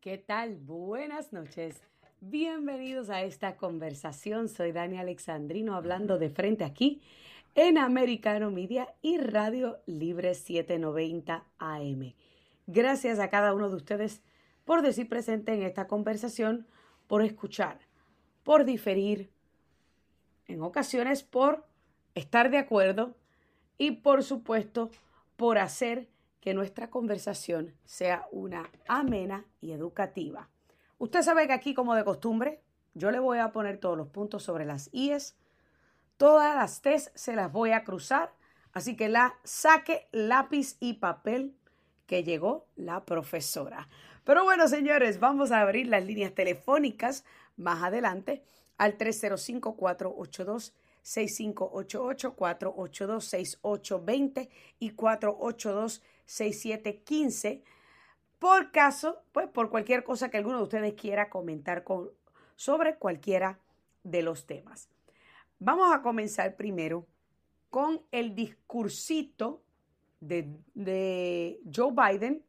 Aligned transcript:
¿Qué 0.00 0.16
tal? 0.16 0.56
Buenas 0.56 1.30
noches. 1.30 1.82
Bienvenidos 2.22 3.10
a 3.10 3.20
esta 3.20 3.58
conversación. 3.58 4.48
Soy 4.48 4.72
Dani 4.72 4.96
Alexandrino 4.96 5.74
hablando 5.74 6.16
de 6.16 6.30
frente 6.30 6.64
aquí 6.64 7.02
en 7.54 7.76
Americano 7.76 8.50
Media 8.50 8.94
y 9.02 9.18
Radio 9.18 9.82
Libre 9.84 10.32
790 10.32 11.44
AM. 11.58 12.14
Gracias 12.66 13.18
a 13.18 13.28
cada 13.28 13.52
uno 13.52 13.68
de 13.68 13.76
ustedes 13.76 14.22
por 14.64 14.80
decir 14.80 15.06
presente 15.06 15.52
en 15.52 15.64
esta 15.64 15.86
conversación, 15.86 16.66
por 17.06 17.22
escuchar, 17.22 17.80
por 18.42 18.64
diferir, 18.64 19.28
en 20.46 20.62
ocasiones 20.62 21.22
por 21.22 21.66
estar 22.14 22.50
de 22.50 22.56
acuerdo 22.56 23.18
y 23.76 23.90
por 23.90 24.22
supuesto 24.22 24.90
por 25.36 25.58
hacer 25.58 26.08
que 26.40 26.54
nuestra 26.54 26.90
conversación 26.90 27.74
sea 27.84 28.26
una 28.32 28.70
amena 28.88 29.46
y 29.60 29.72
educativa. 29.72 30.48
Usted 30.98 31.22
sabe 31.22 31.46
que 31.46 31.52
aquí, 31.52 31.74
como 31.74 31.94
de 31.94 32.04
costumbre, 32.04 32.62
yo 32.94 33.10
le 33.10 33.18
voy 33.18 33.38
a 33.38 33.52
poner 33.52 33.78
todos 33.78 33.96
los 33.96 34.08
puntos 34.08 34.42
sobre 34.42 34.64
las 34.64 34.90
IES, 34.92 35.36
todas 36.16 36.54
las 36.56 36.82
T's 36.82 37.12
se 37.14 37.36
las 37.36 37.52
voy 37.52 37.72
a 37.72 37.84
cruzar, 37.84 38.32
así 38.72 38.96
que 38.96 39.08
la 39.08 39.34
saque 39.44 40.08
lápiz 40.12 40.76
y 40.80 40.94
papel 40.94 41.56
que 42.06 42.24
llegó 42.24 42.66
la 42.74 43.04
profesora. 43.04 43.88
Pero 44.24 44.44
bueno, 44.44 44.68
señores, 44.68 45.20
vamos 45.20 45.52
a 45.52 45.60
abrir 45.60 45.86
las 45.86 46.04
líneas 46.04 46.34
telefónicas 46.34 47.24
más 47.56 47.82
adelante 47.82 48.42
al 48.78 48.98
305-482. 48.98 50.72
6588 51.02 52.34
482 52.34 53.24
6820 53.24 54.50
y 54.78 54.90
482 54.90 56.02
6715 56.24 57.64
por 58.40 58.72
caso, 58.72 59.22
pues 59.32 59.48
por 59.48 59.68
cualquier 59.68 60.02
cosa 60.02 60.30
que 60.30 60.38
alguno 60.38 60.56
de 60.56 60.62
ustedes 60.62 60.94
quiera 60.94 61.28
comentar 61.28 61.84
sobre 62.56 62.96
cualquiera 62.96 63.60
de 64.02 64.22
los 64.22 64.46
temas. 64.46 64.88
Vamos 65.58 65.94
a 65.94 66.00
comenzar 66.00 66.56
primero 66.56 67.06
con 67.68 68.00
el 68.10 68.34
discursito 68.34 69.62
de, 70.20 70.56
de 70.72 71.60
Joe 71.72 71.92
Biden 71.92 72.42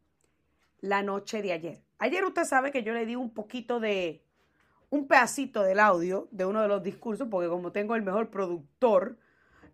la 0.80 1.04
noche 1.04 1.42
de 1.42 1.52
ayer. 1.52 1.82
Ayer 2.00 2.24
usted 2.24 2.46
sabe 2.46 2.72
que 2.72 2.84
yo 2.84 2.94
le 2.94 3.06
di 3.06 3.18
un 3.18 3.34
poquito 3.34 3.82
de, 3.82 4.24
un 4.92 5.08
pedacito 5.08 5.64
del 5.64 5.80
audio 5.80 6.28
de 6.32 6.46
uno 6.46 6.62
de 6.62 6.68
los 6.68 6.84
discursos, 6.84 7.28
porque 7.32 7.50
como 7.50 7.72
tengo 7.72 7.96
el 7.96 8.04
mejor 8.04 8.30
productor, 8.30 9.18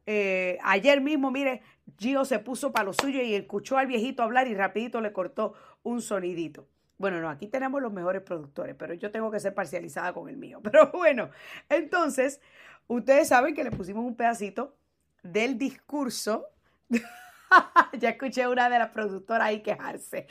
eh, 0.05 0.57
ayer 0.63 1.01
mismo, 1.01 1.31
mire, 1.31 1.63
Gio 1.97 2.23
se 2.23 2.39
puso 2.39 2.71
para 2.71 2.85
lo 2.85 2.93
suyo 2.93 3.21
y 3.21 3.33
escuchó 3.33 3.77
al 3.77 3.87
viejito 3.87 4.23
hablar 4.23 4.47
y 4.47 4.55
rapidito 4.55 5.01
le 5.01 5.11
cortó 5.11 5.53
un 5.83 6.01
sonidito. 6.01 6.67
Bueno, 6.97 7.19
no, 7.19 7.29
aquí 7.29 7.47
tenemos 7.47 7.81
los 7.81 7.91
mejores 7.91 8.21
productores, 8.21 8.75
pero 8.77 8.93
yo 8.93 9.11
tengo 9.11 9.29
que 9.31 9.39
ser 9.39 9.53
parcializada 9.53 10.13
con 10.13 10.29
el 10.29 10.37
mío. 10.37 10.59
Pero 10.63 10.91
bueno, 10.91 11.29
entonces, 11.69 12.41
ustedes 12.87 13.27
saben 13.27 13.53
que 13.53 13.63
le 13.63 13.71
pusimos 13.71 14.03
un 14.05 14.15
pedacito 14.15 14.75
del 15.23 15.57
discurso. 15.57 16.47
ya 17.99 18.09
escuché 18.09 18.47
una 18.47 18.69
de 18.69 18.79
las 18.79 18.89
productoras 18.89 19.47
ahí 19.47 19.61
quejarse. 19.61 20.27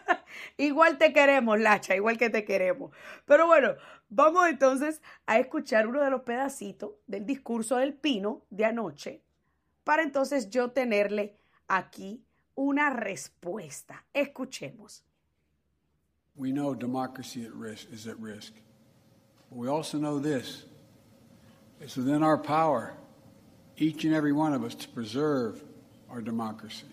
igual 0.56 0.98
te 0.98 1.12
queremos, 1.12 1.60
Lacha, 1.60 1.94
igual 1.94 2.18
que 2.18 2.30
te 2.30 2.44
queremos. 2.44 2.90
Pero 3.24 3.46
bueno, 3.46 3.74
vamos 4.10 4.48
entonces 4.48 5.00
a 5.26 5.38
escuchar 5.38 5.86
uno 5.86 6.02
de 6.02 6.10
los 6.10 6.22
pedacitos 6.22 6.90
del 7.06 7.24
discurso 7.24 7.76
del 7.76 7.94
Pino 7.94 8.42
de 8.50 8.64
anoche 8.66 9.22
para 9.84 10.02
entonces 10.02 10.50
yo 10.50 10.70
tenerle 10.70 11.36
aquí 11.66 12.22
una 12.54 12.90
respuesta. 12.90 14.04
Escuchemos. 14.12 15.02
We 16.36 16.52
know 16.52 16.74
democracy 16.74 17.44
at 17.44 17.52
risk, 17.54 17.88
is 17.92 18.06
at 18.06 18.18
risk. 18.20 18.52
We 19.50 19.68
also 19.68 19.98
know 19.98 20.20
this. 20.20 20.64
It's 21.80 21.96
within 21.96 22.22
our 22.22 22.38
power, 22.38 22.94
each 23.76 24.04
and 24.04 24.14
every 24.14 24.32
one 24.32 24.52
of 24.52 24.62
us, 24.62 24.74
to 24.76 24.88
preserve 24.88 25.62
our 26.08 26.20
democracy. 26.20 26.86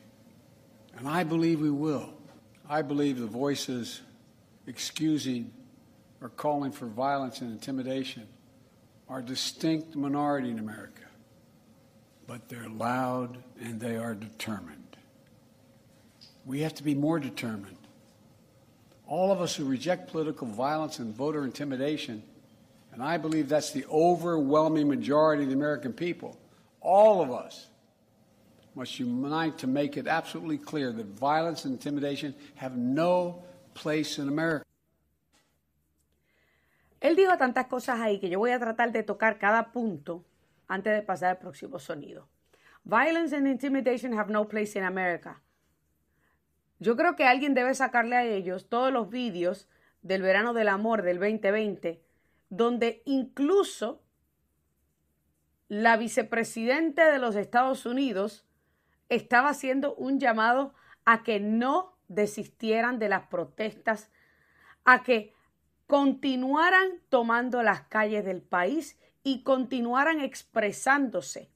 And 0.98 1.08
I 1.08 1.24
believe 1.24 1.62
we 1.62 1.70
will. 1.70 2.14
I 2.70 2.82
believe 2.82 3.20
the 3.20 3.28
voices 3.28 4.02
excusing 4.66 5.52
or 6.22 6.30
calling 6.30 6.72
for 6.72 6.88
violence 6.88 7.42
and 7.42 7.52
intimidation 7.52 8.28
are 9.10 9.20
a 9.20 9.24
distinct 9.24 9.96
minority 9.96 10.50
in 10.50 10.60
America. 10.60 11.04
But 12.26 12.50
they're 12.50 12.70
loud 12.70 13.38
and 13.62 13.80
they 13.80 13.96
are 13.96 14.14
determined. 14.14 14.98
We 16.46 16.62
have 16.62 16.76
to 16.76 16.84
be 16.84 16.96
more 16.96 17.20
determined. 17.20 17.78
All 19.06 19.32
of 19.32 19.42
us 19.42 19.56
who 19.56 19.66
reject 19.66 20.12
political 20.12 20.48
violence 20.48 21.00
and 21.00 21.16
voter 21.16 21.46
intimidation, 21.46 22.24
and 22.92 23.02
I 23.02 23.18
believe 23.18 23.48
that's 23.48 23.72
the 23.72 23.86
overwhelming 23.86 24.90
majority 24.90 25.44
of 25.44 25.50
the 25.50 25.56
American 25.56 25.94
people, 25.94 26.38
all 26.82 27.22
of 27.22 27.32
us 27.32 27.68
must 28.76 29.00
unite 29.00 29.58
to 29.60 29.68
make 29.68 29.98
it 29.98 30.08
absolutely 30.08 30.58
clear 30.58 30.92
that 30.92 31.06
violence 31.06 31.66
and 31.66 31.74
intimidation 31.74 32.36
have 32.56 32.76
no 32.78 33.44
place 33.74 34.20
in 34.20 34.28
America. 34.28 34.67
Él 37.00 37.16
dijo 37.16 37.38
tantas 37.38 37.68
cosas 37.68 38.00
ahí 38.00 38.20
que 38.20 38.30
yo 38.30 38.40
voy 38.40 38.52
a 38.52 38.60
tratar 38.60 38.92
de 38.92 39.04
tocar 39.04 39.38
cada 39.38 39.72
punto 39.72 40.26
antes 40.68 40.94
de 40.94 41.02
pasar 41.02 41.30
al 41.32 41.38
próximo 41.38 41.80
sonido. 41.80 42.28
Violence 42.84 43.36
and 43.36 43.48
intimidation 43.48 44.18
have 44.18 44.32
no 44.32 44.48
place 44.48 44.78
in 44.78 44.86
America. 44.86 45.42
Yo 46.80 46.96
creo 46.96 47.16
que 47.16 47.26
alguien 47.26 47.54
debe 47.54 47.74
sacarle 47.76 48.16
a 48.16 48.24
ellos 48.24 48.70
todos 48.70 48.92
los 48.92 49.10
vídeos 49.10 49.68
del 50.02 50.22
verano 50.22 50.54
del 50.54 50.70
amor 50.70 51.02
del 51.02 51.20
2020, 51.20 52.02
donde 52.50 53.02
incluso 53.06 54.04
la 55.68 55.98
vicepresidenta 55.98 57.12
de 57.12 57.20
los 57.20 57.36
Estados 57.36 57.86
Unidos 57.86 58.46
estaba 59.10 59.50
haciendo 59.50 59.96
un 59.96 60.20
llamado 60.20 60.74
a 61.04 61.24
que 61.24 61.40
no 61.40 61.98
desistieran 62.08 63.00
de 63.00 63.10
las 63.10 63.28
protestas, 63.28 64.12
a 64.86 65.04
que 65.04 65.34
continuaran 65.88 67.00
tomando 67.10 67.64
las 67.64 67.82
calles 67.82 68.26
del 68.26 68.42
país 68.42 69.00
y 69.24 69.44
continuaran 69.44 70.22
expresándose 70.22 71.50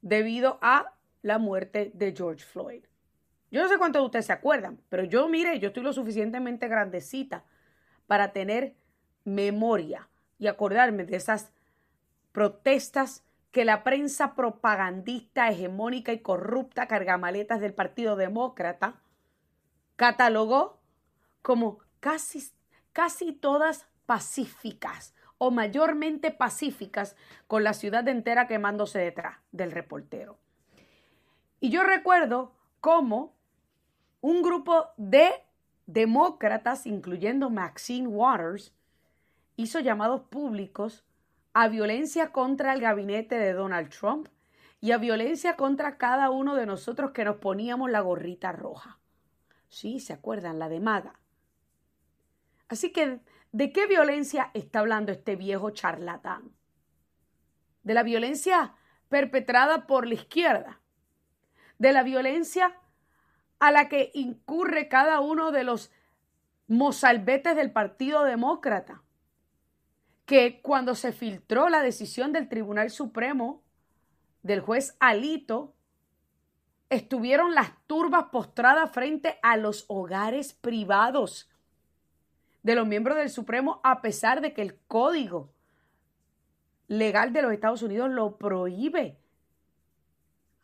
debido 0.00 0.58
a 0.62 0.94
la 1.22 1.38
muerte 1.38 1.92
de 1.94 2.14
George 2.16 2.44
Floyd. 2.44 2.84
Yo 3.50 3.62
no 3.62 3.68
sé 3.68 3.78
cuántos 3.78 4.00
de 4.00 4.06
ustedes 4.06 4.26
se 4.26 4.32
acuerdan, 4.32 4.80
pero 4.88 5.04
yo, 5.04 5.28
mire, 5.28 5.58
yo 5.58 5.68
estoy 5.68 5.82
lo 5.82 5.92
suficientemente 5.92 6.68
grandecita 6.68 7.44
para 8.06 8.32
tener 8.32 8.74
memoria 9.24 10.08
y 10.38 10.46
acordarme 10.46 11.04
de 11.04 11.16
esas 11.16 11.52
protestas 12.32 13.24
que 13.50 13.64
la 13.64 13.82
prensa 13.82 14.34
propagandista, 14.34 15.48
hegemónica 15.48 16.12
y 16.12 16.20
corrupta 16.20 16.86
cargamaletas 16.86 17.60
del 17.60 17.74
Partido 17.74 18.16
Demócrata 18.16 19.02
catalogó 19.96 20.80
como 21.42 21.80
casi, 21.98 22.42
casi 23.00 23.32
todas 23.32 23.86
pacíficas 24.04 25.14
o 25.38 25.50
mayormente 25.50 26.30
pacíficas 26.30 27.16
con 27.46 27.64
la 27.64 27.72
ciudad 27.72 28.06
entera 28.08 28.46
quemándose 28.46 28.98
detrás 28.98 29.38
del 29.52 29.72
reportero. 29.72 30.36
Y 31.60 31.70
yo 31.70 31.82
recuerdo 31.82 32.52
cómo 32.80 33.32
un 34.20 34.42
grupo 34.42 34.88
de 34.98 35.30
demócratas, 35.86 36.84
incluyendo 36.84 37.48
Maxine 37.48 38.06
Waters, 38.06 38.74
hizo 39.56 39.80
llamados 39.80 40.20
públicos 40.28 41.02
a 41.54 41.68
violencia 41.68 42.32
contra 42.32 42.74
el 42.74 42.82
gabinete 42.82 43.38
de 43.38 43.54
Donald 43.54 43.88
Trump 43.88 44.28
y 44.82 44.92
a 44.92 44.98
violencia 44.98 45.56
contra 45.56 45.96
cada 45.96 46.28
uno 46.28 46.54
de 46.54 46.66
nosotros 46.66 47.12
que 47.12 47.24
nos 47.24 47.36
poníamos 47.36 47.90
la 47.90 48.00
gorrita 48.00 48.52
roja. 48.52 48.98
Sí, 49.70 50.00
¿se 50.00 50.12
acuerdan? 50.12 50.58
La 50.58 50.68
de 50.68 50.80
Maga. 50.80 51.14
Así 52.70 52.92
que, 52.92 53.20
¿de 53.50 53.72
qué 53.72 53.88
violencia 53.88 54.52
está 54.54 54.78
hablando 54.78 55.10
este 55.10 55.34
viejo 55.34 55.70
charlatán? 55.70 56.52
De 57.82 57.94
la 57.94 58.04
violencia 58.04 58.76
perpetrada 59.08 59.88
por 59.88 60.06
la 60.06 60.14
izquierda, 60.14 60.80
de 61.78 61.92
la 61.92 62.04
violencia 62.04 62.78
a 63.58 63.72
la 63.72 63.88
que 63.88 64.12
incurre 64.14 64.88
cada 64.88 65.18
uno 65.18 65.50
de 65.50 65.64
los 65.64 65.90
mozalbetes 66.68 67.56
del 67.56 67.72
Partido 67.72 68.22
Demócrata 68.22 69.02
que 70.24 70.62
cuando 70.62 70.94
se 70.94 71.10
filtró 71.10 71.68
la 71.68 71.82
decisión 71.82 72.32
del 72.32 72.48
Tribunal 72.48 72.90
Supremo 72.90 73.64
del 74.44 74.60
juez 74.60 74.96
Alito, 75.00 75.74
estuvieron 76.88 77.56
las 77.56 77.72
turbas 77.88 78.26
postradas 78.30 78.92
frente 78.92 79.40
a 79.42 79.56
los 79.56 79.86
hogares 79.88 80.52
privados 80.52 81.49
de 82.62 82.74
los 82.74 82.86
miembros 82.86 83.16
del 83.16 83.30
Supremo, 83.30 83.80
a 83.82 84.02
pesar 84.02 84.40
de 84.40 84.52
que 84.52 84.62
el 84.62 84.76
código 84.86 85.50
legal 86.88 87.32
de 87.32 87.42
los 87.42 87.52
Estados 87.52 87.82
Unidos 87.82 88.10
lo 88.10 88.36
prohíbe. 88.36 89.16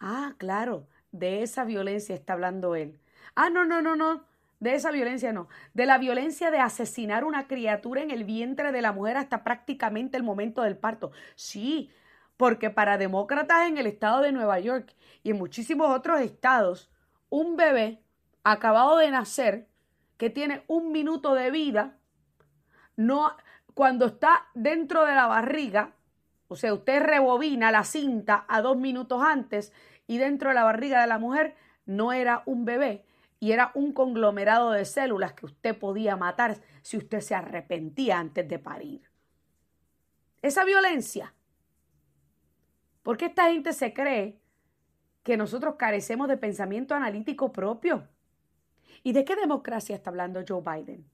Ah, 0.01 0.35
claro, 0.39 0.87
de 1.13 1.43
esa 1.43 1.65
violencia 1.65 2.15
está 2.15 2.35
hablando 2.35 2.75
él. 2.75 2.99
Ah, 3.35 3.49
no, 3.51 3.65
no, 3.65 3.81
no, 3.81 3.97
no, 3.97 4.25
de 4.61 4.75
esa 4.75 4.91
violencia 4.91 5.33
no, 5.33 5.49
de 5.75 5.87
la 5.87 5.99
violencia 5.99 6.51
de 6.51 6.59
asesinar 6.59 7.25
una 7.25 7.47
criatura 7.47 8.03
en 8.03 8.11
el 8.11 8.25
vientre 8.25 8.73
de 8.73 8.83
la 8.83 8.93
mujer 8.93 9.17
hasta 9.17 9.45
prácticamente 9.45 10.17
el 10.17 10.23
momento 10.23 10.63
del 10.63 10.77
parto. 10.77 11.13
Sí, 11.35 11.91
porque 12.37 12.71
para 12.71 12.99
demócratas 12.99 13.69
en 13.69 13.79
el 13.79 13.87
estado 13.87 14.23
de 14.23 14.33
Nueva 14.33 14.59
York 14.61 14.95
y 15.23 15.31
en 15.31 15.39
muchísimos 15.39 15.89
otros 15.91 16.21
estados, 16.21 16.91
un 17.29 17.57
bebé 17.57 18.01
acabado 18.45 18.99
de 18.99 19.11
nacer 19.11 19.67
que 20.17 20.31
tiene 20.31 20.65
un 20.67 20.93
minuto 20.93 21.35
de 21.35 21.51
vida, 21.51 21.99
no, 22.97 23.37
cuando 23.75 24.07
está 24.07 24.47
dentro 24.55 25.05
de 25.05 25.15
la 25.15 25.27
barriga, 25.27 25.93
o 26.49 26.57
sea, 26.57 26.73
usted 26.73 27.03
rebobina 27.03 27.71
la 27.71 27.85
cinta 27.85 28.45
a 28.49 28.63
dos 28.63 28.77
minutos 28.77 29.23
antes 29.23 29.73
y 30.07 30.19
dentro 30.19 30.51
de 30.51 30.55
la 30.55 30.65
barriga 30.65 31.01
de 31.01 31.07
la 31.07 31.19
mujer 31.19 31.57
no 31.85 32.13
era 32.13 32.43
un 32.47 32.65
bebé 32.65 33.05
y 33.41 33.53
era 33.53 33.71
un 33.75 33.93
conglomerado 33.93 34.71
de 34.71 34.85
células 34.85 35.35
que 35.35 35.47
usted 35.47 35.79
podía 35.79 36.17
matar 36.17 36.59
si 36.83 36.97
usted 36.97 37.21
se 37.21 37.35
arrepentía 37.35 38.19
antes 38.19 38.49
de 38.49 38.59
parir. 38.59 39.11
Esa 40.41 40.65
violencia. 40.65 41.35
¿Por 43.03 43.17
qué 43.17 43.27
esta 43.27 43.51
gente 43.51 43.73
se 43.73 43.93
cree 43.93 44.41
que 45.23 45.37
nosotros 45.37 45.75
carecemos 45.77 46.29
de 46.29 46.37
pensamiento 46.37 46.95
analítico 46.95 47.53
propio? 47.53 48.09
¿Y 49.07 49.13
de 49.13 49.25
qué 49.25 49.37
democracia 49.37 49.95
está 49.95 50.11
hablando 50.11 50.43
Joe 50.45 50.63
Biden? 50.63 51.09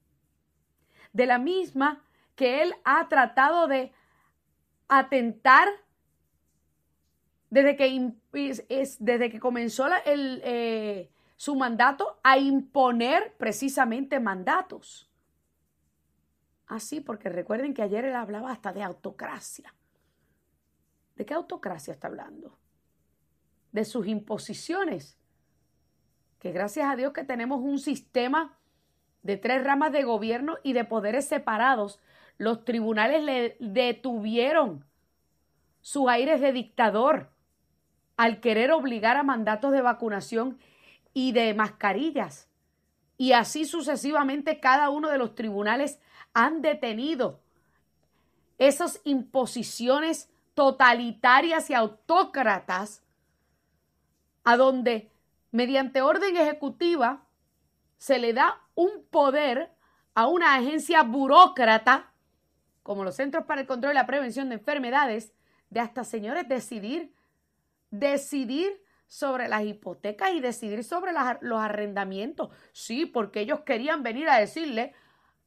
De 1.12 1.26
la 1.26 1.36
misma 1.36 2.02
que 2.34 2.62
él 2.62 2.74
ha 2.84 3.06
tratado 3.06 3.68
de 3.68 3.92
atentar 4.88 5.68
desde 7.50 7.76
que, 7.76 8.14
desde 8.98 9.30
que 9.30 9.38
comenzó 9.38 9.88
eh, 10.06 11.10
su 11.36 11.54
mandato 11.54 12.18
a 12.22 12.38
imponer 12.38 13.34
precisamente 13.36 14.18
mandatos. 14.20 15.10
Así, 16.68 17.00
ah, 17.00 17.02
porque 17.04 17.28
recuerden 17.28 17.74
que 17.74 17.82
ayer 17.82 18.06
él 18.06 18.16
hablaba 18.16 18.52
hasta 18.52 18.72
de 18.72 18.82
autocracia. 18.82 19.74
¿De 21.14 21.26
qué 21.26 21.34
autocracia 21.34 21.92
está 21.92 22.08
hablando? 22.08 22.56
De 23.70 23.84
sus 23.84 24.06
imposiciones. 24.06 25.18
Que 26.42 26.50
gracias 26.50 26.90
a 26.90 26.96
Dios 26.96 27.12
que 27.12 27.22
tenemos 27.22 27.60
un 27.60 27.78
sistema 27.78 28.58
de 29.22 29.36
tres 29.36 29.62
ramas 29.62 29.92
de 29.92 30.02
gobierno 30.02 30.58
y 30.64 30.72
de 30.72 30.84
poderes 30.84 31.28
separados. 31.28 32.00
Los 32.36 32.64
tribunales 32.64 33.22
le 33.22 33.56
detuvieron 33.60 34.84
sus 35.82 36.08
aires 36.08 36.40
de 36.40 36.50
dictador 36.50 37.30
al 38.16 38.40
querer 38.40 38.72
obligar 38.72 39.16
a 39.16 39.22
mandatos 39.22 39.70
de 39.70 39.82
vacunación 39.82 40.58
y 41.14 41.30
de 41.30 41.54
mascarillas. 41.54 42.48
Y 43.16 43.34
así 43.34 43.64
sucesivamente 43.64 44.58
cada 44.58 44.90
uno 44.90 45.10
de 45.10 45.18
los 45.18 45.36
tribunales 45.36 46.00
han 46.34 46.60
detenido 46.60 47.38
esas 48.58 49.00
imposiciones 49.04 50.28
totalitarias 50.54 51.70
y 51.70 51.74
autócratas 51.74 53.04
a 54.42 54.56
donde 54.56 55.11
mediante 55.52 56.02
orden 56.02 56.36
ejecutiva 56.36 57.24
se 57.98 58.18
le 58.18 58.32
da 58.32 58.60
un 58.74 59.06
poder 59.10 59.70
a 60.14 60.26
una 60.26 60.54
agencia 60.56 61.02
burócrata 61.02 62.12
como 62.82 63.04
los 63.04 63.14
Centros 63.14 63.44
para 63.44 63.60
el 63.60 63.66
Control 63.66 63.92
y 63.92 63.94
la 63.94 64.06
Prevención 64.06 64.48
de 64.48 64.56
Enfermedades 64.56 65.32
de 65.70 65.80
hasta 65.80 66.02
señores 66.02 66.48
decidir 66.48 67.14
decidir 67.92 68.82
sobre 69.06 69.46
las 69.46 69.62
hipotecas 69.62 70.32
y 70.32 70.40
decidir 70.40 70.82
sobre 70.82 71.12
los 71.42 71.60
arrendamientos. 71.60 72.48
Sí, 72.72 73.06
porque 73.06 73.40
ellos 73.40 73.60
querían 73.60 74.02
venir 74.02 74.28
a 74.28 74.38
decirle 74.38 74.94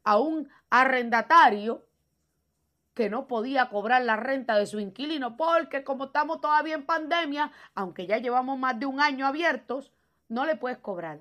a 0.04 0.20
un 0.20 0.48
arrendatario 0.70 1.84
que 2.94 3.10
no 3.10 3.28
podía 3.28 3.68
cobrar 3.70 4.04
la 4.04 4.16
renta 4.16 4.56
de 4.56 4.68
su 4.68 4.80
inquilino 4.80 5.36
porque 5.36 5.84
como 5.84 6.06
estamos 6.06 6.40
todavía 6.40 6.76
en 6.76 6.86
pandemia, 6.86 7.52
aunque 7.74 8.06
ya 8.06 8.20
llevamos 8.20 8.58
más 8.58 8.80
de 8.80 8.86
un 8.86 9.02
año 9.02 9.26
abiertos, 9.26 9.92
no 10.28 10.46
le 10.46 10.56
puedes 10.56 10.78
cobrar. 10.78 11.20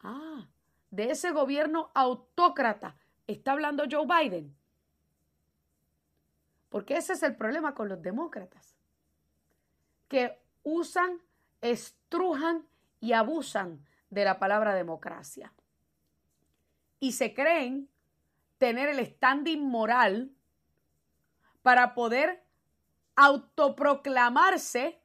Ah, 0.00 0.48
de 0.90 1.10
ese 1.10 1.30
gobierno 1.30 1.90
autócrata 1.94 2.96
está 3.26 3.52
hablando 3.52 3.84
Joe 3.90 4.06
Biden. 4.06 4.56
Porque 6.68 6.96
ese 6.96 7.12
es 7.12 7.22
el 7.22 7.36
problema 7.36 7.74
con 7.74 7.88
los 7.88 8.00
demócratas, 8.02 8.76
que 10.08 10.40
usan 10.62 11.20
estrujan 11.62 12.66
y 13.00 13.14
abusan 13.14 13.86
de 14.10 14.24
la 14.24 14.38
palabra 14.38 14.74
democracia. 14.74 15.54
Y 17.00 17.12
se 17.12 17.32
creen 17.32 17.88
tener 18.58 18.90
el 18.90 19.04
standing 19.06 19.62
moral 19.62 20.30
para 21.62 21.94
poder 21.94 22.44
autoproclamarse 23.16 25.01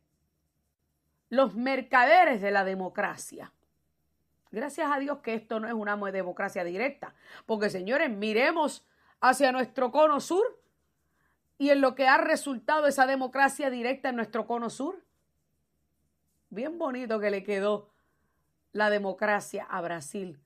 los 1.30 1.56
mercaderes 1.56 2.42
de 2.42 2.52
la 2.52 2.64
democracia. 2.64 3.52
Gracias 4.52 4.90
a 4.92 5.00
Dios 5.00 5.20
que 5.20 5.34
esto 5.34 5.60
no 5.60 5.68
es 5.68 5.74
una 5.74 5.96
democracia 6.12 6.64
directa, 6.64 7.14
porque 7.46 7.70
señores, 7.70 8.10
miremos 8.10 8.86
hacia 9.20 9.52
nuestro 9.52 9.92
cono 9.92 10.20
sur 10.20 10.62
y 11.58 11.70
en 11.70 11.82
lo 11.82 11.96
que 11.96 12.08
ha 12.08 12.18
resultado 12.18 12.88
esa 12.88 13.06
democracia 13.06 13.70
directa 13.70 14.10
en 14.10 14.16
nuestro 14.16 14.46
cono 14.46 14.70
sur. 14.70 15.04
Bien 16.50 16.78
bonito 16.78 17.20
que 17.20 17.30
le 17.30 17.44
quedó 17.44 17.90
la 18.72 18.90
democracia 18.90 19.66
a 19.70 19.82
Brasil 19.82 20.40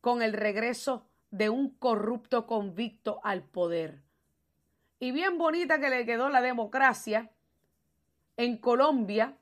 con 0.00 0.22
el 0.22 0.32
regreso 0.32 1.06
de 1.30 1.50
un 1.50 1.70
corrupto 1.70 2.46
convicto 2.46 3.20
al 3.24 3.42
poder. 3.42 4.00
Y 4.98 5.12
bien 5.12 5.38
bonita 5.38 5.80
que 5.80 5.90
le 5.90 6.06
quedó 6.06 6.28
la 6.28 6.42
democracia 6.42 7.30
en 8.36 8.58
Colombia 8.58 9.36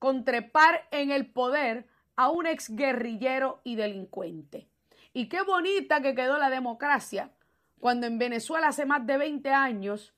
con 0.00 0.24
trepar 0.24 0.88
en 0.90 1.12
el 1.12 1.30
poder 1.30 1.86
a 2.16 2.30
un 2.30 2.46
exguerrillero 2.46 3.60
y 3.62 3.76
delincuente. 3.76 4.66
Y 5.12 5.28
qué 5.28 5.42
bonita 5.42 6.00
que 6.00 6.14
quedó 6.16 6.38
la 6.38 6.50
democracia 6.50 7.30
cuando 7.78 8.06
en 8.06 8.18
Venezuela 8.18 8.68
hace 8.68 8.86
más 8.86 9.06
de 9.06 9.18
20 9.18 9.50
años 9.50 10.14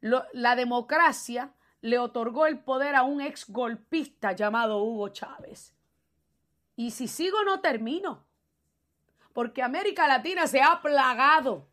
la 0.00 0.54
democracia 0.54 1.52
le 1.80 1.98
otorgó 1.98 2.46
el 2.46 2.60
poder 2.60 2.94
a 2.94 3.02
un 3.02 3.20
ex 3.20 3.48
golpista 3.48 4.32
llamado 4.32 4.84
Hugo 4.84 5.08
Chávez. 5.08 5.74
Y 6.76 6.90
si 6.90 7.08
sigo 7.08 7.42
no 7.44 7.60
termino, 7.60 8.26
porque 9.32 9.62
América 9.62 10.06
Latina 10.06 10.46
se 10.46 10.60
ha 10.60 10.80
plagado 10.82 11.66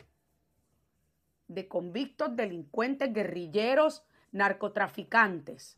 de 1.47 1.67
convictos, 1.67 2.35
delincuentes, 2.35 3.13
guerrilleros, 3.13 4.03
narcotraficantes. 4.31 5.77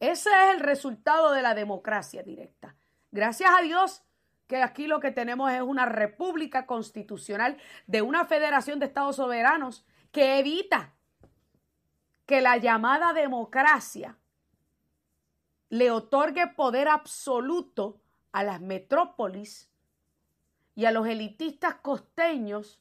Ese 0.00 0.30
es 0.30 0.54
el 0.54 0.60
resultado 0.60 1.32
de 1.32 1.42
la 1.42 1.54
democracia 1.54 2.22
directa. 2.22 2.76
Gracias 3.10 3.50
a 3.56 3.62
Dios 3.62 4.02
que 4.46 4.62
aquí 4.62 4.86
lo 4.86 5.00
que 5.00 5.10
tenemos 5.10 5.52
es 5.52 5.60
una 5.60 5.86
república 5.86 6.66
constitucional 6.66 7.58
de 7.86 8.02
una 8.02 8.24
federación 8.24 8.78
de 8.78 8.86
estados 8.86 9.16
soberanos 9.16 9.84
que 10.10 10.38
evita 10.38 10.94
que 12.26 12.40
la 12.40 12.56
llamada 12.56 13.12
democracia 13.12 14.16
le 15.70 15.90
otorgue 15.90 16.46
poder 16.46 16.88
absoluto 16.88 18.00
a 18.32 18.42
las 18.42 18.60
metrópolis 18.60 19.70
y 20.74 20.86
a 20.86 20.92
los 20.92 21.06
elitistas 21.06 21.74
costeños 21.76 22.80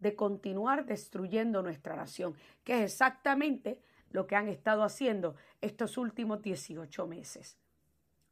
de 0.00 0.16
continuar 0.16 0.84
destruyendo 0.84 1.62
nuestra 1.62 1.96
nación, 1.96 2.34
que 2.62 2.78
es 2.78 2.92
exactamente 2.92 3.80
lo 4.10 4.26
que 4.26 4.36
han 4.36 4.48
estado 4.48 4.82
haciendo 4.82 5.34
estos 5.64 5.96
últimos 5.96 6.42
18 6.42 7.06
meses. 7.06 7.58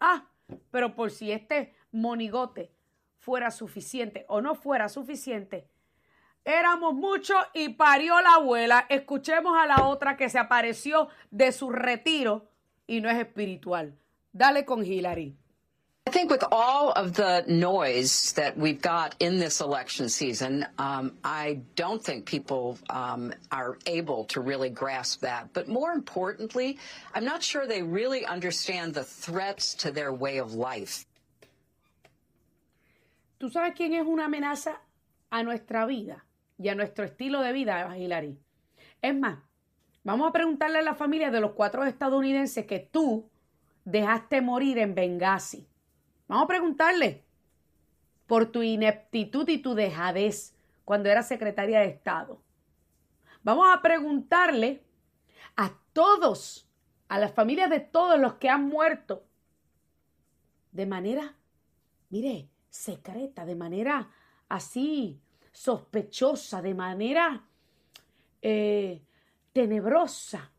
Ah, 0.00 0.28
pero 0.70 0.94
por 0.94 1.10
si 1.10 1.32
este 1.32 1.74
monigote 1.90 2.72
fuera 3.18 3.50
suficiente 3.50 4.24
o 4.28 4.40
no 4.40 4.54
fuera 4.54 4.88
suficiente, 4.88 5.68
Éramos 6.44 6.94
muchos 6.94 7.36
y 7.54 7.68
parió 7.70 8.20
la 8.20 8.34
abuela. 8.34 8.86
Escuchemos 8.88 9.56
a 9.56 9.66
la 9.66 9.86
otra 9.86 10.16
que 10.16 10.28
se 10.28 10.40
apareció 10.40 11.08
de 11.30 11.52
su 11.52 11.70
retiro 11.70 12.48
y 12.86 13.00
no 13.00 13.08
es 13.08 13.18
espiritual. 13.18 13.96
Dale 14.32 14.64
con 14.64 14.84
Hillary. 14.84 15.36
I 16.06 16.10
think 16.10 16.30
with 16.30 16.44
all 16.50 16.92
of 16.92 17.14
the 17.14 17.44
noise 17.46 18.32
that 18.32 18.58
we've 18.58 18.82
got 18.82 19.14
in 19.20 19.38
this 19.38 19.60
election 19.60 20.08
season, 20.08 20.66
um, 20.78 21.16
I 21.24 21.60
don't 21.76 22.02
think 22.02 22.26
people 22.26 22.78
um, 22.90 23.32
are 23.50 23.78
able 23.86 24.24
to 24.26 24.40
really 24.40 24.68
grasp 24.68 25.20
that. 25.20 25.52
But 25.52 25.68
more 25.68 25.92
importantly, 25.92 26.78
I'm 27.14 27.24
not 27.24 27.42
sure 27.42 27.66
they 27.66 27.82
really 27.82 28.26
understand 28.26 28.94
the 28.94 29.04
threats 29.04 29.74
to 29.76 29.90
their 29.90 30.12
way 30.12 30.38
of 30.38 30.54
life. 30.54 31.06
¿Tú 33.40 33.50
sabes 33.50 33.74
quién 33.74 33.94
es 33.94 34.06
una 34.06 34.26
amenaza 34.26 34.76
a 35.30 35.42
nuestra 35.42 35.86
vida? 35.86 36.22
y 36.62 36.68
a 36.68 36.74
nuestro 36.74 37.04
estilo 37.04 37.40
de 37.40 37.52
vida, 37.52 37.96
Hilary. 37.96 38.38
Es 39.00 39.14
más, 39.14 39.38
vamos 40.04 40.28
a 40.28 40.32
preguntarle 40.32 40.78
a 40.78 40.82
la 40.82 40.94
familia 40.94 41.30
de 41.30 41.40
los 41.40 41.52
cuatro 41.52 41.84
estadounidenses 41.84 42.66
que 42.66 42.78
tú 42.78 43.28
dejaste 43.84 44.40
morir 44.40 44.78
en 44.78 44.94
Benghazi. 44.94 45.66
Vamos 46.32 46.44
a 46.44 46.48
preguntarle 46.48 47.26
por 48.26 48.46
tu 48.46 48.62
ineptitud 48.62 49.46
y 49.50 49.58
tu 49.58 49.74
dejadez 49.74 50.56
cuando 50.82 51.10
eras 51.10 51.28
secretaria 51.28 51.80
de 51.80 51.88
Estado. 51.88 52.40
Vamos 53.42 53.66
a 53.70 53.82
preguntarle 53.82 54.82
a 55.56 55.74
todos, 55.92 56.66
a 57.08 57.18
las 57.18 57.34
familias 57.34 57.68
de 57.68 57.80
todos 57.80 58.18
los 58.18 58.36
que 58.36 58.48
han 58.48 58.66
muerto, 58.66 59.26
de 60.70 60.86
manera, 60.86 61.36
mire, 62.08 62.48
secreta, 62.70 63.44
de 63.44 63.54
manera 63.54 64.08
así, 64.48 65.20
sospechosa, 65.52 66.62
de 66.62 66.72
manera 66.72 67.44
eh, 68.40 69.02
tenebrosa, 69.52 70.50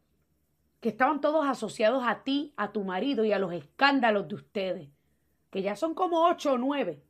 que 0.80 0.90
estaban 0.90 1.20
todos 1.20 1.48
asociados 1.48 2.04
a 2.06 2.22
ti, 2.22 2.54
a 2.58 2.72
tu 2.72 2.84
marido 2.84 3.26
y 3.26 3.32
a 3.32 3.40
los 3.40 3.52
escándalos 3.54 4.28
de 4.28 4.36
ustedes, 4.36 4.93
que 5.54 5.62
ya 5.62 5.76
son 5.76 5.94
como 5.94 6.26
ocho 6.26 6.54
o 6.54 6.58
nueve. 6.58 7.04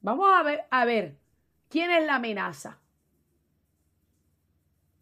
Vamos 0.00 0.28
a 0.32 0.44
ver, 0.44 0.64
a 0.70 0.84
ver, 0.84 1.18
¿quién 1.68 1.90
es 1.90 2.06
la 2.06 2.14
amenaza? 2.14 2.78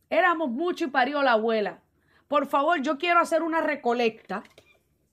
Éramos 0.08 0.48
mucho 0.48 0.86
y 0.86 0.88
parió 0.88 1.22
la 1.22 1.32
abuela. 1.32 1.82
Por 2.28 2.46
favor, 2.46 2.80
yo 2.80 2.96
quiero 2.96 3.20
hacer 3.20 3.42
una 3.42 3.60
recolecta, 3.60 4.42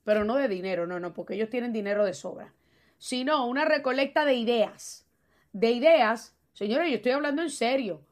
pero 0.05 0.23
no 0.23 0.35
de 0.35 0.47
dinero, 0.47 0.87
no, 0.87 1.01
no, 1.01 1.13
porque 1.13 1.33
ellos 1.33 1.49
tienen 1.49 1.73
dinero 1.73 2.05
de 2.05 2.13
sobra, 2.13 2.53
sino 2.97 3.45
una 3.45 3.65
recolecta 3.65 4.23
de 4.23 4.35
ideas. 4.35 5.05
De 5.51 5.71
ideas, 5.71 6.33
señores, 6.53 6.89
yo 6.89 6.95
estoy 6.95 7.11
hablando 7.11 7.41
en 7.41 7.49
serio, 7.49 8.05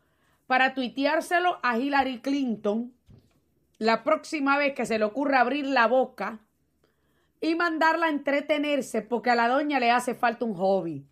para 0.45 0.73
tuiteárselo 0.73 1.57
a 1.63 1.77
Hillary 1.77 2.19
Clinton 2.19 2.93
la 3.77 4.03
próxima 4.03 4.57
vez 4.57 4.75
que 4.75 4.85
se 4.85 4.99
le 4.99 5.05
ocurra 5.05 5.39
abrir 5.39 5.65
la 5.65 5.87
boca 5.87 6.41
y 7.41 7.55
mandarla 7.55 8.05
a 8.05 8.09
entretenerse 8.09 9.01
porque 9.01 9.31
a 9.31 9.35
la 9.35 9.47
doña 9.47 9.79
le 9.79 9.89
hace 9.89 10.13
falta 10.13 10.45
un 10.45 10.53
hobby. 10.53 11.05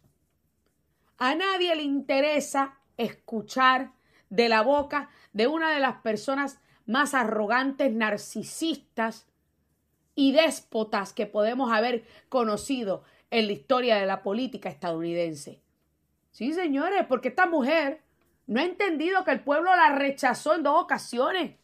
A 1.17 1.35
nadie 1.35 1.75
le 1.75 1.81
interesa 1.81 2.77
escuchar 2.97 3.91
de 4.29 4.47
la 4.47 4.61
boca 4.61 5.09
de 5.33 5.47
una 5.47 5.71
de 5.71 5.79
las 5.79 5.97
personas 5.97 6.59
más 6.85 7.13
arrogantes, 7.13 7.91
narcisistas 7.91 9.27
y 10.15 10.31
déspotas 10.31 11.13
que 11.13 11.25
podemos 11.25 11.71
haber 11.71 12.05
conocido 12.29 13.03
en 13.31 13.47
la 13.47 13.53
historia 13.53 13.97
de 13.97 14.05
la 14.05 14.21
política 14.21 14.69
estadounidense. 14.69 15.61
Sí, 16.31 16.53
señores, 16.53 17.05
porque 17.07 17.29
esta 17.29 17.47
mujer 17.47 18.01
no 18.47 18.59
ha 18.59 18.63
entendido 18.63 19.23
que 19.23 19.31
el 19.31 19.41
pueblo 19.41 19.75
la 19.75 19.95
rechazó 19.95 20.55
en 20.55 20.63
dos 20.63 20.81
ocasiones. 20.83 21.55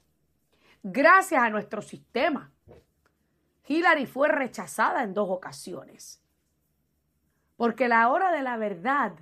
Gracias 0.83 1.41
a 1.41 1.49
nuestro 1.49 1.81
sistema. 1.81 2.51
Hillary 3.67 4.05
fue 4.05 4.27
rechazada 4.27 5.03
en 5.03 5.13
dos 5.13 5.29
ocasiones. 5.29 6.21
Porque 7.57 7.87
la 7.87 8.09
hora 8.09 8.31
de 8.31 8.41
la 8.41 8.57
verdad 8.57 9.13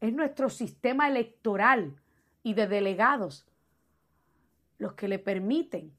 es 0.00 0.12
nuestro 0.12 0.48
sistema 0.48 1.08
electoral 1.08 2.00
y 2.42 2.54
de 2.54 2.66
delegados 2.66 3.46
los 4.78 4.94
que 4.94 5.08
le 5.08 5.18
permiten 5.18 5.92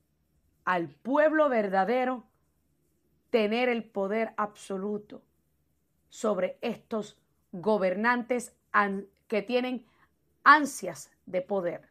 al 0.63 0.89
pueblo 0.89 1.49
verdadero 1.49 2.25
tener 3.29 3.69
el 3.69 3.83
poder 3.83 4.33
absoluto 4.37 5.21
sobre 6.09 6.57
estos 6.61 7.17
gobernantes 7.51 8.55
que 9.27 9.41
tienen 9.41 9.85
ansias 10.43 11.11
de 11.25 11.41
poder. 11.41 11.89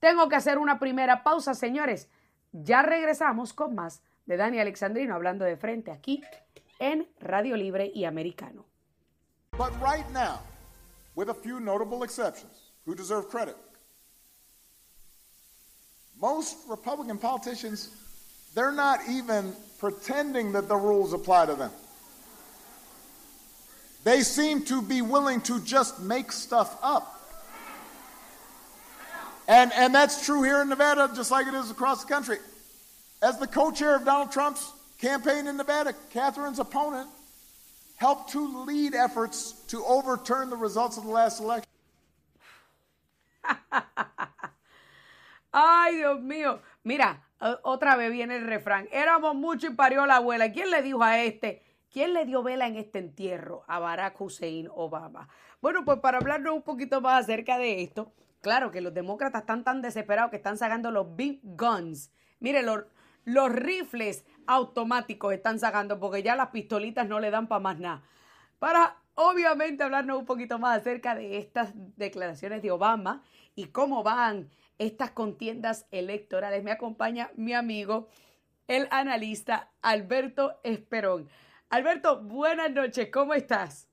Tengo 0.00 0.28
que 0.28 0.36
hacer 0.36 0.58
una 0.58 0.78
primera 0.78 1.22
pausa, 1.22 1.54
señores. 1.54 2.08
Ya 2.52 2.82
regresamos 2.82 3.52
con 3.52 3.74
más 3.74 4.02
de 4.28 4.36
Dani 4.36 4.60
Alexandrino 4.60 5.14
hablando 5.14 5.44
de 5.44 5.56
frente 5.56 5.90
aquí 5.90 6.22
en 6.78 7.08
Radio 7.20 7.56
Libre 7.56 7.90
y 7.94 8.04
Americano. 8.04 8.66
But 9.56 9.72
right 9.80 10.08
now, 10.12 10.40
with 11.16 11.30
a 11.30 11.34
few 11.34 11.58
notable 11.58 12.04
exceptions 12.04 12.70
who 12.84 12.94
deserve 12.94 13.28
credit, 13.30 13.56
most 16.20 16.58
Republican 16.68 17.16
politicians, 17.16 17.88
they're 18.54 18.70
not 18.70 19.00
even 19.08 19.54
pretending 19.78 20.52
that 20.52 20.68
the 20.68 20.76
rules 20.76 21.14
apply 21.14 21.46
to 21.46 21.54
them. 21.54 21.70
They 24.04 24.20
seem 24.20 24.62
to 24.66 24.82
be 24.82 25.00
willing 25.00 25.40
to 25.42 25.58
just 25.60 26.00
make 26.00 26.32
stuff 26.32 26.76
up. 26.82 27.14
And, 29.48 29.72
and 29.72 29.94
that's 29.94 30.26
true 30.26 30.42
here 30.42 30.60
in 30.60 30.68
Nevada, 30.68 31.10
just 31.14 31.30
like 31.30 31.46
it 31.46 31.54
is 31.54 31.70
across 31.70 32.04
the 32.04 32.08
country. 32.08 32.38
As 33.20 33.38
the 33.38 33.46
co 33.46 33.70
chair 33.72 33.96
of 33.96 34.04
Donald 34.04 34.30
Trump's 34.30 34.72
campaign 34.98 35.48
in 35.48 35.56
Nevada, 35.56 35.92
Catherine's 36.10 36.60
opponent 36.60 37.08
helped 37.96 38.30
to 38.30 38.64
lead 38.64 38.94
efforts 38.94 39.54
to 39.68 39.84
overturn 39.84 40.50
the 40.50 40.56
results 40.56 40.96
of 40.96 41.04
the 41.04 41.10
last 41.10 41.40
election. 41.40 41.68
Ay, 45.52 45.96
Dios 45.96 46.20
mío. 46.20 46.60
Mira, 46.84 47.24
otra 47.62 47.96
vez 47.96 48.12
viene 48.12 48.36
el 48.36 48.46
refrán. 48.46 48.88
Éramos 48.92 49.34
mucho 49.34 49.66
y 49.66 49.74
parió 49.74 50.06
la 50.06 50.16
abuela. 50.16 50.52
¿Quién 50.52 50.70
le 50.70 50.82
dijo 50.82 51.02
a 51.02 51.20
este? 51.22 51.64
¿Quién 51.90 52.12
le 52.12 52.24
dio 52.24 52.44
vela 52.44 52.68
en 52.68 52.76
este 52.76 53.00
entierro 53.00 53.64
a 53.66 53.80
Barack 53.80 54.20
Hussein 54.20 54.68
Obama? 54.72 55.28
Bueno, 55.60 55.84
pues 55.84 55.98
para 55.98 56.18
hablarnos 56.18 56.54
un 56.54 56.62
poquito 56.62 57.00
más 57.00 57.24
acerca 57.24 57.58
de 57.58 57.82
esto, 57.82 58.12
claro 58.42 58.70
que 58.70 58.80
los 58.80 58.94
demócratas 58.94 59.40
están 59.40 59.64
tan 59.64 59.82
desesperados 59.82 60.30
que 60.30 60.36
están 60.36 60.56
sacando 60.56 60.92
los 60.92 61.16
big 61.16 61.40
guns. 61.42 62.12
Mire, 62.38 62.62
los, 62.62 62.84
los 63.28 63.52
rifles 63.52 64.24
automáticos 64.46 65.34
están 65.34 65.58
sacando 65.58 66.00
porque 66.00 66.22
ya 66.22 66.34
las 66.34 66.48
pistolitas 66.48 67.06
no 67.06 67.20
le 67.20 67.30
dan 67.30 67.46
para 67.46 67.60
más 67.60 67.78
nada. 67.78 68.02
Para 68.58 68.96
obviamente 69.14 69.84
hablarnos 69.84 70.18
un 70.18 70.24
poquito 70.24 70.58
más 70.58 70.78
acerca 70.78 71.14
de 71.14 71.36
estas 71.36 71.72
declaraciones 71.96 72.62
de 72.62 72.70
Obama 72.70 73.22
y 73.54 73.66
cómo 73.66 74.02
van 74.02 74.48
estas 74.78 75.10
contiendas 75.10 75.86
electorales. 75.90 76.64
Me 76.64 76.70
acompaña 76.70 77.30
mi 77.36 77.52
amigo, 77.52 78.08
el 78.66 78.88
analista 78.90 79.68
Alberto 79.82 80.54
Esperón. 80.62 81.28
Alberto, 81.68 82.22
buenas 82.22 82.70
noches, 82.70 83.10
¿cómo 83.12 83.34
estás? 83.34 83.90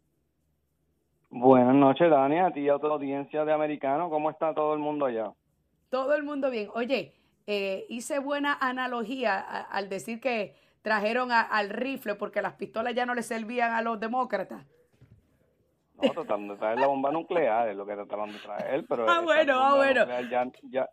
Buenas 1.29 1.75
noches, 1.75 2.09
Dani, 2.09 2.39
a 2.39 2.51
ti 2.51 2.61
y 2.61 2.69
a 2.69 2.79
toda 2.79 2.93
audiencia 2.93 3.43
de 3.43 3.51
Americano. 3.51 4.09
¿Cómo 4.09 4.29
está 4.29 4.53
todo 4.53 4.73
el 4.73 4.79
mundo 4.79 5.05
allá? 5.05 5.33
Todo 5.89 6.15
el 6.15 6.23
mundo 6.23 6.49
bien. 6.49 6.69
Oye, 6.73 7.13
eh, 7.47 7.85
hice 7.89 8.19
buena 8.19 8.57
analogía 8.59 9.39
al 9.39 9.89
decir 9.89 10.19
que 10.19 10.55
trajeron 10.81 11.31
al 11.31 11.69
rifle 11.69 12.15
porque 12.15 12.41
las 12.41 12.53
pistolas 12.53 12.93
ya 12.93 13.05
no 13.05 13.15
le 13.15 13.23
servían 13.23 13.73
a 13.73 13.81
los 13.81 13.99
demócratas. 13.99 14.65
No, 15.95 16.11
trataron 16.11 16.47
de 16.49 16.57
traer 16.57 16.79
la 16.79 16.87
bomba 16.87 17.11
nuclear, 17.11 17.69
es 17.69 17.77
lo 17.77 17.85
que 17.85 17.93
trataron 17.93 18.31
de 18.31 18.39
traer, 18.39 18.85
pero 18.87 19.09
ah, 19.09 19.21
bueno, 19.21 19.59
ah, 19.59 19.75
bueno. 19.75 20.05
Ya, 20.69 20.89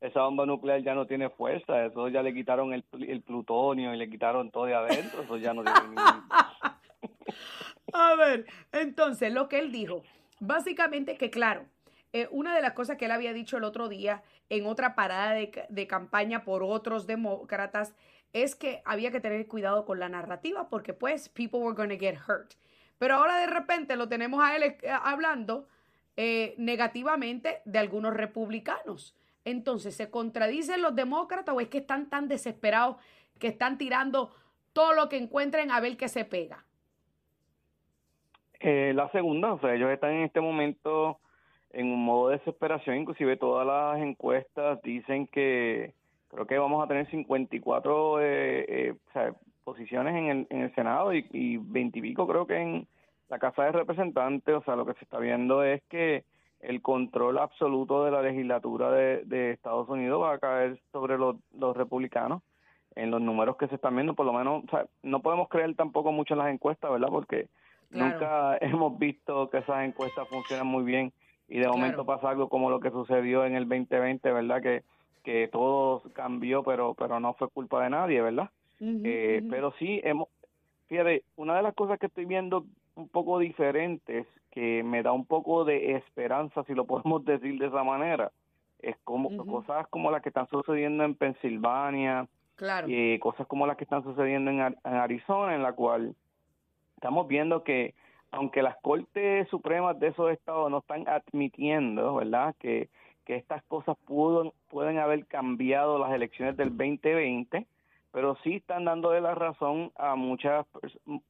esa 0.00 0.22
bomba 0.22 0.46
nuclear 0.46 0.82
ya 0.82 0.94
no 0.94 1.06
tiene 1.06 1.30
fuerza, 1.30 1.84
eso 1.84 2.08
ya 2.08 2.22
le 2.22 2.32
quitaron 2.32 2.72
el, 2.72 2.84
el 3.08 3.22
plutonio 3.22 3.92
y 3.92 3.96
le 3.96 4.08
quitaron 4.08 4.50
todo 4.50 4.66
de 4.66 4.74
adentro, 4.74 5.22
eso 5.22 5.36
ya 5.38 5.52
no 5.52 5.64
tiene 5.64 5.80
ningún... 5.80 5.96
A 7.92 8.14
ver, 8.16 8.46
entonces, 8.72 9.32
lo 9.32 9.48
que 9.48 9.58
él 9.58 9.70
dijo, 9.70 10.02
básicamente 10.40 11.16
que 11.16 11.30
claro, 11.30 11.64
eh, 12.14 12.28
una 12.30 12.54
de 12.54 12.62
las 12.62 12.74
cosas 12.74 12.96
que 12.96 13.06
él 13.06 13.10
había 13.10 13.32
dicho 13.32 13.56
el 13.56 13.64
otro 13.64 13.88
día 13.88 14.22
en 14.48 14.66
otra 14.66 14.94
parada 14.94 15.32
de, 15.32 15.86
campaña 15.88 16.44
por 16.44 16.62
otros 16.62 17.08
demócratas 17.08 17.92
es 18.32 18.54
que 18.54 18.82
había 18.84 19.10
que 19.10 19.18
tener 19.18 19.48
cuidado 19.48 19.84
con 19.84 19.98
la 19.98 20.08
narrativa 20.08 20.68
porque 20.68 20.94
pues 20.94 21.28
people 21.28 21.58
were 21.58 21.74
going 21.74 21.88
to 21.88 21.98
get 21.98 22.14
hurt. 22.14 22.54
Pero 22.98 23.16
ahora 23.16 23.36
de 23.38 23.48
repente 23.48 23.96
lo 23.96 24.08
tenemos 24.08 24.40
a 24.44 24.54
él 24.54 24.62
eh, 24.62 24.78
hablando 25.02 25.66
eh, 26.16 26.54
negativamente 26.56 27.62
de 27.64 27.80
algunos 27.80 28.14
republicanos. 28.14 29.16
Entonces, 29.44 29.96
¿se 29.96 30.08
contradicen 30.08 30.82
los 30.82 30.94
demócratas 30.94 31.52
o 31.52 31.60
es 31.60 31.66
que 31.66 31.78
están 31.78 32.08
tan 32.10 32.28
desesperados 32.28 32.96
que 33.40 33.48
están 33.48 33.76
tirando 33.76 34.32
todo 34.72 34.94
lo 34.94 35.08
que 35.08 35.16
encuentren 35.16 35.72
a 35.72 35.80
ver 35.80 35.96
qué 35.96 36.06
se 36.06 36.24
pega? 36.24 36.64
Eh, 38.60 38.92
la 38.94 39.10
segunda, 39.10 39.54
o 39.54 39.58
sea, 39.58 39.74
ellos 39.74 39.90
están 39.90 40.12
en 40.12 40.22
este 40.22 40.40
momento 40.40 41.18
en 41.74 41.86
un 41.86 42.04
modo 42.04 42.28
de 42.28 42.38
desesperación, 42.38 42.96
inclusive 42.96 43.36
todas 43.36 43.66
las 43.66 44.00
encuestas 44.00 44.80
dicen 44.82 45.26
que 45.26 45.92
creo 46.28 46.46
que 46.46 46.58
vamos 46.58 46.82
a 46.82 46.88
tener 46.88 47.08
54 47.10 48.18
eh, 48.20 48.94
posiciones 49.64 50.14
en 50.14 50.26
el, 50.26 50.46
en 50.50 50.60
el 50.62 50.74
Senado 50.74 51.12
y, 51.12 51.26
y 51.32 51.56
20 51.58 51.98
y 51.98 52.02
pico 52.02 52.26
creo 52.26 52.46
que 52.46 52.56
en 52.56 52.86
la 53.28 53.38
Casa 53.38 53.64
de 53.64 53.72
Representantes, 53.72 54.54
o 54.54 54.62
sea, 54.62 54.76
lo 54.76 54.86
que 54.86 54.94
se 54.94 55.04
está 55.04 55.18
viendo 55.18 55.62
es 55.62 55.82
que 55.88 56.24
el 56.60 56.80
control 56.80 57.38
absoluto 57.38 58.04
de 58.04 58.10
la 58.10 58.22
legislatura 58.22 58.90
de, 58.90 59.52
Estados 59.52 59.88
Unidos 59.88 60.22
va 60.22 60.34
a 60.34 60.38
caer 60.38 60.80
sobre 60.92 61.18
los, 61.18 61.36
republicanos 61.76 62.42
en 62.96 63.10
los 63.10 63.20
números 63.20 63.56
que 63.56 63.68
se 63.68 63.74
están 63.74 63.94
viendo, 63.94 64.14
por 64.14 64.24
lo 64.24 64.32
menos, 64.32 64.64
o 64.64 64.70
sea, 64.70 64.86
no 65.02 65.20
podemos 65.20 65.48
creer 65.48 65.74
tampoco 65.74 66.12
mucho 66.12 66.34
en 66.34 66.38
las 66.38 66.52
encuestas, 66.52 66.90
¿verdad? 66.90 67.08
Porque 67.08 67.48
nunca 67.90 68.56
hemos 68.60 68.98
visto 68.98 69.50
que 69.50 69.58
esas 69.58 69.84
encuestas 69.84 70.28
funcionan 70.28 70.66
muy 70.66 70.84
bien 70.84 71.12
y 71.48 71.58
de 71.58 71.68
momento 71.68 72.04
pasa 72.04 72.30
algo 72.30 72.48
como 72.48 72.70
lo 72.70 72.80
que 72.80 72.90
sucedió 72.90 73.44
en 73.44 73.54
el 73.54 73.68
2020, 73.68 74.32
¿verdad? 74.32 74.62
Que, 74.62 74.82
que 75.22 75.48
todo 75.48 76.02
cambió, 76.12 76.62
pero, 76.62 76.94
pero 76.94 77.20
no 77.20 77.34
fue 77.34 77.48
culpa 77.48 77.82
de 77.82 77.90
nadie, 77.90 78.20
¿verdad? 78.20 78.50
Eh, 78.80 79.42
pero 79.48 79.72
sí, 79.78 80.00
hemos, 80.04 80.28
fíjate, 80.88 81.22
una 81.36 81.56
de 81.56 81.62
las 81.62 81.74
cosas 81.74 81.98
que 81.98 82.06
estoy 82.06 82.24
viendo 82.26 82.66
un 82.96 83.08
poco 83.08 83.38
diferentes 83.38 84.26
que 84.50 84.82
me 84.84 85.02
da 85.02 85.12
un 85.12 85.24
poco 85.26 85.64
de 85.64 85.96
esperanza, 85.96 86.64
si 86.64 86.74
lo 86.74 86.84
podemos 86.86 87.24
decir 87.24 87.58
de 87.58 87.66
esa 87.66 87.82
manera. 87.82 88.30
Es 88.80 88.96
como 89.04 89.34
cosas 89.46 89.86
como 89.88 90.10
las 90.10 90.22
que 90.22 90.28
están 90.28 90.46
sucediendo 90.48 91.04
en 91.04 91.14
Pensilvania, 91.14 92.26
claro. 92.56 92.86
y 92.88 93.18
cosas 93.18 93.46
como 93.46 93.66
las 93.66 93.78
que 93.78 93.84
están 93.84 94.02
sucediendo 94.02 94.50
en, 94.50 94.60
en 94.60 94.76
Arizona, 94.84 95.54
en 95.54 95.62
la 95.62 95.72
cual 95.72 96.14
estamos 96.96 97.26
viendo 97.26 97.64
que 97.64 97.94
aunque 98.34 98.62
las 98.62 98.76
Cortes 98.82 99.48
Supremas 99.48 99.98
de 99.98 100.08
esos 100.08 100.30
estados 100.30 100.70
no 100.70 100.78
están 100.78 101.08
admitiendo, 101.08 102.16
¿verdad?, 102.16 102.54
que, 102.58 102.88
que 103.24 103.36
estas 103.36 103.62
cosas 103.64 103.96
pueden, 104.06 104.52
pueden 104.68 104.98
haber 104.98 105.26
cambiado 105.26 105.98
las 105.98 106.12
elecciones 106.12 106.56
del 106.56 106.70
2020, 106.70 107.66
pero 108.12 108.36
sí 108.44 108.56
están 108.56 108.84
dándole 108.84 109.20
la 109.20 109.34
razón 109.34 109.92
a 109.96 110.14
muchas, 110.14 110.66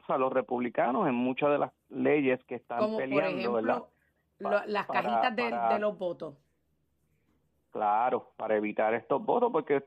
a 0.08 0.18
los 0.18 0.32
republicanos 0.32 1.08
en 1.08 1.14
muchas 1.14 1.50
de 1.50 1.58
las 1.58 1.72
leyes 1.88 2.42
que 2.44 2.56
están 2.56 2.96
peleando, 2.96 3.52
¿verdad? 3.52 3.82
las 4.66 4.86
cajitas 4.86 5.34
de, 5.34 5.44
de, 5.44 5.78
los 5.78 5.96
votos. 5.96 6.34
Claro, 7.70 8.32
para 8.36 8.56
evitar 8.56 8.92
estos 8.94 9.24
votos, 9.24 9.50
porque 9.50 9.82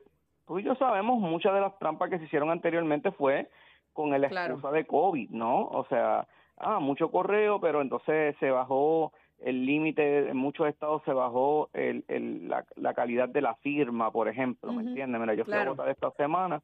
tú 0.46 0.58
y 0.58 0.64
yo 0.64 0.74
sabemos 0.74 1.18
muchas 1.18 1.54
de 1.54 1.60
las 1.60 1.78
trampas 1.78 2.10
que 2.10 2.18
se 2.18 2.24
hicieron 2.24 2.50
anteriormente 2.50 3.12
fue 3.12 3.48
con 3.92 4.14
el 4.14 4.24
excusa 4.24 4.70
de 4.70 4.86
COVID, 4.86 5.30
¿no? 5.30 5.68
O 5.68 5.86
sea, 5.88 6.26
ah, 6.58 6.78
mucho 6.80 7.10
correo, 7.10 7.60
pero 7.60 7.80
entonces 7.80 8.36
se 8.38 8.50
bajó 8.50 9.12
el 9.40 9.64
límite, 9.66 10.28
en 10.30 10.36
muchos 10.36 10.68
estados 10.68 11.02
se 11.04 11.12
bajó 11.12 11.70
el, 11.72 12.04
el, 12.08 12.48
la, 12.48 12.64
la, 12.76 12.94
calidad 12.94 13.28
de 13.28 13.40
la 13.40 13.54
firma, 13.56 14.10
por 14.10 14.28
ejemplo, 14.28 14.72
¿me 14.72 14.82
entiendes? 14.82 15.20
Mira, 15.20 15.34
yo 15.34 15.44
fui 15.44 15.54
a 15.54 15.68
votar 15.68 15.88
esta 15.88 16.10
semana 16.12 16.60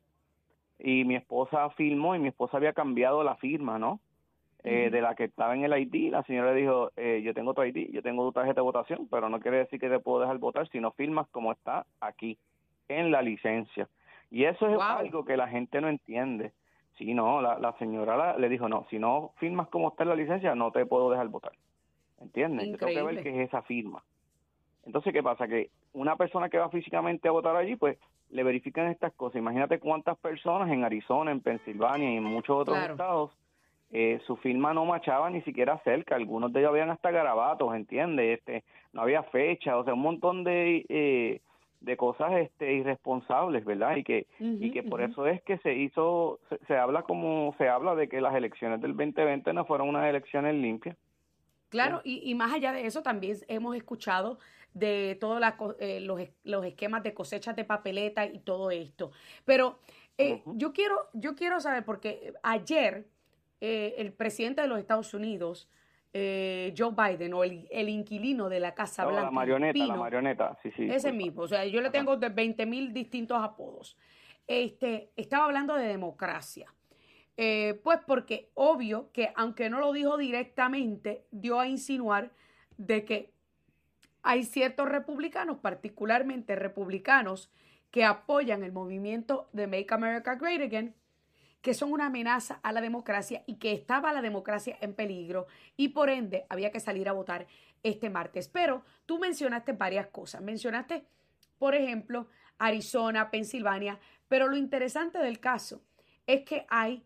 y 0.78 1.04
mi 1.04 1.14
esposa 1.14 1.70
firmó 1.70 2.16
y 2.16 2.18
mi 2.18 2.28
esposa 2.28 2.56
había 2.56 2.72
cambiado 2.72 3.22
la 3.22 3.36
firma, 3.36 3.78
¿no? 3.78 4.00
Eh, 4.66 4.88
de 4.90 5.02
la 5.02 5.14
que 5.14 5.24
estaba 5.24 5.54
en 5.54 5.62
el 5.62 5.78
ID, 5.78 6.10
la 6.10 6.22
señora 6.22 6.54
le 6.54 6.62
dijo, 6.62 6.90
eh, 6.96 7.20
yo 7.22 7.34
tengo 7.34 7.52
tu 7.52 7.62
ID, 7.62 7.90
yo 7.92 8.00
tengo 8.00 8.24
tu 8.24 8.32
tarjeta 8.32 8.62
de 8.62 8.64
votación, 8.64 9.06
pero 9.10 9.28
no 9.28 9.38
quiere 9.38 9.58
decir 9.58 9.78
que 9.78 9.90
te 9.90 9.98
puedo 9.98 10.20
dejar 10.20 10.38
votar 10.38 10.66
si 10.70 10.80
no 10.80 10.90
firmas 10.92 11.28
como 11.28 11.52
está 11.52 11.84
aquí, 12.00 12.38
en 12.88 13.10
la 13.10 13.20
licencia. 13.20 13.86
Y 14.30 14.44
eso 14.44 14.66
es 14.66 14.80
algo 14.80 15.26
que 15.26 15.36
la 15.36 15.48
gente 15.48 15.82
no 15.82 15.88
entiende. 15.88 16.52
Sí, 16.96 17.12
no, 17.12 17.42
la, 17.42 17.58
la 17.58 17.72
señora 17.78 18.38
le 18.38 18.48
dijo, 18.48 18.68
no, 18.68 18.86
si 18.88 18.98
no 18.98 19.32
firmas 19.36 19.68
como 19.68 19.88
está 19.88 20.04
en 20.04 20.10
la 20.10 20.16
licencia, 20.16 20.54
no 20.54 20.70
te 20.70 20.86
puedo 20.86 21.10
dejar 21.10 21.28
votar. 21.28 21.52
¿Entiendes? 22.20 22.68
Yo 22.70 22.78
tengo 22.78 22.92
que 22.92 23.02
ver 23.02 23.22
qué 23.22 23.30
es 23.30 23.48
esa 23.48 23.62
firma. 23.62 24.02
Entonces, 24.86 25.12
¿qué 25.12 25.22
pasa? 25.22 25.48
Que 25.48 25.70
una 25.92 26.16
persona 26.16 26.48
que 26.48 26.58
va 26.58 26.68
físicamente 26.70 27.28
a 27.28 27.32
votar 27.32 27.56
allí, 27.56 27.76
pues 27.76 27.98
le 28.30 28.42
verifican 28.42 28.88
estas 28.88 29.12
cosas. 29.14 29.36
Imagínate 29.36 29.78
cuántas 29.78 30.16
personas 30.18 30.70
en 30.70 30.84
Arizona, 30.84 31.32
en 31.32 31.40
Pensilvania 31.40 32.12
y 32.12 32.16
en 32.16 32.24
muchos 32.24 32.56
otros 32.56 32.78
estados, 32.78 33.30
eh, 33.90 34.20
su 34.26 34.36
firma 34.36 34.72
no 34.72 34.84
machaba 34.84 35.30
ni 35.30 35.42
siquiera 35.42 35.78
cerca. 35.84 36.14
Algunos 36.14 36.52
de 36.52 36.60
ellos 36.60 36.70
habían 36.70 36.90
hasta 36.90 37.10
garabatos, 37.10 37.74
¿entiendes? 37.74 38.38
Este, 38.38 38.64
no 38.92 39.02
había 39.02 39.22
fecha, 39.24 39.76
o 39.76 39.84
sea, 39.84 39.94
un 39.94 40.02
montón 40.02 40.44
de... 40.44 40.86
Eh, 40.88 41.40
de 41.84 41.96
cosas 41.96 42.32
este 42.32 42.72
irresponsables, 42.74 43.64
¿verdad? 43.64 43.96
Y 43.96 44.04
que 44.04 44.26
y 44.40 44.70
que 44.70 44.82
por 44.82 45.02
eso 45.02 45.26
es 45.26 45.42
que 45.42 45.58
se 45.58 45.74
hizo 45.74 46.40
se, 46.66 46.76
habla 46.76 47.02
como 47.02 47.54
se 47.58 47.68
habla 47.68 47.94
de 47.94 48.08
que 48.08 48.20
las 48.20 48.34
elecciones 48.34 48.80
del 48.80 48.96
2020 48.96 49.52
no 49.52 49.64
fueron 49.64 49.88
unas 49.88 50.06
elecciones 50.08 50.54
limpias. 50.54 50.96
Claro, 51.68 52.00
y, 52.04 52.30
y, 52.30 52.36
más 52.36 52.52
allá 52.52 52.72
de 52.72 52.86
eso 52.86 53.02
también 53.02 53.36
hemos 53.48 53.74
escuchado 53.74 54.38
de 54.74 55.16
todos 55.20 55.40
eh, 55.78 56.00
los, 56.00 56.20
los, 56.42 56.64
esquemas 56.66 57.02
de 57.02 57.14
cosechas 57.14 57.56
de 57.56 57.64
papeleta 57.64 58.26
y 58.26 58.40
todo 58.40 58.70
esto. 58.70 59.12
Pero 59.44 59.78
eh, 60.18 60.42
yo, 60.46 60.72
quiero, 60.72 61.08
yo 61.12 61.34
quiero 61.34 61.60
saber, 61.60 61.84
porque 61.84 62.34
ayer 62.42 63.06
eh, 63.60 63.94
el 63.98 64.12
presidente 64.12 64.60
de 64.60 64.68
los 64.68 64.78
Estados 64.78 65.14
Unidos, 65.14 65.68
Joe 66.14 66.92
Biden, 66.97 67.35
o 67.35 67.42
el, 67.42 67.66
el, 67.71 67.88
inquilino 67.88 68.49
de 68.49 68.61
la 68.61 68.73
Casa 68.73 69.04
Blanca. 69.04 69.25
La 69.25 69.30
marioneta, 69.33 69.87
la 69.87 69.96
marioneta, 69.96 70.57
sí, 70.62 70.70
sí. 70.77 70.88
Ese 70.88 71.12
mismo, 71.12 71.42
o 71.42 71.48
sea, 71.48 71.66
yo 71.66 71.81
le 71.81 71.90
tengo 71.90 72.16
de 72.16 72.29
20 72.29 72.66
mil 72.66 72.92
distintos 72.94 73.42
apodos. 73.42 73.96
Este, 74.46 75.11
estaba 75.16 75.46
hablando 75.46 75.74
de 75.74 75.88
democracia. 75.88 76.72
pues 77.37 77.98
porque 78.07 78.50
obvio 78.55 79.11
que 79.12 79.33
aunque 79.35 79.68
no 79.68 79.81
lo 79.81 79.92
dijo 79.92 80.16
directamente, 80.16 81.27
dio 81.33 81.59
a 81.59 81.66
insinuar 81.66 82.31
de 82.77 83.05
que 83.05 83.35
hay 84.22 84.44
ciertos 84.44 84.88
republicanos, 84.88 85.59
particularmente 85.59 86.57
republicanos, 86.57 87.50
que 87.90 88.05
apoyan 88.05 88.64
el 88.64 88.72
movimiento 88.72 89.48
de 89.53 89.66
Make 89.66 89.92
America 89.94 90.35
Great 90.35 90.62
Again, 90.62 90.94
que 91.64 91.72
son 91.72 91.92
una 91.92 92.07
amenaza 92.07 92.61
a 92.62 92.72
la 92.72 92.83
democracia 92.83 93.42
y 93.46 93.55
que 93.55 93.72
estaba 93.72 94.12
la 94.12 94.20
democracia 94.20 94.77
en 94.83 94.92
peligro 94.92 95.46
y 95.79 95.88
por 95.88 96.11
ende 96.11 96.44
había 96.50 96.70
que 96.70 96.79
salir 96.79 97.09
a 97.09 97.12
votar 97.12 97.46
este 97.83 98.11
martes. 98.11 98.48
Pero 98.48 98.85
tú 99.07 99.18
mencionaste 99.18 99.72
varias 99.72 100.09
cosas. 100.09 100.42
Mencionaste, 100.42 101.07
por 101.59 101.74
ejemplo, 101.74 102.29
Arizona, 102.59 103.31
Pensilvania, 103.31 103.98
pero 104.29 104.46
lo 104.46 104.59
interesante 104.59 105.16
del 105.20 105.40
caso 105.40 105.81
es 106.27 106.44
que 106.44 106.66
hay 106.68 107.03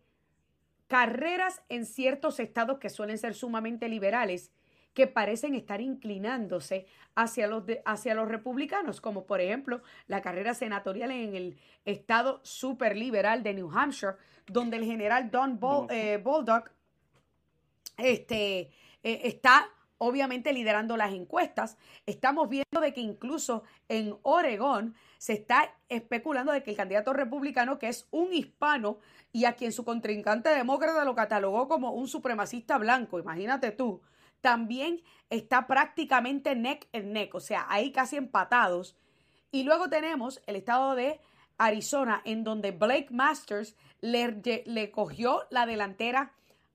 carreras 0.89 1.61
en 1.69 1.85
ciertos 1.85 2.41
estados 2.41 2.79
que 2.79 2.89
suelen 2.89 3.17
ser 3.17 3.35
sumamente 3.35 3.87
liberales 3.87 4.51
que 4.93 5.07
parecen 5.07 5.55
estar 5.55 5.81
inclinándose 5.81 6.85
hacia 7.15 7.47
los, 7.47 7.63
hacia 7.85 8.15
los 8.15 8.27
republicanos, 8.27 9.01
como 9.01 9.25
por 9.25 9.41
ejemplo 9.41 9.81
la 10.07 10.21
carrera 10.21 10.53
senatorial 10.53 11.11
en 11.11 11.35
el 11.35 11.57
estado 11.85 12.39
super 12.43 12.95
liberal 12.95 13.43
de 13.43 13.53
New 13.53 13.71
Hampshire, 13.71 14.13
donde 14.47 14.77
el 14.77 14.85
general 14.85 15.29
Don 15.31 15.59
eh, 15.89 16.19
Baldock 16.23 16.71
este, 17.97 18.71
eh, 19.03 19.21
está 19.23 19.69
obviamente 19.99 20.53
liderando 20.53 20.97
las 20.97 21.13
encuestas. 21.13 21.77
Estamos 22.05 22.49
viendo 22.49 22.79
de 22.81 22.93
que 22.93 23.01
incluso 23.01 23.63
en 23.89 24.17
Oregón 24.23 24.95
se 25.17 25.33
está 25.33 25.75
especulando 25.89 26.51
de 26.51 26.63
que 26.63 26.71
el 26.71 26.77
candidato 26.77 27.13
republicano, 27.13 27.77
que 27.77 27.89
es 27.89 28.07
un 28.09 28.33
hispano 28.33 28.99
y 29.31 29.45
a 29.45 29.53
quien 29.53 29.71
su 29.71 29.83
contrincante 29.83 30.49
demócrata 30.49 31.05
lo 31.05 31.15
catalogó 31.15 31.67
como 31.67 31.91
un 31.91 32.07
supremacista 32.07 32.77
blanco, 32.77 33.19
imagínate 33.19 33.71
tú, 33.71 34.01
también 34.41 35.01
está 35.29 35.67
prácticamente 35.67 36.55
neck 36.55 36.87
en 36.91 37.13
neck, 37.13 37.35
o 37.35 37.39
sea, 37.39 37.65
ahí 37.69 37.91
casi 37.91 38.15
empatados. 38.15 38.95
Y 39.51 39.63
luego 39.63 39.89
tenemos 39.89 40.41
el 40.47 40.55
estado 40.55 40.95
de 40.95 41.19
Arizona, 41.57 42.21
en 42.25 42.43
donde 42.43 42.71
Blake 42.71 43.09
Masters 43.11 43.75
le, 44.01 44.91
cogió 44.91 45.43
la 45.49 45.65
delantera 45.65 46.31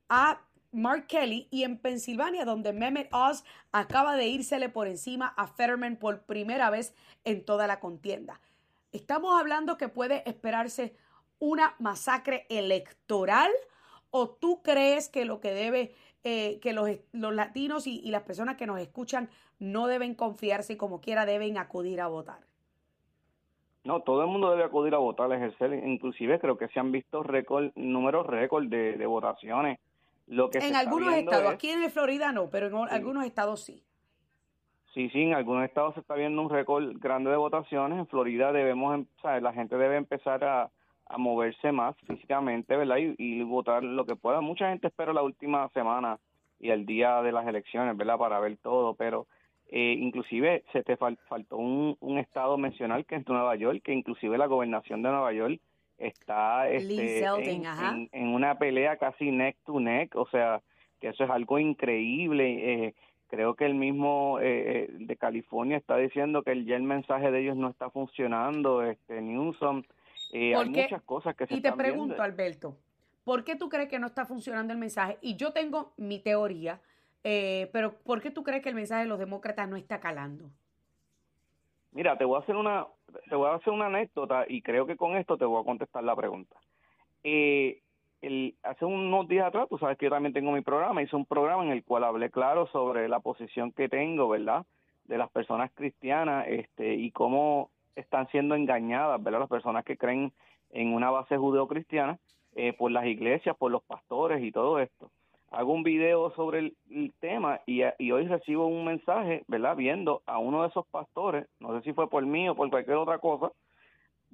a 0.08 0.40
Mark 0.72 1.06
Kelly 1.06 1.48
y 1.50 1.62
en 1.64 1.78
Pensilvania, 1.78 2.44
donde 2.44 2.72
Mehmet 2.72 3.08
Oz 3.12 3.44
acaba 3.72 4.16
de 4.16 4.26
írsele 4.26 4.68
por 4.68 4.86
encima 4.86 5.28
a 5.36 5.46
Fetterman 5.46 5.96
por 5.96 6.22
primera 6.22 6.68
vez 6.70 6.94
en 7.24 7.44
toda 7.44 7.66
la 7.66 7.80
contienda. 7.80 8.40
Estamos 8.92 9.40
hablando 9.40 9.78
que 9.78 9.88
puede 9.88 10.28
esperarse 10.28 10.96
una 11.38 11.74
masacre 11.78 12.46
electoral 12.48 13.50
o 14.10 14.28
tú 14.28 14.62
crees 14.62 15.08
que 15.08 15.24
lo 15.24 15.40
que 15.40 15.52
debe 15.52 15.94
eh, 16.24 16.58
que 16.60 16.72
los, 16.72 16.88
los 17.12 17.34
latinos 17.34 17.86
y, 17.86 18.00
las 18.10 18.22
personas 18.22 18.56
que 18.56 18.66
nos 18.66 18.80
escuchan 18.80 19.28
no 19.58 19.86
deben 19.86 20.14
confiarse 20.14 20.72
y 20.72 20.76
como 20.76 21.02
quiera 21.02 21.26
deben 21.26 21.58
acudir 21.58 22.00
a 22.00 22.06
votar? 22.06 22.40
No, 23.84 24.00
todo 24.00 24.22
el 24.22 24.28
mundo 24.28 24.50
debe 24.50 24.64
acudir 24.64 24.94
a 24.94 24.98
votar, 24.98 25.30
ejercer, 25.30 25.74
inclusive 25.86 26.40
creo 26.40 26.56
que 26.56 26.68
se 26.68 26.80
han 26.80 26.90
visto 26.92 27.22
récord, 27.22 27.72
números 27.74 28.26
récord 28.26 28.66
de, 28.68 29.04
votaciones. 29.04 29.78
Lo 30.26 30.48
que 30.48 30.58
en 30.58 30.74
algunos 30.74 31.12
estados, 31.12 31.52
aquí 31.52 31.68
en 31.68 31.90
Florida 31.90 32.32
no, 32.32 32.48
pero 32.48 32.68
en 32.68 32.88
algunos 32.88 33.26
estados 33.26 33.62
sí. 33.62 33.84
Sí, 34.94 35.10
sí, 35.10 35.22
en 35.24 35.34
algunos 35.34 35.64
estados 35.64 35.92
se 35.92 36.00
está 36.00 36.14
viendo 36.14 36.40
un 36.40 36.48
récord 36.48 36.96
grande 36.98 37.28
de 37.28 37.36
votaciones. 37.36 37.98
En 37.98 38.06
Florida 38.06 38.52
debemos, 38.52 38.94
em, 38.94 39.06
o 39.22 39.40
la 39.40 39.52
gente 39.52 39.76
debe 39.76 39.96
empezar 39.96 40.42
a, 40.44 40.70
a 41.06 41.18
moverse 41.18 41.72
más 41.72 41.96
físicamente, 42.06 42.76
¿verdad? 42.76 42.96
Y, 42.98 43.42
votar 43.42 43.82
lo 43.84 44.06
que 44.06 44.16
pueda. 44.16 44.40
Mucha 44.40 44.70
gente 44.70 44.88
espera 44.88 45.12
la 45.12 45.22
última 45.22 45.68
semana 45.70 46.18
y 46.58 46.70
el 46.70 46.86
día 46.86 47.22
de 47.22 47.32
las 47.32 47.46
elecciones, 47.46 47.96
¿verdad? 47.96 48.18
Para 48.18 48.40
ver 48.40 48.56
todo, 48.58 48.94
pero 48.94 49.26
eh, 49.68 49.96
inclusive 49.98 50.64
se 50.72 50.82
te 50.82 50.96
faltó 50.96 51.56
un, 51.56 51.96
un 52.00 52.18
estado 52.18 52.56
mencional 52.56 53.04
que 53.04 53.16
es 53.16 53.28
Nueva 53.28 53.56
York, 53.56 53.82
que 53.84 53.92
inclusive 53.92 54.38
la 54.38 54.46
gobernación 54.46 55.02
de 55.02 55.10
Nueva 55.10 55.32
York 55.32 55.60
está 55.98 56.68
este, 56.68 57.24
en, 57.24 58.28
una 58.28 58.58
pelea 58.58 58.96
casi 58.96 59.30
neck 59.30 59.56
to 59.64 59.80
neck, 59.80 60.14
o 60.16 60.26
sea, 60.28 60.60
que 61.00 61.08
eso 61.08 61.24
es 61.24 61.30
algo 61.30 61.58
increíble. 61.58 62.86
Eh, 62.86 62.94
creo 63.28 63.54
que 63.54 63.66
el 63.66 63.74
mismo 63.74 64.38
eh, 64.40 64.88
de 64.90 65.16
California 65.16 65.76
está 65.76 65.96
diciendo 65.96 66.42
que 66.42 66.64
ya 66.64 66.76
el 66.76 66.82
mensaje 66.82 67.30
de 67.30 67.42
ellos 67.42 67.56
no 67.56 67.68
está 67.68 67.90
funcionando, 67.90 68.82
este 68.82 69.20
Newsom 69.20 69.82
eh, 70.32 70.54
hay 70.54 70.68
muchas 70.68 71.02
cosas 71.02 71.36
que 71.36 71.46
se 71.46 71.54
Y 71.54 71.60
te 71.60 71.72
pregunto, 71.72 72.22
Alberto, 72.22 72.76
¿por 73.24 73.44
qué 73.44 73.56
tú 73.56 73.68
crees 73.68 73.88
que 73.88 73.98
no 73.98 74.06
está 74.06 74.26
funcionando 74.26 74.72
el 74.72 74.78
mensaje? 74.78 75.18
Y 75.20 75.36
yo 75.36 75.52
tengo 75.52 75.92
mi 75.96 76.18
teoría, 76.18 76.80
eh, 77.22 77.70
pero 77.72 77.94
¿por 77.98 78.20
qué 78.20 78.30
tú 78.30 78.42
crees 78.42 78.62
que 78.62 78.68
el 78.68 78.74
mensaje 78.74 79.02
de 79.02 79.08
los 79.08 79.18
demócratas 79.18 79.68
no 79.68 79.76
está 79.76 80.00
calando? 80.00 80.50
Mira, 81.92 82.18
te 82.18 82.24
voy 82.24 82.36
a 82.36 82.40
hacer 82.40 82.56
una, 82.56 82.86
te 83.28 83.36
voy 83.36 83.48
a 83.48 83.54
hacer 83.54 83.72
una 83.72 83.86
anécdota 83.86 84.44
y 84.48 84.62
creo 84.62 84.86
que 84.86 84.96
con 84.96 85.16
esto 85.16 85.38
te 85.38 85.44
voy 85.44 85.62
a 85.62 85.64
contestar 85.64 86.02
la 86.02 86.16
pregunta. 86.16 86.56
Eh, 87.22 87.80
el, 88.20 88.56
hace 88.62 88.84
unos 88.84 89.28
días 89.28 89.46
atrás, 89.46 89.68
tú 89.68 89.78
sabes 89.78 89.96
que 89.98 90.06
yo 90.06 90.10
también 90.10 90.32
tengo 90.32 90.50
mi 90.50 90.62
programa, 90.62 91.02
hice 91.02 91.14
un 91.14 91.26
programa 91.26 91.64
en 91.64 91.70
el 91.70 91.84
cual 91.84 92.04
hablé 92.04 92.30
claro 92.30 92.66
sobre 92.68 93.08
la 93.08 93.20
posición 93.20 93.70
que 93.72 93.88
tengo, 93.88 94.28
¿verdad? 94.28 94.66
De 95.04 95.18
las 95.18 95.30
personas 95.30 95.70
cristianas 95.74 96.46
este, 96.48 96.94
y 96.94 97.10
cómo 97.12 97.70
están 97.96 98.28
siendo 98.28 98.54
engañadas, 98.54 99.22
¿verdad? 99.22 99.40
Las 99.40 99.48
personas 99.48 99.84
que 99.84 99.96
creen 99.96 100.32
en 100.70 100.92
una 100.92 101.10
base 101.10 101.36
judeocristiana 101.36 102.18
eh, 102.54 102.72
por 102.72 102.90
las 102.90 103.06
iglesias, 103.06 103.56
por 103.56 103.70
los 103.70 103.82
pastores 103.82 104.42
y 104.42 104.52
todo 104.52 104.78
esto. 104.78 105.10
Hago 105.50 105.72
un 105.72 105.84
video 105.84 106.32
sobre 106.34 106.58
el, 106.90 107.12
tema 107.20 107.60
y, 107.64 107.82
y, 107.98 108.10
hoy 108.10 108.26
recibo 108.26 108.66
un 108.66 108.84
mensaje, 108.84 109.44
¿verdad? 109.46 109.76
Viendo 109.76 110.22
a 110.26 110.38
uno 110.38 110.62
de 110.62 110.68
esos 110.68 110.84
pastores, 110.88 111.46
no 111.60 111.76
sé 111.76 111.84
si 111.84 111.92
fue 111.92 112.10
por 112.10 112.26
mí 112.26 112.48
o 112.48 112.56
por 112.56 112.68
cualquier 112.70 112.96
otra 112.96 113.18
cosa, 113.18 113.52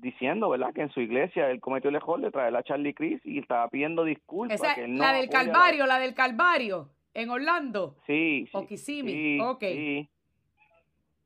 diciendo, 0.01 0.49
¿verdad? 0.49 0.73
Que 0.73 0.83
en 0.83 0.91
su 0.91 1.01
iglesia 1.01 1.51
él 1.51 1.61
cometió 1.61 1.91
el 1.91 1.97
error 1.97 2.21
de 2.21 2.31
traer 2.31 2.57
a 2.57 2.63
Charlie 2.63 2.95
Cris 2.95 3.21
y 3.25 3.39
estaba 3.39 3.69
pidiendo 3.69 4.05
disculpas. 4.05 4.61
la 4.61 5.13
del 5.13 5.29
Calvario, 5.29 5.87
la... 5.87 5.99
del 5.99 6.15
Calvario, 6.15 6.89
en 7.15 7.31
Orlando. 7.31 7.97
Sí, 8.07 8.49
sí. 8.69 8.77
sí, 8.77 9.03
sí. 9.03 10.09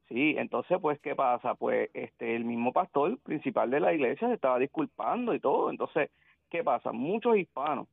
Sí, 0.08 0.34
entonces, 0.36 0.78
pues, 0.80 1.00
¿qué 1.00 1.14
pasa? 1.14 1.54
Pues, 1.54 1.90
este, 1.94 2.36
el 2.36 2.44
mismo 2.44 2.72
pastor 2.72 3.18
principal 3.20 3.70
de 3.70 3.80
la 3.80 3.92
iglesia 3.94 4.28
se 4.28 4.34
estaba 4.34 4.58
disculpando 4.58 5.34
y 5.34 5.40
todo. 5.40 5.70
Entonces, 5.70 6.10
¿qué 6.50 6.62
pasa? 6.62 6.92
Muchos 6.92 7.36
hispanos 7.36 7.88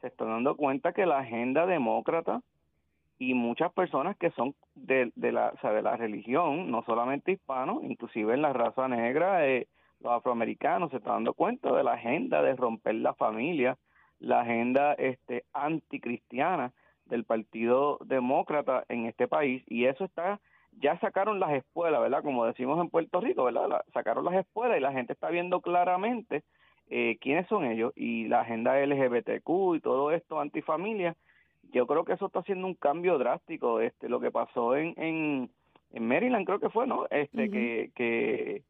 se 0.00 0.08
están 0.08 0.28
dando 0.28 0.56
cuenta 0.56 0.92
que 0.92 1.06
la 1.06 1.18
agenda 1.18 1.66
demócrata 1.66 2.42
y 3.18 3.34
muchas 3.34 3.72
personas 3.72 4.16
que 4.16 4.30
son 4.32 4.54
de, 4.74 5.12
de 5.14 5.30
la, 5.30 5.50
o 5.54 5.58
sea, 5.60 5.72
de 5.72 5.82
la 5.82 5.96
religión, 5.96 6.70
no 6.70 6.82
solamente 6.84 7.32
hispanos, 7.32 7.84
inclusive 7.84 8.34
en 8.34 8.42
la 8.42 8.52
raza 8.52 8.88
negra, 8.88 9.46
eh, 9.46 9.68
los 10.00 10.12
afroamericanos 10.12 10.90
se 10.90 10.96
están 10.96 11.14
dando 11.14 11.34
cuenta 11.34 11.72
de 11.72 11.84
la 11.84 11.92
agenda 11.92 12.42
de 12.42 12.56
romper 12.56 12.96
la 12.96 13.14
familia, 13.14 13.78
la 14.18 14.40
agenda 14.40 14.94
este 14.94 15.44
anticristiana 15.52 16.72
del 17.06 17.24
Partido 17.24 17.98
Demócrata 18.04 18.84
en 18.88 19.06
este 19.06 19.28
país 19.28 19.62
y 19.68 19.84
eso 19.84 20.04
está 20.04 20.40
ya 20.80 20.98
sacaron 21.00 21.40
las 21.40 21.52
escuelas, 21.52 22.00
¿verdad? 22.00 22.22
Como 22.22 22.44
decimos 22.46 22.80
en 22.80 22.90
Puerto 22.90 23.20
Rico, 23.20 23.44
¿verdad? 23.44 23.84
sacaron 23.92 24.24
las 24.24 24.34
escuelas 24.34 24.78
y 24.78 24.80
la 24.80 24.92
gente 24.92 25.12
está 25.12 25.28
viendo 25.30 25.60
claramente 25.60 26.42
eh, 26.88 27.18
quiénes 27.20 27.46
son 27.48 27.64
ellos 27.64 27.92
y 27.96 28.28
la 28.28 28.40
agenda 28.40 28.78
LGBTQ 28.84 29.76
y 29.76 29.80
todo 29.80 30.10
esto 30.10 30.40
antifamilia. 30.40 31.16
Yo 31.72 31.86
creo 31.86 32.04
que 32.04 32.14
eso 32.14 32.26
está 32.26 32.40
haciendo 32.40 32.66
un 32.66 32.74
cambio 32.74 33.18
drástico. 33.18 33.80
Este, 33.80 34.08
lo 34.08 34.20
que 34.20 34.30
pasó 34.30 34.76
en, 34.76 34.94
en, 34.96 35.50
en 35.92 36.08
Maryland 36.08 36.44
creo 36.44 36.58
que 36.58 36.70
fue, 36.70 36.86
¿no? 36.86 37.06
Este, 37.10 37.50
que, 37.50 37.90
que 37.94 38.62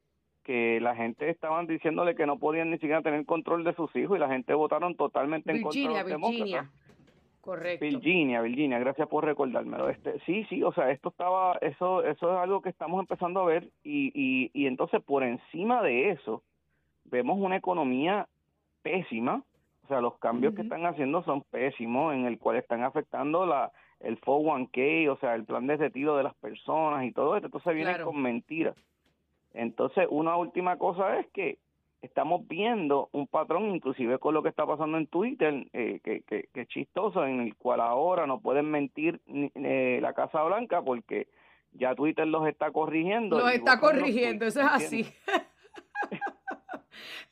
que 0.42 0.80
la 0.80 0.94
gente 0.96 1.30
estaban 1.30 1.66
diciéndole 1.66 2.14
que 2.14 2.26
no 2.26 2.38
podían 2.38 2.70
ni 2.70 2.76
siquiera 2.78 3.02
tener 3.02 3.24
control 3.24 3.64
de 3.64 3.74
sus 3.74 3.94
hijos 3.96 4.16
y 4.16 4.20
la 4.20 4.28
gente 4.28 4.54
votaron 4.54 4.96
totalmente 4.96 5.52
en 5.52 5.62
contra 5.62 6.02
de 6.04 6.10
los 6.10 6.20
Virginia. 6.20 6.70
Correcto. 7.42 7.84
Virginia, 7.84 8.40
Virginia, 8.40 8.78
gracias 8.78 9.08
por 9.08 9.24
recordármelo. 9.24 9.88
Este, 9.88 10.18
sí, 10.20 10.44
sí, 10.48 10.62
o 10.62 10.72
sea, 10.72 10.90
esto 10.90 11.08
estaba, 11.08 11.58
eso, 11.60 12.04
eso 12.04 12.32
es 12.32 12.38
algo 12.38 12.62
que 12.62 12.68
estamos 12.68 13.00
empezando 13.00 13.40
a 13.40 13.46
ver 13.46 13.68
y, 13.82 14.12
y, 14.14 14.50
y 14.54 14.66
entonces 14.66 15.02
por 15.02 15.24
encima 15.24 15.82
de 15.82 16.10
eso 16.10 16.42
vemos 17.04 17.38
una 17.38 17.56
economía 17.56 18.28
pésima, 18.82 19.42
o 19.84 19.88
sea, 19.88 20.00
los 20.00 20.18
cambios 20.18 20.54
que 20.54 20.62
están 20.62 20.86
haciendo 20.86 21.24
son 21.24 21.42
pésimos, 21.42 22.14
en 22.14 22.26
el 22.26 22.38
cual 22.38 22.56
están 22.56 22.84
afectando 22.84 23.44
la 23.44 23.72
el 24.02 24.20
401k, 24.20 25.10
o 25.10 25.16
sea, 25.18 25.34
el 25.34 25.44
plan 25.44 25.66
de 25.66 25.76
retiro 25.76 26.16
de 26.16 26.24
las 26.24 26.34
personas 26.34 27.04
y 27.04 27.12
todo 27.12 27.36
esto. 27.36 27.46
Entonces 27.46 27.74
vienen 27.74 28.02
con 28.02 28.20
mentiras. 28.20 28.76
Entonces, 29.54 30.06
una 30.10 30.36
última 30.36 30.76
cosa 30.76 31.18
es 31.18 31.26
que 31.28 31.58
estamos 32.02 32.46
viendo 32.48 33.08
un 33.12 33.26
patrón, 33.28 33.74
inclusive 33.74 34.18
con 34.18 34.34
lo 34.34 34.42
que 34.42 34.48
está 34.48 34.66
pasando 34.66 34.98
en 34.98 35.06
Twitter, 35.06 35.66
eh, 35.72 36.00
que, 36.02 36.22
que, 36.22 36.48
es 36.52 36.68
chistoso, 36.68 37.24
en 37.24 37.40
el 37.40 37.54
cual 37.56 37.80
ahora 37.80 38.26
no 38.26 38.40
pueden 38.40 38.70
mentir 38.70 39.20
eh, 39.28 40.00
la 40.02 40.12
Casa 40.12 40.42
Blanca 40.42 40.82
porque 40.82 41.28
ya 41.72 41.94
Twitter 41.94 42.26
los 42.26 42.46
está 42.46 42.72
corrigiendo. 42.72 43.38
Los 43.38 43.52
está 43.52 43.78
corrigiendo, 43.80 44.44
eso 44.44 44.60
es 44.60 44.66
así. 44.66 45.06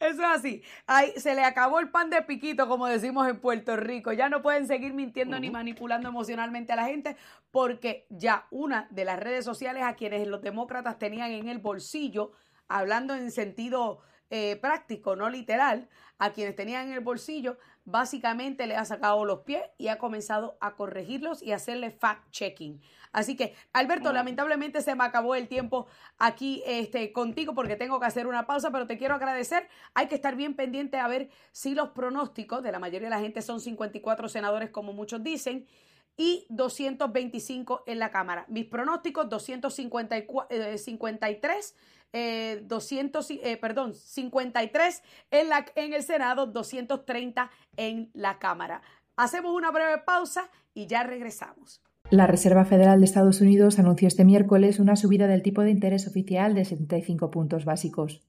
Eso 0.01 0.23
es 0.23 0.29
así. 0.29 0.63
Ay, 0.87 1.13
se 1.17 1.35
le 1.35 1.45
acabó 1.45 1.79
el 1.79 1.91
pan 1.91 2.09
de 2.09 2.23
piquito, 2.23 2.67
como 2.67 2.87
decimos 2.87 3.29
en 3.29 3.39
Puerto 3.39 3.77
Rico. 3.77 4.13
Ya 4.13 4.31
no 4.31 4.41
pueden 4.41 4.67
seguir 4.67 4.95
mintiendo 4.95 5.39
ni 5.39 5.51
manipulando 5.51 6.09
emocionalmente 6.09 6.73
a 6.73 6.77
la 6.77 6.87
gente 6.87 7.17
porque 7.51 8.07
ya 8.09 8.47
una 8.51 8.89
de 8.91 9.05
las 9.05 9.21
redes 9.21 9.45
sociales 9.45 9.83
a 9.83 9.97
quienes 9.97 10.27
los 10.27 10.41
demócratas 10.41 10.99
tenían 10.99 11.31
en 11.33 11.49
el 11.49 11.59
bolsillo, 11.59 12.33
hablando 12.67 13.15
en 13.15 13.31
sentido 13.31 14.01
eh, 14.31 14.57
práctico, 14.57 15.17
no 15.17 15.29
literal, 15.29 15.89
a 16.19 16.31
quienes 16.31 16.55
tenían 16.55 16.89
en 16.89 16.95
el 16.95 17.01
bolsillo, 17.01 17.59
básicamente 17.85 18.67
le 18.67 18.77
ha 18.77 18.85
sacado 18.85 19.25
los 19.25 19.41
pies 19.41 19.63
y 19.79 19.89
ha 19.89 19.99
comenzado 19.99 20.57
a 20.61 20.77
corregirlos 20.77 21.43
y 21.43 21.53
hacerle 21.53 21.91
fact-checking. 21.91 22.81
Así 23.13 23.37
que, 23.37 23.55
Alberto, 23.73 24.13
lamentablemente 24.13 24.83
se 24.83 24.95
me 24.95 25.03
acabó 25.03 25.35
el 25.35 25.49
tiempo 25.49 25.87
aquí 26.19 26.63
este, 26.67 27.13
contigo 27.13 27.55
porque 27.55 27.77
tengo 27.77 27.99
que 27.99 28.07
hacer 28.07 28.27
una 28.27 28.47
pausa, 28.47 28.71
pero 28.71 28.87
te 28.87 28.99
quiero 28.99 29.17
agradecer. 29.17 29.67
Hay 29.95 30.07
que 30.07 30.15
estar 30.15 30.37
bien 30.37 30.55
pendiente 30.55 30.99
a 30.99 31.09
ver 31.09 31.31
si 31.51 31.75
los 31.75 31.91
pronósticos 31.91 32.63
de 32.63 32.71
la 32.71 32.79
mayoría 32.79 33.09
de 33.09 33.17
la 33.17 33.21
gente 33.21 33.43
son 33.43 33.61
54 33.61 34.29
senadores, 34.29 34.71
como 34.71 34.93
muchos 34.93 35.25
dicen 35.25 35.67
y 36.17 36.47
225 36.51 37.85
en 37.87 37.99
la 37.99 38.11
Cámara. 38.11 38.45
Mis 38.49 38.67
pronósticos, 38.67 39.29
253 39.29 41.75
eh, 42.13 42.63
200, 42.65 43.31
eh, 43.31 43.59
perdón, 43.61 43.95
53 43.95 45.03
en, 45.31 45.49
la, 45.49 45.67
en 45.75 45.93
el 45.93 46.03
Senado, 46.03 46.47
230 46.47 47.51
en 47.77 48.11
la 48.15 48.39
Cámara. 48.39 48.83
Hacemos 49.17 49.55
una 49.55 49.71
breve 49.71 49.99
pausa 50.05 50.51
y 50.75 50.87
ya 50.87 51.03
regresamos. 51.03 51.83
La 52.11 52.27
Reserva 52.27 52.65
Federal 52.65 52.99
de 52.99 53.05
Estados 53.05 53.41
Unidos 53.41 53.79
anunció 53.79 54.09
este 54.09 54.25
miércoles 54.25 54.81
una 54.81 54.97
subida 54.97 55.29
del 55.29 55.43
tipo 55.43 55.63
de 55.63 55.71
interés 55.71 56.09
oficial 56.09 56.55
de 56.55 56.65
75 56.65 57.31
puntos 57.31 57.65
básicos, 57.65 58.23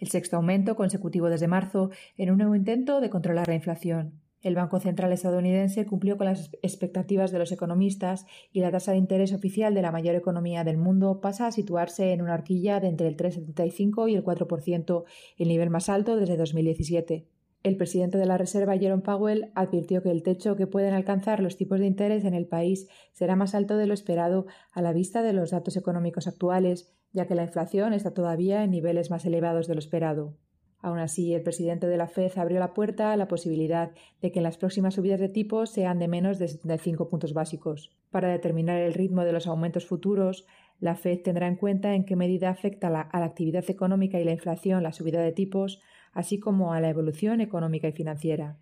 el 0.00 0.08
sexto 0.08 0.36
aumento 0.36 0.74
consecutivo 0.74 1.28
desde 1.28 1.46
marzo 1.46 1.90
en 2.16 2.30
un 2.30 2.38
nuevo 2.38 2.56
intento 2.56 3.00
de 3.00 3.10
controlar 3.10 3.46
la 3.46 3.54
inflación. 3.54 4.20
El 4.40 4.54
Banco 4.54 4.78
Central 4.78 5.12
estadounidense 5.12 5.84
cumplió 5.84 6.16
con 6.16 6.26
las 6.26 6.50
expectativas 6.62 7.32
de 7.32 7.40
los 7.40 7.50
economistas 7.50 8.24
y 8.52 8.60
la 8.60 8.70
tasa 8.70 8.92
de 8.92 8.98
interés 8.98 9.32
oficial 9.32 9.74
de 9.74 9.82
la 9.82 9.90
mayor 9.90 10.14
economía 10.14 10.62
del 10.62 10.76
mundo 10.76 11.20
pasa 11.20 11.48
a 11.48 11.52
situarse 11.52 12.12
en 12.12 12.22
una 12.22 12.34
horquilla 12.34 12.78
de 12.78 12.86
entre 12.86 13.08
el 13.08 13.16
3,75 13.16 14.08
y 14.08 14.14
el 14.14 14.24
4%, 14.24 15.04
el 15.38 15.48
nivel 15.48 15.70
más 15.70 15.88
alto 15.88 16.16
desde 16.16 16.36
2017. 16.36 17.26
El 17.64 17.76
presidente 17.76 18.18
de 18.18 18.26
la 18.26 18.38
Reserva, 18.38 18.78
Jerome 18.78 19.02
Powell, 19.02 19.50
advirtió 19.56 20.00
que 20.00 20.12
el 20.12 20.22
techo 20.22 20.54
que 20.54 20.68
pueden 20.68 20.94
alcanzar 20.94 21.40
los 21.40 21.56
tipos 21.56 21.80
de 21.80 21.86
interés 21.86 22.24
en 22.24 22.34
el 22.34 22.46
país 22.46 22.88
será 23.12 23.34
más 23.34 23.56
alto 23.56 23.76
de 23.76 23.86
lo 23.86 23.94
esperado 23.94 24.46
a 24.72 24.80
la 24.80 24.92
vista 24.92 25.22
de 25.22 25.32
los 25.32 25.50
datos 25.50 25.76
económicos 25.76 26.28
actuales, 26.28 26.94
ya 27.12 27.26
que 27.26 27.34
la 27.34 27.42
inflación 27.42 27.92
está 27.92 28.14
todavía 28.14 28.62
en 28.62 28.70
niveles 28.70 29.10
más 29.10 29.24
elevados 29.26 29.66
de 29.66 29.74
lo 29.74 29.80
esperado. 29.80 30.36
Aún 30.80 30.98
así, 30.98 31.34
el 31.34 31.42
presidente 31.42 31.88
de 31.88 31.96
la 31.96 32.06
Fed 32.06 32.30
abrió 32.38 32.60
la 32.60 32.72
puerta 32.72 33.12
a 33.12 33.16
la 33.16 33.26
posibilidad 33.26 33.90
de 34.22 34.30
que 34.30 34.38
en 34.38 34.44
las 34.44 34.58
próximas 34.58 34.94
subidas 34.94 35.18
de 35.18 35.28
tipos 35.28 35.70
sean 35.70 35.98
de 35.98 36.06
menos 36.06 36.38
de 36.38 36.48
75 36.48 37.08
puntos 37.08 37.34
básicos. 37.34 37.96
Para 38.10 38.28
determinar 38.28 38.78
el 38.80 38.94
ritmo 38.94 39.24
de 39.24 39.32
los 39.32 39.46
aumentos 39.46 39.86
futuros, 39.86 40.46
la 40.78 40.94
Fed 40.94 41.20
tendrá 41.22 41.48
en 41.48 41.56
cuenta 41.56 41.94
en 41.94 42.04
qué 42.04 42.14
medida 42.14 42.50
afecta 42.50 42.86
a 42.88 43.20
la 43.20 43.26
actividad 43.26 43.68
económica 43.68 44.20
y 44.20 44.24
la 44.24 44.32
inflación 44.32 44.84
la 44.84 44.92
subida 44.92 45.20
de 45.20 45.32
tipos, 45.32 45.80
así 46.12 46.38
como 46.38 46.72
a 46.72 46.80
la 46.80 46.90
evolución 46.90 47.40
económica 47.40 47.88
y 47.88 47.92
financiera. 47.92 48.58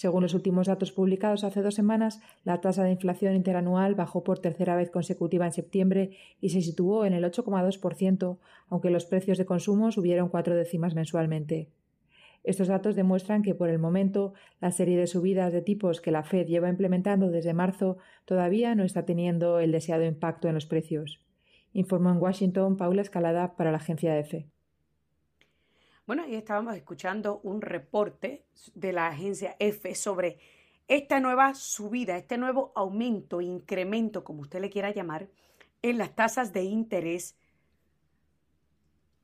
Según 0.00 0.22
los 0.22 0.32
últimos 0.32 0.66
datos 0.66 0.92
publicados 0.92 1.44
hace 1.44 1.60
dos 1.60 1.74
semanas, 1.74 2.22
la 2.42 2.62
tasa 2.62 2.82
de 2.82 2.90
inflación 2.90 3.34
interanual 3.34 3.94
bajó 3.94 4.24
por 4.24 4.38
tercera 4.38 4.74
vez 4.74 4.90
consecutiva 4.90 5.44
en 5.44 5.52
septiembre 5.52 6.16
y 6.40 6.48
se 6.48 6.62
situó 6.62 7.04
en 7.04 7.12
el 7.12 7.22
8,2%, 7.22 8.38
aunque 8.70 8.88
los 8.88 9.04
precios 9.04 9.36
de 9.36 9.44
consumo 9.44 9.92
subieron 9.92 10.30
cuatro 10.30 10.56
décimas 10.56 10.94
mensualmente. 10.94 11.68
Estos 12.44 12.68
datos 12.68 12.96
demuestran 12.96 13.42
que, 13.42 13.54
por 13.54 13.68
el 13.68 13.78
momento, 13.78 14.32
la 14.58 14.70
serie 14.70 14.96
de 14.96 15.06
subidas 15.06 15.52
de 15.52 15.60
tipos 15.60 16.00
que 16.00 16.12
la 16.12 16.22
Fed 16.22 16.46
lleva 16.46 16.70
implementando 16.70 17.28
desde 17.28 17.52
marzo 17.52 17.98
todavía 18.24 18.74
no 18.74 18.84
está 18.84 19.04
teniendo 19.04 19.60
el 19.60 19.70
deseado 19.70 20.06
impacto 20.06 20.48
en 20.48 20.54
los 20.54 20.64
precios. 20.64 21.20
Informó 21.74 22.08
en 22.08 22.22
Washington 22.22 22.78
Paula 22.78 23.02
Escalada 23.02 23.54
para 23.54 23.70
la 23.70 23.76
agencia 23.76 24.18
EFE. 24.18 24.48
Bueno, 26.10 26.24
ahí 26.24 26.34
estábamos 26.34 26.74
escuchando 26.74 27.38
un 27.44 27.62
reporte 27.62 28.44
de 28.74 28.92
la 28.92 29.06
agencia 29.06 29.54
F 29.60 29.94
sobre 29.94 30.40
esta 30.88 31.20
nueva 31.20 31.54
subida, 31.54 32.16
este 32.16 32.36
nuevo 32.36 32.72
aumento, 32.74 33.40
incremento, 33.40 34.24
como 34.24 34.40
usted 34.40 34.60
le 34.60 34.70
quiera 34.70 34.90
llamar, 34.90 35.28
en 35.82 35.98
las 35.98 36.16
tasas 36.16 36.52
de 36.52 36.64
interés 36.64 37.36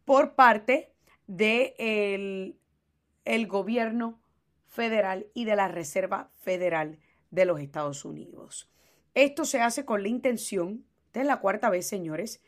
por 0.04 0.36
parte 0.36 0.92
del 1.26 2.56
el 3.24 3.48
gobierno 3.48 4.20
federal 4.68 5.26
y 5.34 5.44
de 5.44 5.56
la 5.56 5.66
Reserva 5.66 6.30
Federal 6.36 7.00
de 7.32 7.46
los 7.46 7.58
Estados 7.58 8.04
Unidos. 8.04 8.70
Esto 9.14 9.44
se 9.44 9.60
hace 9.60 9.84
con 9.84 10.04
la 10.04 10.08
intención, 10.08 10.84
esta 11.06 11.20
es 11.20 11.26
la 11.26 11.40
cuarta 11.40 11.68
vez, 11.68 11.88
señores, 11.88 12.40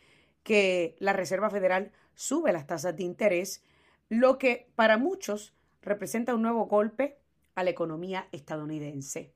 que 0.44 0.94
la 1.01 1.12
Reserva 1.12 1.51
Federal 1.51 1.90
sube 2.14 2.53
las 2.53 2.68
tasas 2.68 2.96
de 2.96 3.03
interés 3.03 3.64
lo 4.08 4.38
que 4.38 4.70
para 4.74 4.98
muchos 4.98 5.54
representa 5.82 6.34
un 6.34 6.42
nuevo 6.42 6.66
golpe 6.66 7.18
a 7.54 7.62
la 7.62 7.70
economía 7.70 8.28
estadounidense. 8.32 9.32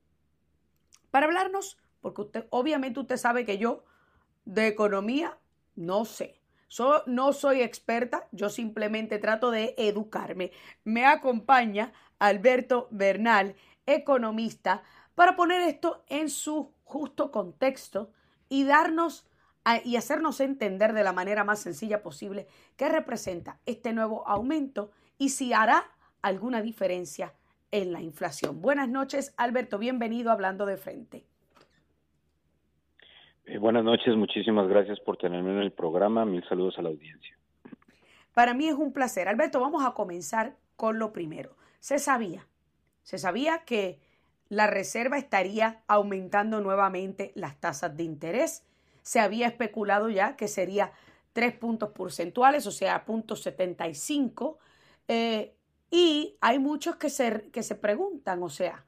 Para 1.11 1.27
hablarnos, 1.27 1.79
porque 2.01 2.47
obviamente 2.51 3.01
usted 3.01 3.17
sabe 3.17 3.45
que 3.45 3.59
yo 3.59 3.85
de 4.45 4.67
economía 4.67 5.39
no 5.75 6.05
sé. 6.05 6.41
no 7.07 7.33
soy 7.33 7.61
experta, 7.61 8.29
yo 8.33 8.49
simplemente 8.49 9.19
trato 9.19 9.51
de 9.51 9.75
educarme. 9.77 10.53
Me 10.85 11.05
acompaña 11.05 11.93
Alberto 12.19 12.89
Bernal, 12.91 13.57
economista, 13.87 14.83
para 15.15 15.37
poner 15.37 15.61
esto 15.63 16.05
en 16.09 16.31
su 16.31 16.73
justo 16.85 17.31
contexto 17.31 18.11
y 18.49 18.65
darnos 18.65 19.27
y 19.85 19.97
hacernos 19.97 20.41
entender 20.41 20.93
de 20.93 21.05
la 21.05 21.13
manera 21.13 21.45
más 21.45 21.61
sencilla 21.61 22.03
posible 22.03 22.47
qué 22.77 22.89
representa 22.89 23.59
este 23.67 23.93
nuevo 23.93 24.27
aumento 24.27 24.91
y 25.19 25.31
si 25.31 25.53
hará 25.53 25.85
alguna 26.21 26.63
diferencia 26.63 27.35
en 27.71 27.93
la 27.93 28.01
inflación. 28.01 28.61
Buenas 28.61 28.89
noches, 28.89 29.35
Alberto, 29.37 29.79
bienvenido 29.79 30.31
a 30.31 30.35
Hablando 30.35 30.67
de 30.67 30.77
Frente. 30.77 31.25
Eh, 33.45 33.59
buenas 33.59 33.85
noches, 33.85 34.15
muchísimas 34.17 34.69
gracias 34.69 35.01
por 35.01 35.17
tenerme 35.17 35.51
en 35.51 35.59
el 35.59 35.73
programa. 35.73 36.25
Mil 36.25 36.45
saludos 36.49 36.79
a 36.79 36.83
la 36.83 36.91
audiencia. 36.91 37.37
Para 38.35 38.55
mí 38.55 38.69
es 38.69 38.75
un 38.75 38.93
placer. 38.93 39.29
Alberto, 39.29 39.61
vamos 39.61 39.85
a 39.85 39.93
comenzar 39.93 40.57
con 40.77 40.99
lo 40.99 41.13
primero. 41.13 41.57
Se 41.81 41.99
sabía, 41.99 42.47
se 43.03 43.19
sabía 43.19 43.65
que 43.65 44.01
la 44.49 44.67
Reserva 44.67 45.19
estaría 45.19 45.83
aumentando 45.87 46.61
nuevamente 46.61 47.33
las 47.35 47.59
tasas 47.59 47.97
de 47.97 48.05
interés. 48.05 48.65
Se 49.03 49.21
había 49.21 49.49
especulado 49.49 50.09
ya 50.09 50.37
que 50.37 50.49
sería 50.49 50.93
tres 51.33 51.55
puntos 51.55 51.91
porcentuales, 51.91 52.67
o 52.67 52.71
sea, 52.71 53.05
punto 53.05 53.37
75. 53.37 54.59
Eh, 55.09 55.55
y 55.91 56.37
hay 56.41 56.59
muchos 56.59 56.97
que 56.97 57.11
se, 57.11 57.51
que 57.51 57.63
se 57.63 57.75
preguntan, 57.75 58.43
o 58.43 58.49
sea, 58.49 58.85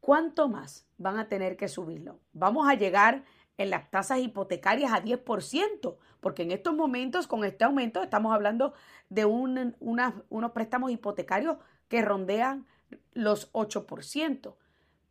¿cuánto 0.00 0.48
más 0.48 0.86
van 0.96 1.18
a 1.18 1.28
tener 1.28 1.56
que 1.56 1.68
subirlo? 1.68 2.18
Vamos 2.32 2.68
a 2.68 2.74
llegar 2.74 3.24
en 3.58 3.68
las 3.68 3.90
tasas 3.90 4.20
hipotecarias 4.20 4.90
a 4.92 5.02
10%, 5.02 5.96
porque 6.20 6.42
en 6.44 6.50
estos 6.50 6.74
momentos, 6.74 7.26
con 7.26 7.44
este 7.44 7.64
aumento, 7.64 8.02
estamos 8.02 8.32
hablando 8.32 8.72
de 9.10 9.26
un, 9.26 9.76
unos 9.80 10.52
préstamos 10.52 10.90
hipotecarios 10.90 11.58
que 11.88 12.00
rondean 12.00 12.66
los 13.12 13.52
8%. 13.52 14.54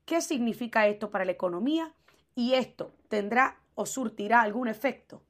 ¿Qué 0.06 0.22
significa 0.22 0.88
esto 0.88 1.12
para 1.12 1.26
la 1.26 1.32
economía? 1.32 1.94
Y 2.40 2.54
esto 2.54 2.94
tendrá 3.10 3.58
o 3.76 3.86
surtirá 3.86 4.42
algún 4.42 4.70
efecto. 4.70 5.22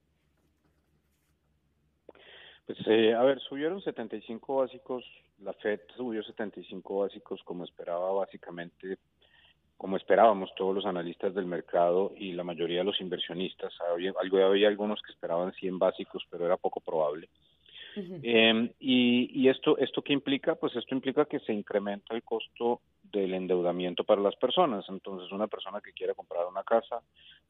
Pues, 2.68 2.78
eh, 2.86 3.16
a 3.16 3.24
ver, 3.24 3.40
subieron 3.40 3.82
75 3.82 4.58
básicos, 4.58 5.04
la 5.40 5.54
FED 5.54 5.80
subió 5.98 6.22
75 6.22 7.00
básicos 7.00 7.42
como 7.44 7.64
esperaba 7.64 8.12
básicamente, 8.12 9.00
como 9.76 9.98
esperábamos 9.98 10.54
todos 10.56 10.76
los 10.76 10.86
analistas 10.86 11.34
del 11.34 11.48
mercado 11.48 12.12
y 12.16 12.34
la 12.34 12.44
mayoría 12.44 12.82
de 12.82 12.86
los 12.86 13.02
inversionistas. 13.02 13.74
Había, 13.92 14.14
había 14.46 14.68
algunos 14.68 15.02
que 15.02 15.12
esperaban 15.12 15.52
100 15.54 15.80
básicos, 15.80 16.24
pero 16.30 16.46
era 16.46 16.58
poco 16.58 16.80
probable. 16.80 17.28
Em, 18.24 18.70
y, 18.80 19.42
y, 19.42 19.50
esto, 19.50 19.78
esto 19.78 20.02
qué 20.02 20.14
implica? 20.14 20.56
Pues 20.56 20.76
esto 20.76 20.96
implica 20.96 21.26
que 21.26 21.40
se 21.40 21.54
incrementa 21.54 22.16
el 22.16 22.24
costo 22.24 22.82
del 23.04 23.34
endeudamiento 23.34 24.04
para 24.04 24.22
las 24.22 24.36
personas. 24.36 24.86
Entonces, 24.90 25.32
una 25.32 25.48
persona 25.48 25.82
que 25.82 25.94
quiera 25.94 26.14
comprar 26.14 26.46
una 26.48 26.64
casa 26.64 27.02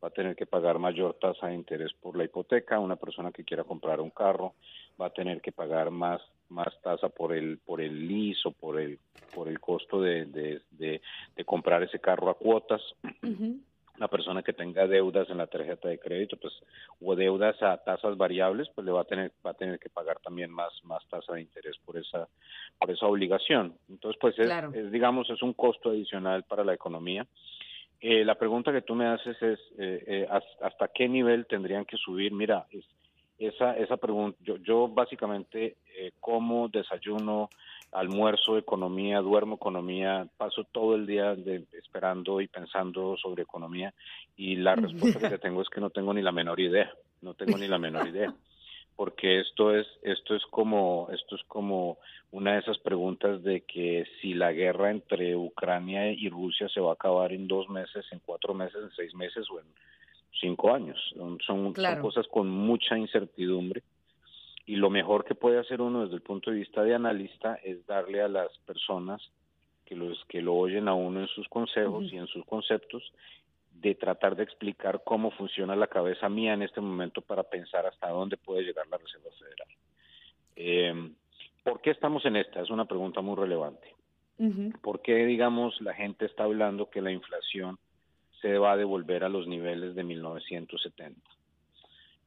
va 0.04 0.08
a 0.08 0.12
tener 0.12 0.36
que 0.36 0.46
pagar 0.46 0.80
mayor 0.80 1.16
tasa 1.16 1.48
de 1.48 1.56
interés 1.56 1.92
por 1.94 2.18
la 2.18 2.24
hipoteca. 2.24 2.80
Una 2.80 2.96
persona 2.96 3.32
que 3.32 3.44
quiera 3.44 3.64
comprar 3.64 4.00
un 4.00 4.12
carro 4.12 4.54
va 5.00 5.08
a 5.08 5.14
tener 5.14 5.42
que 5.42 5.52
pagar 5.52 5.92
más 5.92 6.22
más 6.50 6.74
tasa 6.82 7.10
por 7.10 7.34
el 7.34 7.60
por 7.60 7.80
el 7.80 8.08
lease 8.08 8.48
o 8.48 8.52
por 8.52 8.80
el 8.80 8.98
por 9.36 9.48
el 9.48 9.60
costo 9.60 10.02
de, 10.02 10.26
de, 10.26 10.62
de, 10.72 11.46
comprar 11.46 11.84
ese 11.84 12.00
carro 12.00 12.30
a 12.30 12.34
cuotas 12.34 12.82
una 14.00 14.08
persona 14.08 14.42
que 14.42 14.54
tenga 14.54 14.88
deudas 14.88 15.30
en 15.30 15.38
la 15.38 15.48
tarjeta 15.48 15.90
de 15.90 16.00
crédito, 16.00 16.38
pues 16.38 16.54
o 17.02 17.16
deudas 17.16 17.62
a 17.62 17.78
tasas 17.78 18.16
variables, 18.18 18.70
pues 18.74 18.86
le 18.86 18.94
va 18.94 19.02
a 19.02 19.06
tener 19.06 19.32
va 19.46 19.52
a 19.52 19.56
tener 19.56 19.78
que 19.78 19.90
pagar 19.90 20.20
también 20.22 20.50
más 20.50 20.72
más 20.84 21.06
tasa 21.10 21.34
de 21.34 21.42
interés 21.42 21.78
por 21.86 21.98
esa 21.98 22.28
por 22.80 22.90
esa 22.90 23.06
obligación. 23.06 23.78
Entonces, 23.90 24.18
pues 24.20 24.40
es, 24.40 24.92
digamos 24.92 25.30
es 25.30 25.42
un 25.44 25.54
costo 25.54 25.90
adicional 25.90 26.44
para 26.44 26.64
la 26.64 26.74
economía. 26.74 27.28
Eh, 28.00 28.24
la 28.24 28.36
pregunta 28.36 28.72
que 28.72 28.82
tú 28.82 28.96
me 28.96 29.06
haces 29.06 29.36
es 29.42 29.60
eh, 29.78 30.04
eh, 30.08 30.28
hasta 30.62 30.88
qué 30.88 31.10
nivel 31.10 31.46
tendrían 31.46 31.84
que 31.84 31.98
subir. 31.98 32.32
Mira, 32.32 32.66
es, 32.72 32.86
esa 33.38 33.78
esa 33.78 33.98
pregunta 33.98 34.38
yo 34.42 34.58
yo 34.58 34.88
básicamente 34.88 35.76
como 36.22 36.70
desayuno 36.70 37.50
almuerzo 37.92 38.58
economía, 38.58 39.20
duermo 39.20 39.56
economía, 39.56 40.28
paso 40.38 40.64
todo 40.72 40.96
el 40.96 41.08
día 41.08 41.36
esperando 41.74 42.42
y 42.42 42.48
pensando 42.48 43.18
sobre 43.18 43.44
economía 43.44 43.94
y 44.38 44.56
la 44.58 44.76
respuesta 44.76 45.30
que 45.30 45.38
tengo 45.40 45.62
es 45.62 45.70
que 45.70 45.82
no 45.82 45.90
tengo 45.90 46.14
ni 46.14 46.22
la 46.22 46.32
menor 46.32 46.60
idea, 46.60 46.92
no 47.22 47.34
tengo 47.34 47.58
ni 47.58 47.68
la 47.68 47.80
menor 47.80 48.08
idea, 48.08 48.34
porque 48.96 49.40
esto 49.40 49.76
es 49.76 49.88
esto 50.04 50.36
es 50.36 50.44
como 50.52 51.08
esto 51.12 51.36
es 51.36 51.42
como 51.48 51.98
una 52.32 52.54
de 52.54 52.60
esas 52.60 52.78
preguntas 52.78 53.42
de 53.44 53.62
que 53.62 54.06
si 54.22 54.36
la 54.36 54.52
guerra 54.52 54.92
entre 54.92 55.36
Ucrania 55.36 56.12
y 56.12 56.30
Rusia 56.30 56.70
se 56.70 56.80
va 56.80 56.92
a 56.92 56.94
acabar 56.94 57.34
en 57.34 57.48
dos 57.48 57.70
meses, 57.70 58.06
en 58.12 58.20
cuatro 58.24 58.54
meses, 58.54 58.84
en 58.84 58.92
seis 58.92 59.16
meses 59.16 59.48
o 59.50 59.60
en 59.60 59.66
cinco 60.40 60.72
años, 60.72 60.98
son, 61.16 61.40
son 61.40 61.74
cosas 62.02 62.28
con 62.28 62.50
mucha 62.50 62.98
incertidumbre 62.98 63.82
y 64.70 64.76
lo 64.76 64.92
mejor 64.92 65.26
que 65.26 65.34
puede 65.34 65.58
hacer 65.58 65.82
uno 65.82 66.04
desde 66.04 66.14
el 66.14 66.22
punto 66.22 66.52
de 66.52 66.58
vista 66.58 66.84
de 66.84 66.94
analista 66.94 67.56
es 67.64 67.84
darle 67.88 68.22
a 68.22 68.28
las 68.28 68.56
personas 68.68 69.20
que 69.84 69.96
los 69.96 70.24
que 70.26 70.44
lo 70.44 70.54
oyen 70.54 70.88
a 70.88 70.94
uno 70.94 71.22
en 71.22 71.28
sus 71.28 71.50
consejos 71.50 72.06
y 72.14 72.18
en 72.18 72.28
sus 72.28 72.46
conceptos 72.46 73.02
de 73.74 73.96
tratar 73.96 74.36
de 74.36 74.44
explicar 74.44 75.02
cómo 75.04 75.32
funciona 75.32 75.76
la 75.76 75.88
cabeza 75.88 76.30
mía 76.30 76.54
en 76.54 76.62
este 76.62 76.82
momento 76.82 77.22
para 77.22 77.42
pensar 77.42 77.88
hasta 77.88 78.10
dónde 78.10 78.38
puede 78.38 78.62
llegar 78.62 78.86
la 78.90 79.00
Reserva 79.00 79.32
Federal. 79.40 79.68
Eh, 80.56 81.14
¿Por 81.64 81.82
qué 81.82 81.90
estamos 81.90 82.24
en 82.26 82.36
esta? 82.36 82.62
Es 82.62 82.70
una 82.70 82.86
pregunta 82.86 83.22
muy 83.22 83.38
relevante. 83.38 83.96
¿Por 84.84 85.02
qué, 85.02 85.26
digamos, 85.26 85.82
la 85.82 85.96
gente 85.96 86.28
está 86.28 86.44
hablando 86.44 86.92
que 86.92 87.02
la 87.02 87.12
inflación 87.12 87.80
se 88.40 88.60
va 88.60 88.74
a 88.74 88.78
devolver 88.78 89.24
a 89.24 89.30
los 89.30 89.48
niveles 89.48 89.96
de 89.96 90.04
1970? 90.04 91.39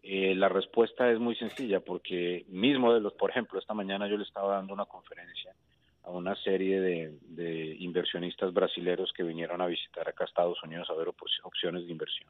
Eh, 0.03 0.35
la 0.35 0.49
respuesta 0.49 1.11
es 1.11 1.19
muy 1.21 1.37
sencilla 1.37 1.81
porque 1.81 2.45
mismo 2.49 2.93
de 2.93 3.01
los, 3.01 3.13
por 3.13 3.31
ejemplo, 3.31 3.59
esta 3.59 3.75
mañana 3.75 4.09
yo 4.09 4.17
le 4.17 4.25
estaba 4.25 4.57
dando 4.57 4.75
una 4.75 4.87
conferencia 4.87 5.55
a 6.03 6.11
una 6.11 6.35
serie 6.37 6.81
de, 6.81 7.77
inversionistas 7.79 8.53
brasileños 8.53 9.13
que 9.13 9.23
vinieron 9.23 9.61
a 9.61 9.67
visitar 9.67 10.09
acá 10.09 10.25
a 10.25 10.27
Estados 10.27 10.61
Unidos 10.65 10.91
a 10.91 10.95
ver 10.95 11.09
opciones 11.09 11.87
de 11.87 11.93
inversión. 11.93 12.29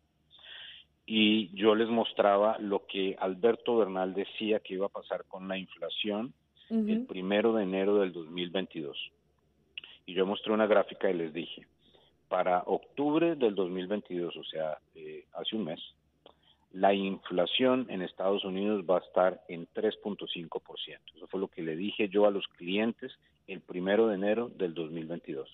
Y 1.07 1.49
yo 1.55 1.75
les 1.75 1.89
mostraba 1.89 2.59
lo 2.59 2.87
que 2.87 3.17
Alberto 3.19 3.79
Bernal 3.79 4.15
decía 4.15 4.61
que 4.61 4.75
iba 4.75 4.87
a 4.87 4.91
pasar 4.91 5.25
con 5.25 5.49
la 5.49 5.57
inflación 5.57 6.33
el 6.71 7.05
primero 7.05 7.53
de 7.53 7.65
enero 7.65 7.97
del 7.97 8.13
2022. 8.13 8.97
Y 10.07 10.15
yo 10.15 10.25
mostré 10.25 10.53
una 10.53 10.67
gráfica 10.67 11.11
y 11.11 11.15
les 11.15 11.33
dije, 11.33 11.67
para 12.29 12.63
octubre 12.65 13.35
del 13.37 13.55
2022, 13.55 14.35
o 14.37 14.45
sea, 14.45 14.79
eh, 14.95 15.27
hace 15.35 15.55
un 15.55 15.65
mes, 15.65 15.81
la 16.73 16.95
inflación 16.95 17.87
en 17.91 18.03
Estados 18.03 18.45
Unidos 18.45 18.85
va 18.89 18.97
a 18.97 19.01
estar 19.01 19.43
en 19.49 19.67
3.5%. 19.69 20.99
Eso 21.17 21.27
fue 21.27 21.41
lo 21.41 21.49
que 21.49 21.63
le 21.63 21.77
dije 21.77 22.09
yo 22.09 22.27
a 22.27 22.31
los 22.31 22.47
clientes 22.49 23.13
el 23.47 23.61
primero 23.61 24.09
de 24.09 24.15
enero 24.15 24.49
del 24.49 24.75
2022 24.75 25.49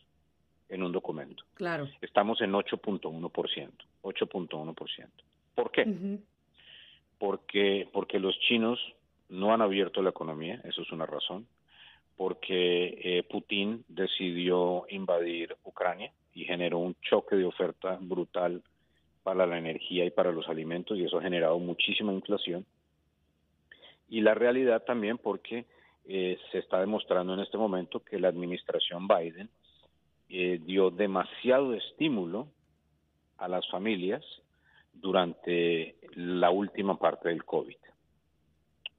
en 0.68 0.82
un 0.82 0.92
documento. 0.92 1.44
Claro. 1.54 1.88
Estamos 2.00 2.40
en 2.40 2.52
8.1%. 2.52 3.70
8.1%. 4.02 5.08
¿Por 5.54 5.70
qué? 5.72 6.18
Porque 7.18 7.88
porque 7.92 8.18
los 8.20 8.38
chinos 8.40 8.78
no 9.28 9.52
han 9.52 9.60
abierto 9.60 10.02
la 10.02 10.10
economía, 10.10 10.60
eso 10.64 10.82
es 10.82 10.92
una 10.92 11.06
razón. 11.06 11.46
Porque 12.16 12.98
eh, 13.02 13.22
Putin 13.24 13.84
decidió 13.88 14.86
invadir 14.88 15.56
Ucrania 15.64 16.12
y 16.34 16.44
generó 16.44 16.78
un 16.78 16.96
choque 17.02 17.36
de 17.36 17.44
oferta 17.44 17.98
brutal 18.00 18.62
para 19.28 19.46
la 19.46 19.58
energía 19.58 20.06
y 20.06 20.10
para 20.10 20.32
los 20.32 20.48
alimentos 20.48 20.96
y 20.96 21.04
eso 21.04 21.18
ha 21.18 21.22
generado 21.22 21.58
muchísima 21.58 22.14
inflación. 22.14 22.64
Y 24.08 24.22
la 24.22 24.32
realidad 24.32 24.84
también 24.84 25.18
porque 25.18 25.66
eh, 26.06 26.38
se 26.50 26.60
está 26.60 26.80
demostrando 26.80 27.34
en 27.34 27.40
este 27.40 27.58
momento 27.58 28.02
que 28.02 28.18
la 28.18 28.28
administración 28.28 29.06
Biden 29.06 29.50
eh, 30.30 30.58
dio 30.64 30.90
demasiado 30.90 31.74
estímulo 31.74 32.48
a 33.36 33.48
las 33.48 33.68
familias 33.68 34.24
durante 34.94 35.96
la 36.14 36.50
última 36.50 36.98
parte 36.98 37.28
del 37.28 37.44
COVID. 37.44 37.76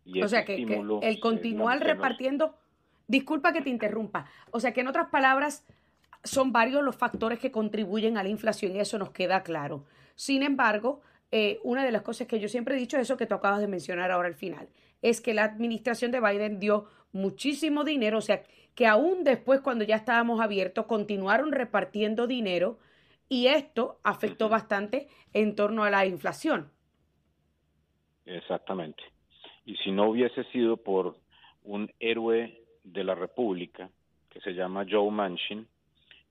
Y 0.06 0.22
o 0.22 0.28
sea 0.28 0.46
que, 0.46 0.64
el 1.02 1.20
continuar 1.20 1.80
repartiendo, 1.80 2.54
disculpa 3.08 3.52
que 3.52 3.64
te 3.64 3.72
interrumpa, 3.72 4.30
o 4.52 4.60
sea 4.60 4.74
que 4.74 4.82
en 4.82 4.90
otras 4.90 5.10
palabras 5.10 5.66
son 6.30 6.52
varios 6.52 6.84
los 6.84 6.96
factores 6.96 7.40
que 7.40 7.52
contribuyen 7.52 8.18
a 8.18 8.24
la 8.24 8.30
inflación 8.30 8.76
y 8.76 8.80
eso 8.80 8.98
nos 8.98 9.12
queda 9.12 9.44
claro. 9.44 9.86
Sin 10.16 10.44
embargo, 10.44 11.02
eh, 11.32 11.60
una 11.64 11.84
de 11.84 11.92
las 11.92 12.02
cosas 12.02 12.28
que 12.28 12.40
yo 12.40 12.48
siempre 12.48 12.76
he 12.76 12.80
dicho, 12.80 12.98
eso 12.98 13.18
que 13.18 13.26
tú 13.26 13.36
acabas 13.36 13.62
de 13.62 13.68
mencionar 13.68 14.12
ahora 14.12 14.28
al 14.28 14.36
final, 14.36 14.70
es 15.02 15.22
que 15.22 15.34
la 15.34 15.44
administración 15.44 16.12
de 16.12 16.20
Biden 16.20 16.60
dio 16.60 16.88
muchísimo 17.12 17.84
dinero, 17.84 18.20
o 18.20 18.22
sea, 18.22 18.44
que 18.76 18.86
aún 18.86 19.24
después, 19.24 19.62
cuando 19.62 19.84
ya 19.84 19.96
estábamos 19.96 20.40
abiertos, 20.40 20.86
continuaron 20.86 21.52
repartiendo 21.52 22.28
dinero 22.28 22.80
y 23.28 23.48
esto 23.48 24.00
afectó 24.04 24.50
bastante 24.50 25.08
en 25.34 25.56
torno 25.56 25.84
a 25.84 25.90
la 25.90 26.06
inflación. 26.06 26.72
Exactamente. 28.26 29.04
Y 29.66 29.76
si 29.78 29.92
no 29.92 30.10
hubiese 30.10 30.44
sido 30.46 30.78
por 30.78 31.18
un 31.64 31.92
héroe 32.00 32.62
de 32.84 33.04
la 33.04 33.16
República 33.16 33.90
que 34.30 34.40
se 34.42 34.54
llama 34.54 34.86
Joe 34.90 35.12
Manchin 35.12 35.68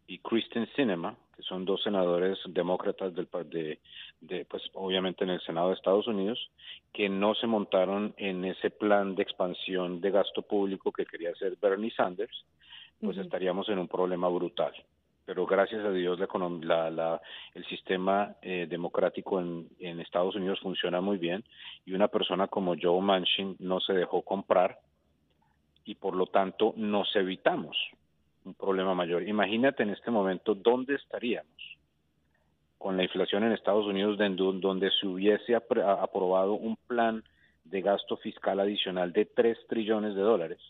y 0.08 0.18
Kristen 0.18 0.66
Sinema, 0.74 1.14
que 1.36 1.42
son 1.42 1.66
dos 1.66 1.82
senadores 1.82 2.38
demócratas 2.48 3.14
del 3.14 3.28
de, 3.44 3.78
de 4.22 4.44
pues 4.46 4.62
obviamente 4.72 5.22
en 5.22 5.30
el 5.30 5.40
Senado 5.42 5.68
de 5.68 5.74
Estados 5.74 6.08
Unidos, 6.08 6.50
que 6.94 7.10
no 7.10 7.34
se 7.34 7.46
montaron 7.46 8.14
en 8.16 8.44
ese 8.46 8.70
plan 8.70 9.14
de 9.14 9.22
expansión 9.22 10.00
de 10.00 10.10
gasto 10.10 10.42
público 10.42 10.90
que 10.90 11.04
quería 11.04 11.30
hacer 11.30 11.56
Bernie 11.60 11.92
Sanders, 11.92 12.44
pues 13.00 13.18
estaríamos 13.18 13.68
en 13.68 13.78
un 13.78 13.86
problema 13.86 14.28
brutal. 14.28 14.72
Pero 15.26 15.44
gracias 15.44 15.84
a 15.84 15.90
Dios 15.90 16.18
la, 16.62 16.90
la, 16.90 17.20
el 17.54 17.66
sistema 17.66 18.34
eh, 18.40 18.66
democrático 18.66 19.38
en, 19.38 19.68
en 19.78 20.00
Estados 20.00 20.34
Unidos 20.36 20.58
funciona 20.60 21.02
muy 21.02 21.18
bien 21.18 21.44
y 21.84 21.92
una 21.92 22.08
persona 22.08 22.46
como 22.46 22.74
Joe 22.80 23.02
Manchin 23.02 23.56
no 23.58 23.78
se 23.80 23.92
dejó 23.92 24.22
comprar 24.22 24.78
y 25.84 25.96
por 25.96 26.16
lo 26.16 26.28
tanto 26.28 26.72
nos 26.76 27.14
evitamos 27.14 27.76
un 28.44 28.54
problema 28.54 28.94
mayor. 28.94 29.26
Imagínate 29.26 29.82
en 29.82 29.90
este 29.90 30.10
momento 30.10 30.54
dónde 30.54 30.94
estaríamos 30.94 31.78
con 32.78 32.96
la 32.96 33.02
inflación 33.02 33.42
en 33.44 33.52
Estados 33.52 33.86
Unidos 33.86 34.16
donde 34.16 34.90
se 34.92 35.06
hubiese 35.06 35.54
aprobado 35.54 36.54
un 36.54 36.76
plan 36.86 37.24
de 37.64 37.82
gasto 37.82 38.16
fiscal 38.16 38.60
adicional 38.60 39.12
de 39.12 39.26
3 39.26 39.58
trillones 39.68 40.14
de 40.14 40.22
dólares. 40.22 40.60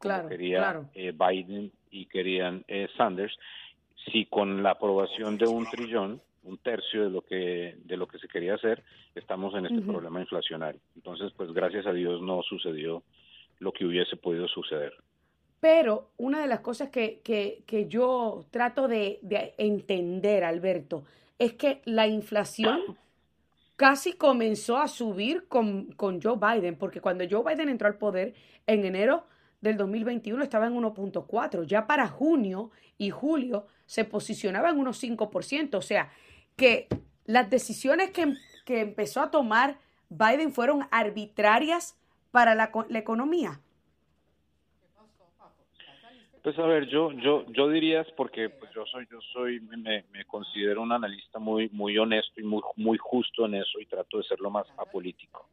Claro, 0.00 0.28
quería 0.28 0.82
eh, 0.92 1.12
Biden 1.12 1.72
y 1.90 2.06
querían 2.06 2.64
eh, 2.68 2.88
Sanders. 2.96 3.34
Si 4.10 4.26
con 4.26 4.62
la 4.62 4.72
aprobación 4.72 5.38
de 5.38 5.46
un 5.46 5.64
trillón, 5.66 6.20
un 6.42 6.58
tercio 6.58 7.04
de 7.04 7.10
lo 7.10 7.22
que 7.22 7.76
de 7.84 7.96
lo 7.96 8.06
que 8.06 8.18
se 8.18 8.28
quería 8.28 8.54
hacer, 8.54 8.82
estamos 9.14 9.54
en 9.54 9.66
este 9.66 9.80
problema 9.80 10.20
inflacionario. 10.20 10.80
Entonces, 10.94 11.32
pues 11.34 11.52
gracias 11.52 11.86
a 11.86 11.92
Dios 11.92 12.20
no 12.20 12.42
sucedió 12.42 13.02
lo 13.60 13.72
que 13.72 13.86
hubiese 13.86 14.16
podido 14.16 14.46
suceder. 14.48 14.92
Pero 15.64 16.10
una 16.18 16.42
de 16.42 16.46
las 16.46 16.60
cosas 16.60 16.90
que, 16.90 17.22
que, 17.24 17.86
yo 17.88 18.44
trato 18.50 18.86
de, 18.86 19.18
de, 19.22 19.54
entender, 19.56 20.44
Alberto, 20.44 21.06
es 21.38 21.54
que 21.54 21.80
la 21.86 22.06
inflación 22.06 22.98
casi 23.74 24.12
comenzó 24.12 24.76
a 24.76 24.88
subir 24.88 25.48
con, 25.48 25.86
con, 25.92 26.20
Joe 26.20 26.36
Biden, 26.36 26.76
porque 26.76 27.00
cuando 27.00 27.24
Joe 27.26 27.42
Biden 27.42 27.70
entró 27.70 27.88
al 27.88 27.96
poder 27.96 28.34
en 28.66 28.84
enero 28.84 29.24
del 29.62 29.78
2021 29.78 30.42
estaba 30.42 30.66
en 30.66 30.74
1.4, 30.74 31.64
ya 31.64 31.86
para 31.86 32.08
junio 32.08 32.70
y 32.98 33.08
julio 33.08 33.66
se 33.86 34.04
posicionaba 34.04 34.68
en 34.68 34.78
unos 34.78 35.02
5%, 35.02 35.76
o 35.76 35.80
sea 35.80 36.10
que 36.56 36.88
las 37.24 37.48
decisiones 37.48 38.10
que, 38.10 38.34
que 38.66 38.80
empezó 38.82 39.22
a 39.22 39.30
tomar 39.30 39.78
Biden 40.10 40.52
fueron 40.52 40.86
arbitrarias 40.90 41.96
para 42.32 42.54
la, 42.54 42.70
la 42.90 42.98
economía. 42.98 43.62
Pues 46.44 46.58
a 46.58 46.66
ver, 46.66 46.86
yo 46.88 47.10
yo 47.12 47.46
yo 47.52 47.70
diría 47.70 48.04
porque 48.18 48.50
pues 48.50 48.70
yo 48.74 48.84
soy 48.84 49.06
yo 49.10 49.18
soy 49.32 49.60
me, 49.60 50.04
considero 50.26 50.82
un 50.82 50.92
analista 50.92 51.38
muy 51.38 51.70
muy 51.70 51.96
honesto 51.96 52.38
y 52.38 52.44
muy 52.44 52.60
muy 52.76 52.98
justo 52.98 53.46
en 53.46 53.54
eso 53.54 53.80
y 53.80 53.86
trato 53.86 54.18
de 54.18 54.24
ser 54.24 54.40
lo 54.40 54.50
más 54.50 54.66
apolítico. 54.76 55.48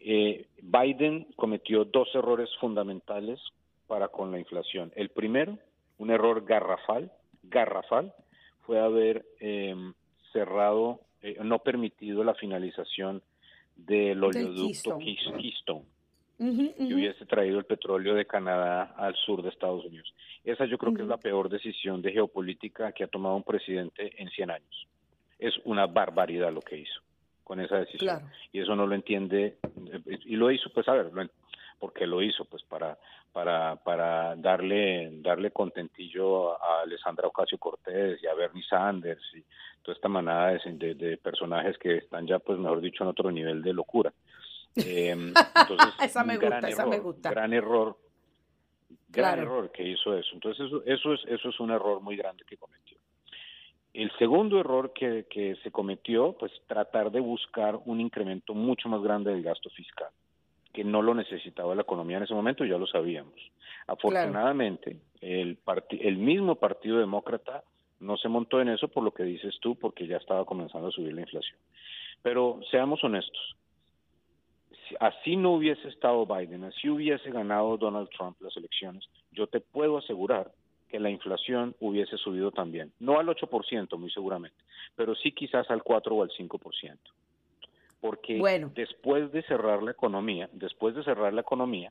Eh, 0.00 0.44
Biden 0.60 1.28
cometió 1.36 1.86
dos 1.86 2.14
errores 2.14 2.50
fundamentales 2.60 3.40
para 3.86 4.08
con 4.08 4.30
la 4.30 4.38
inflación. 4.38 4.92
El 4.94 5.08
primero, 5.08 5.58
un 5.96 6.10
error 6.10 6.44
garrafal, 6.44 7.10
garrafal, 7.42 8.12
fue 8.66 8.80
haber 8.80 9.24
em, 9.40 9.94
cerrado, 10.34 11.00
eh, 11.22 11.38
no 11.42 11.60
permitido 11.60 12.24
la 12.24 12.34
finalización 12.34 13.22
del 13.74 14.22
oleoducto 14.22 14.98
Keystone 14.98 15.93
que 16.36 16.94
hubiese 16.94 17.24
traído 17.26 17.58
el 17.58 17.64
petróleo 17.64 18.14
de 18.14 18.26
Canadá 18.26 18.94
al 18.96 19.14
sur 19.16 19.42
de 19.42 19.50
Estados 19.50 19.84
Unidos. 19.84 20.12
Esa 20.44 20.64
yo 20.66 20.78
creo 20.78 20.94
que 20.94 21.02
es 21.02 21.08
la 21.08 21.16
peor 21.16 21.48
decisión 21.48 22.02
de 22.02 22.12
geopolítica 22.12 22.92
que 22.92 23.04
ha 23.04 23.08
tomado 23.08 23.36
un 23.36 23.44
presidente 23.44 24.20
en 24.20 24.28
100 24.28 24.50
años. 24.50 24.88
Es 25.38 25.54
una 25.64 25.86
barbaridad 25.86 26.52
lo 26.52 26.60
que 26.60 26.78
hizo 26.78 27.00
con 27.44 27.60
esa 27.60 27.76
decisión. 27.76 28.22
Y 28.52 28.60
eso 28.60 28.74
no 28.74 28.86
lo 28.86 28.94
entiende, 28.94 29.58
y 30.24 30.36
lo 30.36 30.50
hizo, 30.50 30.70
pues 30.70 30.88
a 30.88 30.92
ver, 30.94 31.10
porque 31.78 32.06
lo 32.06 32.22
hizo, 32.22 32.44
pues 32.46 32.62
para 32.64 32.98
para 33.32 33.76
para 33.76 34.36
darle 34.36 35.10
darle 35.20 35.50
contentillo 35.50 36.52
a 36.52 36.82
Alessandra 36.82 37.28
Ocasio 37.28 37.58
Cortés 37.58 38.22
y 38.22 38.26
a 38.26 38.34
Bernie 38.34 38.62
Sanders 38.62 39.22
y 39.34 39.42
toda 39.82 39.96
esta 39.96 40.08
manada 40.08 40.52
de, 40.52 40.94
de 40.94 41.16
personajes 41.18 41.76
que 41.78 41.96
están 41.96 42.26
ya, 42.26 42.38
pues 42.38 42.58
mejor 42.58 42.80
dicho, 42.80 43.04
en 43.04 43.10
otro 43.10 43.30
nivel 43.30 43.60
de 43.60 43.74
locura. 43.74 44.12
Eh, 44.76 45.10
entonces, 45.10 45.94
esa 46.02 46.24
me 46.24 46.36
gusta, 46.36 46.68
esa 46.68 46.86
me 46.86 46.98
gusta. 46.98 47.30
Gran 47.30 47.52
error, 47.52 47.96
gran 49.08 49.38
error 49.38 49.70
que 49.70 49.86
hizo 49.86 50.16
eso. 50.16 50.30
Entonces, 50.32 50.66
eso, 50.66 50.82
eso, 50.84 51.14
es, 51.14 51.20
eso 51.28 51.48
es 51.48 51.60
un 51.60 51.70
error 51.70 52.00
muy 52.00 52.16
grande 52.16 52.44
que 52.46 52.56
cometió. 52.56 52.98
El 53.92 54.10
segundo 54.18 54.58
error 54.58 54.92
que, 54.92 55.26
que 55.30 55.54
se 55.62 55.70
cometió, 55.70 56.32
pues 56.32 56.50
tratar 56.66 57.12
de 57.12 57.20
buscar 57.20 57.78
un 57.84 58.00
incremento 58.00 58.52
mucho 58.52 58.88
más 58.88 59.00
grande 59.00 59.30
del 59.30 59.42
gasto 59.42 59.70
fiscal, 59.70 60.10
que 60.72 60.82
no 60.82 61.00
lo 61.00 61.14
necesitaba 61.14 61.76
la 61.76 61.82
economía 61.82 62.16
en 62.16 62.24
ese 62.24 62.34
momento, 62.34 62.64
ya 62.64 62.76
lo 62.76 62.88
sabíamos. 62.88 63.34
Afortunadamente, 63.86 64.96
el, 65.20 65.58
el 65.90 66.16
mismo 66.16 66.56
Partido 66.56 66.98
Demócrata 66.98 67.62
no 68.00 68.16
se 68.16 68.28
montó 68.28 68.60
en 68.60 68.68
eso 68.70 68.88
por 68.88 69.04
lo 69.04 69.12
que 69.12 69.22
dices 69.22 69.54
tú, 69.60 69.76
porque 69.76 70.08
ya 70.08 70.16
estaba 70.16 70.44
comenzando 70.44 70.88
a 70.88 70.90
subir 70.90 71.12
la 71.12 71.20
inflación. 71.20 71.58
Pero 72.20 72.58
seamos 72.72 73.02
honestos, 73.04 73.56
así 75.00 75.36
no 75.36 75.52
hubiese 75.52 75.88
estado 75.88 76.26
Biden, 76.26 76.64
así 76.64 76.88
hubiese 76.88 77.30
ganado 77.30 77.76
Donald 77.76 78.08
Trump 78.10 78.36
las 78.40 78.56
elecciones, 78.56 79.04
yo 79.32 79.46
te 79.46 79.60
puedo 79.60 79.98
asegurar 79.98 80.50
que 80.88 81.00
la 81.00 81.10
inflación 81.10 81.74
hubiese 81.80 82.16
subido 82.16 82.52
también. 82.52 82.92
No 83.00 83.18
al 83.18 83.26
8%, 83.26 83.98
muy 83.98 84.10
seguramente, 84.10 84.56
pero 84.94 85.14
sí 85.14 85.32
quizás 85.32 85.68
al 85.70 85.82
4 85.82 86.14
o 86.14 86.22
al 86.22 86.30
5%. 86.30 86.96
Porque 88.00 88.68
después 88.74 89.32
de 89.32 89.42
cerrar 89.42 89.82
la 89.82 89.90
economía, 89.90 90.48
después 90.52 90.94
de 90.94 91.02
cerrar 91.02 91.32
la 91.32 91.40
economía 91.40 91.90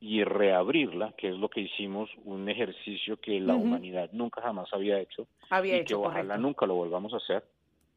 y 0.00 0.24
reabrirla, 0.24 1.12
que 1.16 1.28
es 1.28 1.36
lo 1.36 1.50
que 1.50 1.60
hicimos, 1.60 2.10
un 2.24 2.48
ejercicio 2.48 3.18
que 3.18 3.38
la 3.38 3.54
humanidad 3.54 4.08
nunca 4.12 4.40
jamás 4.40 4.72
había 4.72 4.98
hecho 4.98 5.26
y 5.62 5.84
que 5.84 5.94
ojalá 5.94 6.38
nunca 6.38 6.66
lo 6.66 6.74
volvamos 6.74 7.12
a 7.12 7.18
hacer, 7.18 7.44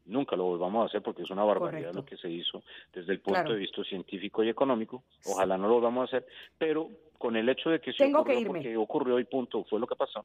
nunca 0.06 0.36
lo 0.36 0.44
volvamos 0.44 0.82
a 0.82 0.86
hacer 0.86 1.02
porque 1.02 1.22
es 1.22 1.30
una 1.30 1.44
barbaridad 1.44 1.92
lo 1.94 2.04
que 2.04 2.16
se 2.16 2.30
hizo 2.30 2.62
desde 2.92 3.12
el 3.12 3.20
punto 3.20 3.52
de 3.52 3.58
vista 3.58 3.82
científico 3.84 4.42
y 4.42 4.48
económico. 4.48 5.04
Ojalá 5.26 5.56
no 5.56 5.68
lo 5.68 5.74
volvamos 5.74 6.02
a 6.02 6.04
hacer, 6.16 6.26
pero 6.58 6.88
con 7.18 7.36
el 7.36 7.48
hecho 7.48 7.70
de 7.70 7.80
que 7.80 7.92
Tengo 7.92 8.20
ocurrió 8.20 8.36
que 8.36 8.40
irme. 8.40 8.58
porque 8.60 8.76
ocurrió 8.76 9.18
y 9.18 9.24
punto, 9.24 9.64
fue 9.64 9.80
lo 9.80 9.86
que 9.86 9.96
pasó. 9.96 10.24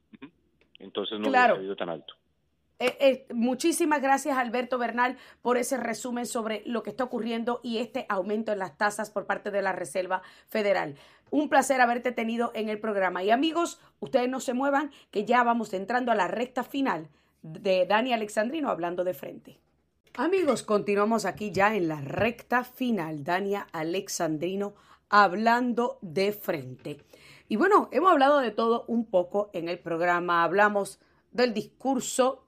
Entonces 0.79 1.19
no 1.19 1.29
claro. 1.29 1.57
hubiera 1.57 1.75
tan 1.75 1.89
alto. 1.89 2.13
Eh, 2.81 2.95
eh, 3.01 3.33
muchísimas 3.33 4.01
gracias 4.01 4.37
Alberto 4.37 4.77
Bernal 4.77 5.17
por 5.41 5.57
ese 5.57 5.75
resumen 5.75 6.25
sobre 6.25 6.63
lo 6.65 6.81
que 6.81 6.91
está 6.91 7.03
ocurriendo 7.03 7.59
y 7.61 7.79
este 7.79 8.05
aumento 8.07 8.53
en 8.53 8.59
las 8.59 8.77
tasas 8.77 9.11
por 9.11 9.25
parte 9.25 9.51
de 9.51 9.61
la 9.61 9.73
Reserva 9.73 10.21
Federal. 10.47 10.95
Un 11.29 11.49
placer 11.49 11.81
haberte 11.81 12.13
tenido 12.13 12.51
en 12.55 12.69
el 12.69 12.79
programa. 12.79 13.21
Y 13.21 13.31
amigos, 13.31 13.81
ustedes 13.99 14.29
no 14.29 14.39
se 14.39 14.53
muevan, 14.53 14.91
que 15.11 15.25
ya 15.25 15.43
vamos 15.43 15.73
entrando 15.73 16.11
a 16.11 16.15
la 16.15 16.27
recta 16.27 16.63
final 16.63 17.09
de 17.41 17.85
Dani 17.85 18.13
Alexandrino 18.13 18.69
hablando 18.69 19.03
de 19.03 19.13
frente. 19.13 19.59
Amigos, 20.17 20.63
continuamos 20.63 21.25
aquí 21.25 21.51
ya 21.51 21.75
en 21.75 21.87
la 21.87 22.01
recta 22.01 22.63
final. 22.63 23.23
Dania 23.23 23.67
Alexandrino 23.71 24.73
hablando 25.07 25.97
de 26.01 26.33
frente. 26.33 27.05
Y 27.47 27.55
bueno, 27.55 27.89
hemos 27.91 28.11
hablado 28.11 28.39
de 28.39 28.51
todo 28.51 28.85
un 28.87 29.05
poco 29.05 29.49
en 29.53 29.69
el 29.69 29.79
programa. 29.79 30.43
Hablamos 30.43 30.99
del 31.31 31.53
discurso 31.53 32.45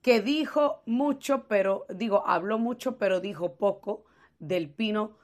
que 0.00 0.20
dijo 0.20 0.82
mucho, 0.86 1.46
pero 1.46 1.86
digo, 1.88 2.26
habló 2.26 2.58
mucho, 2.58 2.96
pero 2.96 3.20
dijo 3.20 3.56
poco 3.56 4.04
del 4.38 4.70
Pino 4.70 5.18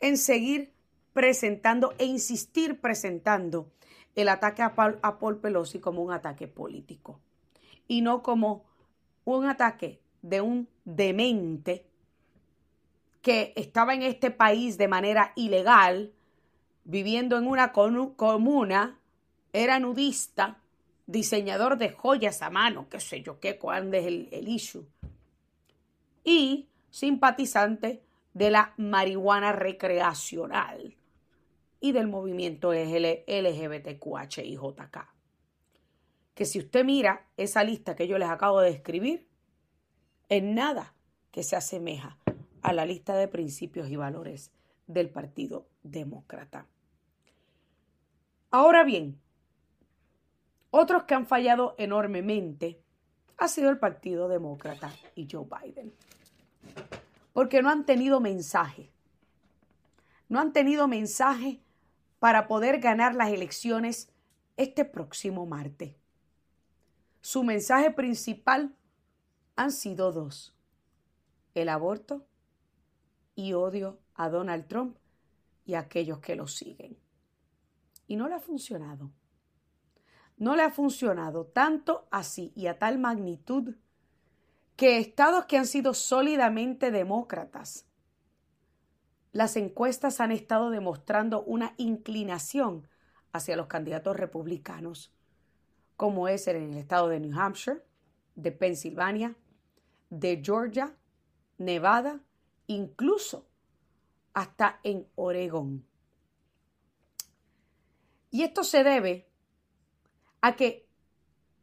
en 0.01 0.18
seguir 0.18 0.74
presentando 1.14 1.95
e 1.97 2.05
insistir 2.05 2.82
presentando 2.82 3.72
el 4.14 4.28
ataque 4.28 4.61
a 4.61 4.74
Paul, 4.74 5.39
Pelosi 5.41 5.80
como 5.80 6.03
un 6.03 6.12
ataque 6.12 6.47
político 6.47 7.22
y 7.89 8.03
no 8.03 8.22
como 8.22 8.66
un 9.24 9.47
ataque 9.47 10.03
de 10.20 10.43
un 10.43 10.68
demente 10.85 11.89
que 13.25 13.55
estaba 13.57 13.95
en 13.95 14.03
este 14.03 14.31
país 14.31 14.77
de 14.77 14.87
manera 14.87 15.33
ilegal, 15.35 16.12
viviendo 16.85 17.39
en 17.39 17.47
una 17.47 17.72
comuna, 17.72 19.01
era 19.55 19.79
nudista, 19.79 20.61
diseñador 21.07 21.79
de 21.79 21.89
joyas 21.89 22.43
a 22.43 22.51
mano, 22.51 22.87
qué 22.91 23.01
sé 23.01 23.22
yo 23.22 23.41
qué, 23.41 23.59
cuál 23.59 23.95
es 23.95 24.05
el, 24.07 24.29
el 24.31 24.47
issue, 24.47 24.87
y 26.22 26.68
simpatizante 26.91 28.03
de 28.35 28.51
la 28.51 28.75
marihuana 28.77 29.53
recreacional 29.53 30.95
y 31.81 31.93
del 31.93 32.09
movimiento 32.09 32.75
LGBTQHIJK. 32.75 33.89
Que 36.35 36.45
si 36.45 36.59
usted 36.59 36.85
mira 36.85 37.27
esa 37.39 37.64
lista 37.64 37.97
que 37.97 38.07
yo 38.07 38.18
les 38.18 38.29
acabo 38.29 38.61
de 38.61 38.72
describir, 38.72 39.27
en 40.29 40.55
nada 40.55 40.93
que 41.31 41.43
se 41.43 41.57
asemeja 41.57 42.18
a 42.65 42.73
la 42.73 42.87
lista 42.87 43.15
de 43.15 43.29
principios 43.29 43.91
y 43.91 43.97
valores 43.97 44.51
del 44.87 45.11
Partido 45.11 45.69
Demócrata. 45.83 46.67
Ahora 48.51 48.85
bien, 48.85 49.21
otros 50.71 51.05
que 51.05 51.15
han 51.15 51.27
fallado 51.27 51.75
enormemente 51.77 52.81
ha 53.37 53.49
sido 53.49 53.69
el 53.69 53.79
Partido 53.79 54.29
Demócrata 54.29 54.91
y 55.15 55.29
Joe 55.31 55.45
Biden. 55.45 55.93
Porque 57.35 57.61
no 57.61 57.69
han 57.69 57.85
tenido 57.85 58.19
mensaje. 58.19 58.91
No 60.31 60.41
han 60.41 60.55
tenido 60.55 60.89
mensaje 60.89 61.61
para 62.19 62.49
poder 62.49 62.81
ganar 62.81 63.15
las 63.15 63.29
elecciones 63.29 64.11
este 64.57 64.87
próximo 64.87 65.45
martes. 65.45 65.97
Su 67.21 67.45
mensaje 67.45 67.91
principal 67.91 68.75
han 69.55 69.71
sido 69.71 70.12
dos. 70.12 70.55
El 71.55 71.69
aborto 71.69 72.25
y 73.35 73.53
odio 73.53 74.01
a 74.14 74.28
Donald 74.28 74.66
Trump 74.66 74.97
y 75.64 75.74
a 75.74 75.80
aquellos 75.80 76.18
que 76.18 76.37
lo 76.37 76.47
siguen. 76.47 76.99
Y 78.07 78.16
no 78.16 78.28
le 78.28 78.35
ha 78.35 78.41
funcionado. 78.41 79.11
No 80.37 80.57
le 80.57 80.62
ha 80.62 80.70
funcionado 80.70 81.47
tanto 81.47 82.07
así 82.11 82.53
y 82.55 82.66
a 82.66 82.78
tal 82.78 82.99
magnitud 82.99 83.76
que 84.76 84.99
estados 84.99 85.47
que 85.47 85.57
han 85.57 85.66
sido 85.66 85.95
sólidamente 85.95 86.91
demócratas 86.91 87.87
las 89.35 89.57
encuestas 89.57 90.20
han 90.20 90.30
estado 90.30 90.70
demostrando 90.70 91.43
una 91.43 91.74
inclinación 91.76 92.87
hacia 93.32 93.57
los 93.57 93.66
candidatos 93.66 94.16
republicanos, 94.16 95.12
como 95.97 96.28
es 96.28 96.47
en 96.47 96.70
el 96.70 96.78
estado 96.78 97.09
de 97.09 97.18
New 97.18 97.37
Hampshire, 97.37 97.82
de 98.37 98.53
Pensilvania, 98.53 99.35
de 100.09 100.41
Georgia, 100.41 100.95
Nevada, 101.59 102.20
incluso 102.67 103.47
hasta 104.33 104.81
en 104.83 105.07
Oregón. 105.15 105.87
Y 108.31 108.43
esto 108.43 108.65
se 108.65 108.83
debe 108.83 109.29
a 110.41 110.57
que 110.57 110.87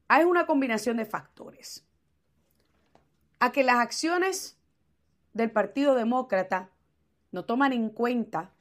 hay 0.07 0.23
una 0.23 0.45
combinación 0.45 0.97
de 0.97 1.05
factores. 1.05 1.85
A 3.39 3.51
que 3.51 3.63
las 3.63 3.77
acciones 3.77 4.57
del 5.33 5.51
Partido 5.51 5.95
Demócrata 5.95 6.69
no 7.31 7.45
toman 7.45 7.73
en 7.73 7.89
cuenta 7.89 8.53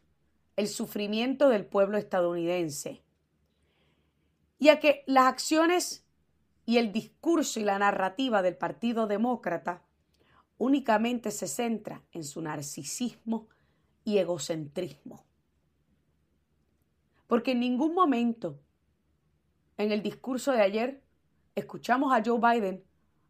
el 0.57 0.69
sufrimiento 0.69 1.49
del 1.49 1.67
pueblo 1.67 1.99
estadounidense 1.99 3.03
y 4.59 4.69
a 4.69 4.79
que 4.79 5.03
las 5.07 5.25
acciones 5.25 6.05
y 6.67 6.79
el 6.79 6.93
discurso 6.93 7.59
y 7.59 7.65
la 7.65 7.79
narrativa 7.79 8.43
del 8.43 8.57
Partido 8.57 9.07
Demócrata 9.07 9.83
únicamente 10.61 11.31
se 11.31 11.49
centra 11.49 12.03
en 12.13 12.23
su 12.23 12.43
narcisismo 12.43 13.49
y 14.05 14.19
egocentrismo. 14.19 15.25
Porque 17.27 17.53
en 17.53 17.61
ningún 17.61 17.95
momento 17.95 18.61
en 19.79 19.91
el 19.91 20.03
discurso 20.03 20.53
de 20.53 20.61
ayer 20.61 21.03
escuchamos 21.55 22.13
a 22.13 22.23
Joe 22.23 22.39
Biden 22.39 22.85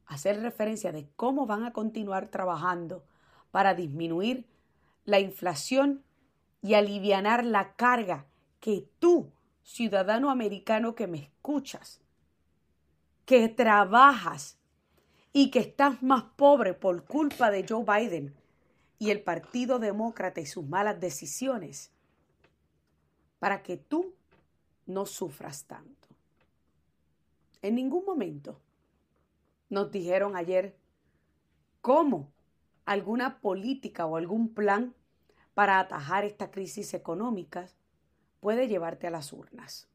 hacer 0.07 0.41
referencia 0.43 0.91
de 0.91 1.09
cómo 1.15 1.47
van 1.47 1.63
a 1.63 1.73
continuar 1.73 2.29
trabajando 2.31 3.05
para 3.53 3.75
disminuir 3.75 4.49
la 5.05 5.21
inflación 5.21 6.03
y 6.63 6.75
alivianar 6.75 7.45
la 7.45 7.75
carga 7.77 8.27
que 8.59 8.89
tú, 8.99 9.31
ciudadano 9.63 10.31
americano 10.31 10.97
que 10.97 11.07
me 11.07 11.19
escuchas, 11.19 12.01
que 13.25 13.49
trabajas 13.49 14.60
y 15.33 15.51
que 15.51 15.61
estás 15.61 16.03
más 16.03 16.25
pobre 16.37 16.75
por 16.75 17.05
culpa 17.05 17.51
de 17.51 17.65
Joe 17.69 17.85
Biden 17.85 18.35
y 18.99 19.11
el 19.11 19.23
Partido 19.23 19.79
Demócrata 19.79 20.41
y 20.41 20.47
sus 20.47 20.67
malas 20.67 21.01
decisiones, 21.01 21.91
para 23.39 23.63
que 23.63 23.77
tú 23.77 24.13
no 24.87 25.07
sufras 25.07 25.65
tanto. 25.65 26.09
En 27.63 27.75
ningún 27.75 28.05
momento 28.05 28.61
nos 29.69 29.91
dijeron 29.91 30.37
ayer 30.37 30.77
cómo 31.81 32.33
alguna 32.85 33.41
política 33.41 34.07
o 34.07 34.17
algún 34.17 34.53
plan 34.53 34.95
para 35.55 35.79
atajar 35.79 36.25
esta 36.25 36.51
crisis 36.51 36.93
económica 36.93 37.69
puede 38.41 38.67
llevarte 38.67 39.07
a 39.07 39.11
las 39.11 39.33
urnas. 39.33 39.89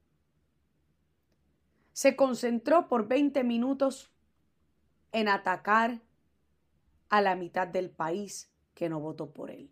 Se 1.94 2.16
concentró 2.16 2.88
por 2.88 3.08
20 3.08 3.44
minutos 3.44 4.12
en 5.16 5.30
atacar 5.30 6.02
a 7.10 7.22
la 7.22 7.36
mitad 7.36 7.68
del 7.68 7.90
país 7.90 8.52
que 8.74 8.90
no 8.90 9.00
votó 9.00 9.32
por 9.32 9.50
él. 9.50 9.72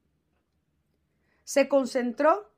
Se 1.44 1.68
concentró 1.68 2.50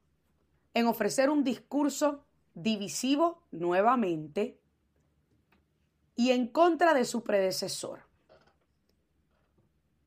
en 0.76 0.86
ofrecer 0.86 1.32
un 1.32 1.44
discurso 1.44 2.24
divisivo 2.54 3.42
nuevamente 3.52 4.62
y 6.16 6.30
en 6.30 6.48
contra 6.48 6.94
de 6.94 7.06
su 7.06 7.24
predecesor 7.24 8.06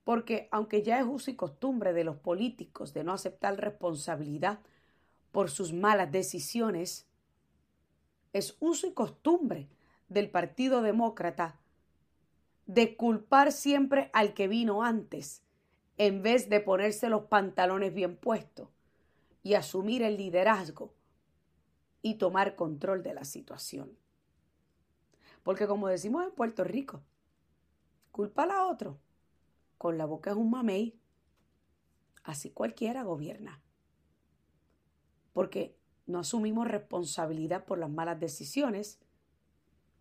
porque 0.04 0.48
aunque 0.52 0.82
ya 0.82 1.00
es 1.00 1.06
uso 1.06 1.30
y 1.30 1.36
costumbre 1.36 1.92
de 1.92 2.02
los 2.02 2.16
políticos 2.16 2.94
de 2.94 3.04
no 3.04 3.12
aceptar 3.12 3.56
responsabilidad 3.58 4.60
por 5.32 5.50
sus 5.50 5.74
malas 5.74 6.10
decisiones, 6.10 7.06
es 8.32 8.56
uso 8.58 8.86
y 8.86 8.94
costumbre 8.94 9.68
del 10.08 10.30
Partido 10.30 10.80
Demócrata 10.80 11.60
de 12.68 12.96
culpar 12.96 13.50
siempre 13.50 14.10
al 14.12 14.34
que 14.34 14.46
vino 14.46 14.84
antes, 14.84 15.42
en 15.96 16.22
vez 16.22 16.48
de 16.48 16.60
ponerse 16.60 17.08
los 17.08 17.24
pantalones 17.24 17.94
bien 17.94 18.14
puestos 18.14 18.68
y 19.42 19.54
asumir 19.54 20.02
el 20.02 20.18
liderazgo 20.18 20.92
y 22.02 22.14
tomar 22.14 22.54
control 22.56 23.02
de 23.02 23.14
la 23.14 23.24
situación. 23.24 23.96
Porque 25.42 25.66
como 25.66 25.88
decimos 25.88 26.24
en 26.24 26.30
Puerto 26.30 26.62
Rico, 26.62 27.02
culpa 28.12 28.44
a 28.44 28.66
otro 28.66 28.98
con 29.78 29.96
la 29.96 30.04
boca 30.04 30.30
es 30.30 30.36
un 30.36 30.50
mamey, 30.50 30.94
así 32.22 32.50
cualquiera 32.50 33.02
gobierna. 33.02 33.62
Porque 35.32 35.74
no 36.06 36.18
asumimos 36.18 36.68
responsabilidad 36.68 37.64
por 37.64 37.78
las 37.78 37.88
malas 37.88 38.20
decisiones. 38.20 38.98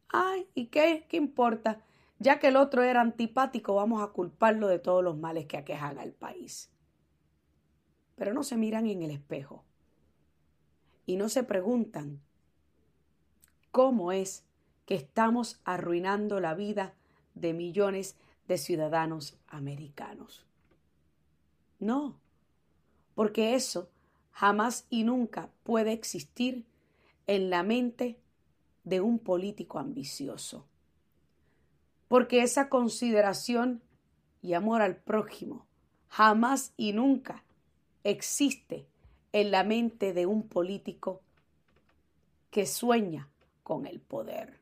Ay, 0.09 0.47
¿y 0.53 0.65
qué? 0.65 1.05
¿Qué 1.07 1.15
importa? 1.15 1.82
Ya 2.20 2.39
que 2.39 2.47
el 2.47 2.55
otro 2.55 2.84
era 2.84 3.01
antipático, 3.01 3.76
vamos 3.76 4.01
a 4.01 4.07
culparlo 4.07 4.68
de 4.68 4.80
todos 4.80 5.03
los 5.03 5.18
males 5.18 5.45
que 5.45 5.57
aquejan 5.57 5.99
al 5.99 6.13
país. 6.13 6.72
Pero 8.15 8.34
no 8.34 8.43
se 8.43 8.57
miran 8.57 8.88
en 8.88 9.03
el 9.03 9.11
espejo 9.11 9.63
y 11.05 11.15
no 11.15 11.30
se 11.30 11.43
preguntan 11.43 12.20
cómo 13.72 14.11
es 14.11 14.43
que 14.86 14.95
estamos 14.95 15.59
arruinando 15.63 16.39
la 16.39 16.55
vida 16.55 16.93
de 17.36 17.53
millones 17.53 18.15
de 18.47 18.57
ciudadanos 18.57 19.38
americanos. 19.47 20.45
No, 21.80 22.20
porque 23.13 23.53
eso 23.55 23.89
jamás 24.32 24.88
y 24.89 25.03
nunca 25.03 25.49
puede 25.63 25.93
existir 25.93 26.65
en 27.28 27.49
la 27.49 27.63
mente 27.63 28.20
de 28.84 29.01
un 29.01 29.20
político 29.20 29.80
ambicioso. 29.80 30.65
Porque 32.08 32.41
esa 32.41 32.70
consideración 32.70 33.82
y 34.41 34.53
amor 34.53 34.82
al 34.82 34.95
prójimo 34.95 35.68
jamás 36.08 36.74
y 36.78 36.93
nunca 36.93 37.43
existe 38.03 38.88
en 39.34 39.51
la 39.51 39.64
mente 39.64 40.14
de 40.14 40.26
un 40.26 40.47
político 40.47 41.22
que 42.49 42.66
sueña 42.66 43.30
con 43.64 43.86
el 43.86 43.99
poder. 43.99 44.60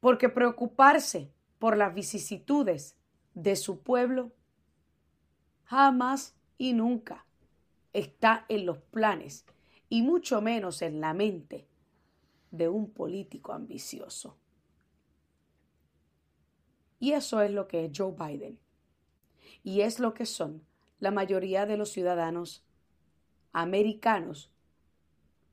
Porque 0.00 0.28
preocuparse 0.28 1.32
por 1.58 1.76
las 1.76 1.94
vicisitudes 1.94 2.94
de 3.34 3.56
su 3.56 3.80
pueblo 3.80 4.32
jamás 5.64 6.34
y 6.58 6.74
nunca 6.74 7.24
está 7.92 8.44
en 8.48 8.66
los 8.66 8.78
planes 8.78 9.44
y 9.88 10.02
mucho 10.02 10.40
menos 10.40 10.82
en 10.82 11.00
la 11.00 11.14
mente 11.14 11.66
de 12.50 12.68
un 12.68 12.90
político 12.90 13.52
ambicioso. 13.52 14.36
Y 16.98 17.12
eso 17.12 17.40
es 17.40 17.50
lo 17.50 17.68
que 17.68 17.84
es 17.84 17.92
Joe 17.94 18.12
Biden. 18.12 18.58
Y 19.62 19.82
es 19.82 19.98
lo 19.98 20.14
que 20.14 20.26
son 20.26 20.64
la 20.98 21.10
mayoría 21.10 21.66
de 21.66 21.76
los 21.76 21.90
ciudadanos 21.90 22.64
americanos 23.52 24.50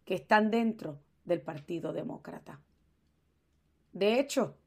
que 0.05 0.15
están 0.15 0.51
dentro 0.51 0.99
del 1.25 1.41
Partido 1.41 1.93
Demócrata. 1.93 2.61
De 3.91 4.19
hecho, 4.19 4.57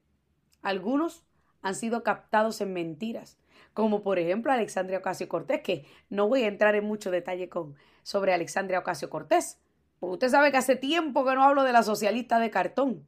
algunos 0.62 1.24
han 1.62 1.74
sido 1.74 2.02
captados 2.02 2.60
en 2.60 2.72
mentiras, 2.72 3.38
como 3.74 4.02
por 4.02 4.18
ejemplo 4.18 4.52
Alexandria 4.52 4.98
Ocasio 4.98 5.28
Cortés, 5.28 5.60
que 5.62 5.84
no 6.08 6.28
voy 6.28 6.42
a 6.42 6.48
entrar 6.48 6.74
en 6.74 6.84
mucho 6.84 7.10
detalle 7.10 7.48
con, 7.48 7.74
sobre 8.02 8.32
Alexandria 8.32 8.78
Ocasio 8.78 9.10
Cortés, 9.10 9.60
porque 9.98 10.14
usted 10.14 10.28
sabe 10.28 10.50
que 10.50 10.58
hace 10.58 10.76
tiempo 10.76 11.24
que 11.24 11.34
no 11.34 11.42
hablo 11.42 11.64
de 11.64 11.72
la 11.72 11.82
socialista 11.82 12.38
de 12.38 12.50
cartón, 12.50 13.06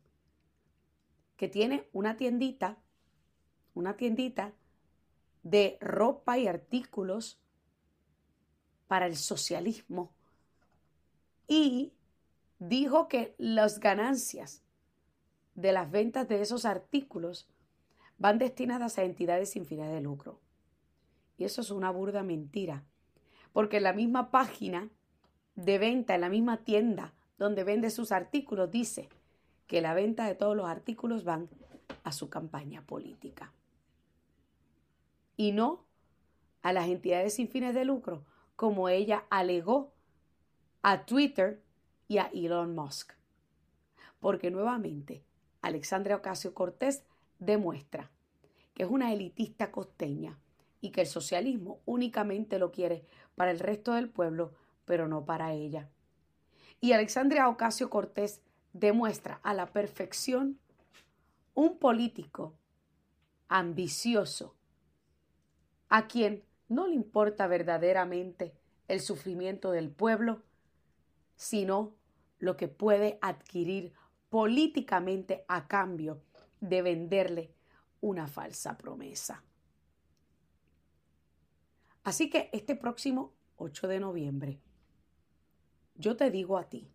que 1.36 1.48
tiene 1.48 1.88
una 1.92 2.16
tiendita, 2.16 2.78
una 3.78 3.96
tiendita 3.96 4.52
de 5.44 5.78
ropa 5.80 6.36
y 6.36 6.48
artículos 6.48 7.40
para 8.88 9.06
el 9.06 9.16
socialismo 9.16 10.10
y 11.46 11.92
dijo 12.58 13.06
que 13.06 13.36
las 13.38 13.78
ganancias 13.78 14.64
de 15.54 15.72
las 15.72 15.90
ventas 15.92 16.26
de 16.26 16.42
esos 16.42 16.64
artículos 16.64 17.48
van 18.18 18.38
destinadas 18.38 18.98
a 18.98 19.04
entidades 19.04 19.50
sin 19.50 19.64
fines 19.64 19.92
de 19.92 20.00
lucro. 20.00 20.40
Y 21.36 21.44
eso 21.44 21.60
es 21.60 21.70
una 21.70 21.92
burda 21.92 22.24
mentira, 22.24 22.84
porque 23.52 23.76
en 23.76 23.84
la 23.84 23.92
misma 23.92 24.32
página 24.32 24.90
de 25.54 25.78
venta, 25.78 26.16
en 26.16 26.22
la 26.22 26.28
misma 26.28 26.64
tienda 26.64 27.14
donde 27.38 27.62
vende 27.62 27.90
sus 27.90 28.10
artículos, 28.10 28.72
dice 28.72 29.08
que 29.68 29.80
la 29.80 29.94
venta 29.94 30.26
de 30.26 30.34
todos 30.34 30.56
los 30.56 30.66
artículos 30.66 31.22
van 31.22 31.48
a 32.02 32.10
su 32.10 32.28
campaña 32.28 32.82
política. 32.82 33.52
Y 35.39 35.53
no 35.53 35.86
a 36.61 36.74
las 36.74 36.89
entidades 36.89 37.36
sin 37.36 37.49
fines 37.49 37.74
de 37.74 37.86
lucro 37.86 38.26
como 38.57 38.89
ella 38.89 39.24
alegó 39.30 39.95
a 40.82 41.07
Twitter 41.07 41.62
y 42.09 42.18
a 42.18 42.28
Elon 42.34 42.74
Musk. 42.74 43.12
Porque 44.18 44.51
nuevamente 44.51 45.22
Alexandria 45.62 46.16
Ocasio 46.16 46.55
Cortés 46.55 47.05
demuestra 47.39 48.11
que 48.74 48.82
es 48.82 48.91
una 48.91 49.12
elitista 49.12 49.70
costeña 49.70 50.39
y 50.80 50.91
que 50.91 51.03
el 51.03 51.07
socialismo 51.07 51.80
únicamente 51.86 52.59
lo 52.59 52.72
quiere 52.72 53.05
para 53.36 53.53
el 53.53 53.61
resto 53.61 53.93
del 53.93 54.09
pueblo, 54.09 54.53
pero 54.84 55.07
no 55.07 55.24
para 55.24 55.53
ella. 55.53 55.89
Y 56.80 56.93
Alexandria 56.93 57.49
Ocasio 57.49 57.91
Cortés 57.91 58.41
demuestra 58.72 59.39
a 59.45 59.55
la 59.55 59.66
perfección 59.66 60.59
un 61.55 61.78
político 61.78 62.55
ambicioso 63.49 64.57
a 65.89 66.07
quien 66.07 66.45
no 66.68 66.86
le 66.86 66.95
importa 66.95 67.47
verdaderamente 67.47 68.55
el 68.89 69.01
sufrimiento 69.01 69.70
del 69.70 69.91
pueblo, 69.91 70.43
sino 71.36 71.95
lo 72.39 72.57
que 72.57 72.68
puede 72.68 73.18
adquirir 73.20 73.93
políticamente 74.28 75.45
a 75.49 75.66
cambio 75.66 76.22
de 76.61 76.82
venderle 76.82 77.55
una 78.01 78.26
falsa 78.26 78.76
promesa. 78.76 79.43
Así 82.05 82.30
que 82.30 82.49
este 82.53 82.74
próximo 82.74 83.32
8 83.57 83.89
de 83.89 84.01
noviembre, 84.01 84.61
yo 85.95 86.16
te 86.16 86.30
digo 86.30 86.59
a 86.59 86.68
ti, 86.68 86.89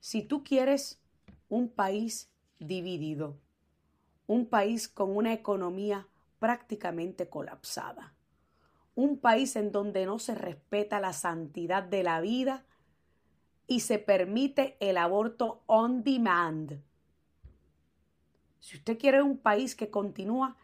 si 0.00 0.22
tú 0.22 0.44
quieres 0.44 1.00
un 1.48 1.68
país 1.68 2.30
dividido, 2.58 3.38
un 4.26 4.46
país 4.46 4.88
con 4.88 5.16
una 5.16 5.32
economía 5.32 6.08
prácticamente 6.38 7.28
colapsada. 7.28 8.14
Un 8.94 9.18
país 9.18 9.56
en 9.56 9.72
donde 9.72 10.06
no 10.06 10.18
se 10.18 10.34
respeta 10.34 11.00
la 11.00 11.12
santidad 11.12 11.82
de 11.82 12.02
la 12.02 12.20
vida 12.20 12.64
y 13.66 13.80
se 13.80 13.98
permite 13.98 14.76
el 14.80 14.96
aborto 14.96 15.62
on 15.66 16.02
demand. 16.02 16.80
Si 18.60 18.76
usted 18.76 18.98
quiere 18.98 19.22
un 19.22 19.38
país 19.38 19.74
que 19.76 19.90
continúa 19.90 20.56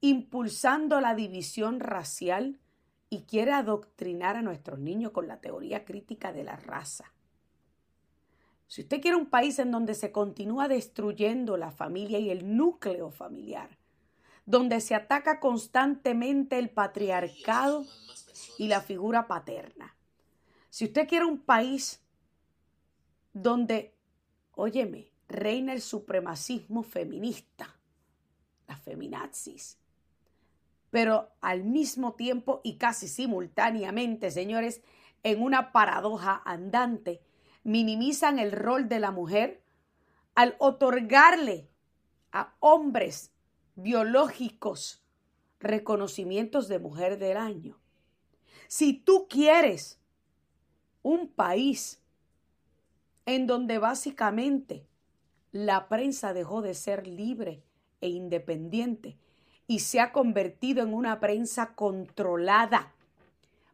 impulsando 0.00 1.00
la 1.00 1.14
división 1.14 1.80
racial 1.80 2.60
y 3.10 3.22
quiere 3.22 3.52
adoctrinar 3.52 4.36
a 4.36 4.42
nuestros 4.42 4.78
niños 4.78 5.12
con 5.12 5.26
la 5.26 5.40
teoría 5.40 5.84
crítica 5.84 6.32
de 6.32 6.44
la 6.44 6.56
raza. 6.56 7.12
Si 8.66 8.82
usted 8.82 9.00
quiere 9.00 9.16
un 9.16 9.26
país 9.26 9.58
en 9.58 9.70
donde 9.70 9.94
se 9.94 10.12
continúa 10.12 10.68
destruyendo 10.68 11.56
la 11.56 11.70
familia 11.70 12.18
y 12.18 12.30
el 12.30 12.56
núcleo 12.56 13.10
familiar, 13.10 13.78
donde 14.48 14.80
se 14.80 14.94
ataca 14.94 15.40
constantemente 15.40 16.58
el 16.58 16.70
patriarcado 16.70 17.84
y 18.56 18.68
la 18.68 18.80
figura 18.80 19.26
paterna. 19.26 19.94
Si 20.70 20.86
usted 20.86 21.06
quiere 21.06 21.26
un 21.26 21.38
país 21.38 22.02
donde, 23.34 23.94
óyeme, 24.52 25.12
reina 25.28 25.74
el 25.74 25.82
supremacismo 25.82 26.82
feminista, 26.82 27.76
las 28.66 28.80
feminazis, 28.80 29.76
pero 30.88 31.28
al 31.42 31.64
mismo 31.64 32.14
tiempo 32.14 32.62
y 32.64 32.78
casi 32.78 33.06
simultáneamente, 33.06 34.30
señores, 34.30 34.80
en 35.24 35.42
una 35.42 35.72
paradoja 35.72 36.40
andante, 36.46 37.20
minimizan 37.64 38.38
el 38.38 38.52
rol 38.52 38.88
de 38.88 38.98
la 38.98 39.10
mujer 39.10 39.62
al 40.34 40.56
otorgarle 40.58 41.68
a 42.32 42.54
hombres 42.60 43.34
biológicos 43.78 45.04
reconocimientos 45.60 46.66
de 46.66 46.80
mujer 46.80 47.16
del 47.16 47.36
año. 47.36 47.78
Si 48.66 48.92
tú 48.92 49.28
quieres 49.30 50.00
un 51.02 51.28
país 51.28 52.02
en 53.24 53.46
donde 53.46 53.78
básicamente 53.78 54.84
la 55.52 55.88
prensa 55.88 56.32
dejó 56.32 56.60
de 56.60 56.74
ser 56.74 57.06
libre 57.06 57.62
e 58.00 58.08
independiente 58.08 59.16
y 59.68 59.78
se 59.78 60.00
ha 60.00 60.10
convertido 60.10 60.82
en 60.82 60.92
una 60.92 61.20
prensa 61.20 61.76
controlada 61.76 62.92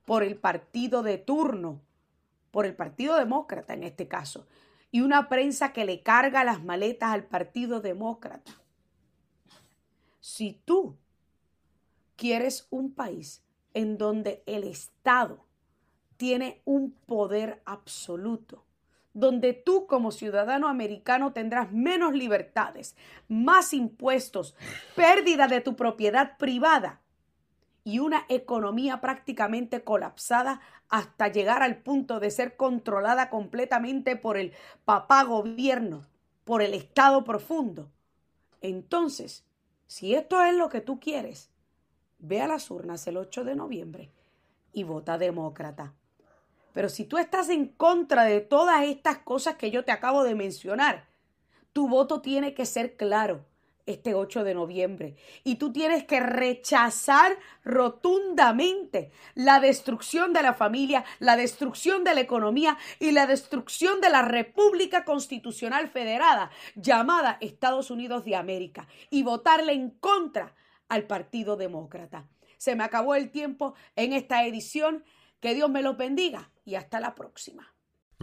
por 0.05 0.22
el 0.22 0.36
partido 0.36 1.02
de 1.02 1.16
turno, 1.16 1.80
por 2.50 2.66
el 2.66 2.76
Partido 2.76 3.16
Demócrata 3.16 3.72
en 3.72 3.84
este 3.84 4.07
caso, 4.07 4.46
y 4.90 5.00
una 5.00 5.30
prensa 5.30 5.72
que 5.72 5.86
le 5.86 6.02
carga 6.02 6.44
las 6.44 6.62
maletas 6.62 7.11
al 7.11 7.24
Partido 7.24 7.80
Demócrata 7.80 8.63
si 10.25 10.59
tú 10.64 10.97
quieres 12.16 12.66
un 12.70 12.95
país 12.95 13.43
en 13.75 13.99
donde 13.99 14.43
el 14.47 14.64
Estado 14.64 15.45
tiene 16.16 16.62
un 16.64 16.93
poder 16.93 17.61
absoluto, 17.66 18.64
donde 19.12 19.53
tú 19.53 19.87
como 19.87 20.12
ciudadano 20.12 20.68
americano 20.68 21.35
tendrás 21.35 21.72
menos 21.72 22.14
libertades, 22.14 22.97
más 23.29 23.75
impuestos, 23.75 24.57
pérdida 24.97 25.47
de 25.47 25.61
tu 25.61 25.77
propiedad 25.77 26.39
privada 26.39 27.03
y 27.85 27.99
una 27.99 28.25
economía 28.31 29.03
prácticamente 29.03 29.85
colapsada 29.85 30.62
hasta 30.89 31.29
llegar 31.29 31.62
al 31.62 31.83
punto 31.83 32.18
de 32.18 32.31
ser 32.31 32.57
controlada 32.57 33.29
completamente 33.29 34.16
por 34.16 34.39
el 34.39 34.55
papá 34.87 35.22
gobierno, 35.25 36.07
por 36.45 36.62
el 36.62 36.72
Estado 36.72 37.25
profundo. 37.25 37.91
Entonces, 38.62 39.45
si 39.95 40.12
esto 40.16 40.42
es 40.42 40.57
lo 40.57 40.70
que 40.70 40.80
tú 40.80 40.99
quieres, 40.99 41.51
ve 42.18 42.40
a 42.40 42.49
las 42.49 42.68
urnas 42.68 43.07
el 43.07 43.16
8 43.16 43.45
de 43.45 43.55
noviembre 43.55 44.11
y 44.72 44.82
vota 44.82 45.18
demócrata. 45.18 45.95
Pero 46.72 46.88
si 46.88 47.05
tú 47.05 47.16
estás 47.16 47.49
en 47.49 47.68
contra 47.68 48.24
de 48.24 48.40
todas 48.40 48.82
estas 48.86 49.18
cosas 49.18 49.55
que 49.55 49.70
yo 49.70 49.84
te 49.84 49.92
acabo 49.92 50.24
de 50.24 50.34
mencionar, 50.34 51.07
tu 51.72 51.86
voto 51.86 52.20
tiene 52.20 52.55
que 52.55 52.66
ser 52.66 52.97
claro 52.97 53.45
este 53.87 54.14
8 54.14 54.45
de 54.45 54.55
noviembre. 54.55 55.16
Y 55.43 55.57
tú 55.57 55.72
tienes 55.72 56.05
que 56.05 56.20
rechazar 56.20 57.39
rotundamente 57.64 59.11
la 59.35 59.61
destrucción 59.61 60.32
de 60.32 60.43
la 60.43 60.55
familia, 60.55 61.05
la 61.18 61.37
destrucción 61.37 62.05
de 62.05 62.14
la 62.14 62.20
economía 62.20 62.78
y 62.99 63.12
la 63.12 63.26
destrucción 63.26 64.01
de 64.01 64.11
la 64.11 64.22
República 64.22 65.05
Constitucional 65.05 65.89
Federada 65.89 66.51
llamada 66.74 67.39
Estados 67.41 67.91
Unidos 67.91 68.24
de 68.24 68.37
América 68.37 68.89
y 69.11 69.22
votarle 69.22 69.72
en 69.72 69.91
contra 69.91 70.55
al 70.89 71.05
Partido 71.05 71.57
Demócrata. 71.57 72.28
Se 72.57 72.76
me 72.76 72.85
acabó 72.85 73.14
el 73.14 73.30
tiempo 73.30 73.74
en 73.97 74.12
esta 74.12 74.45
edición. 74.45 75.05
Que 75.41 75.53
Dios 75.53 75.68
me 75.68 75.82
lo 75.82 75.95
bendiga 75.95 76.51
y 76.64 76.76
hasta 76.76 77.01
la 77.01 77.14
próxima. 77.14 77.74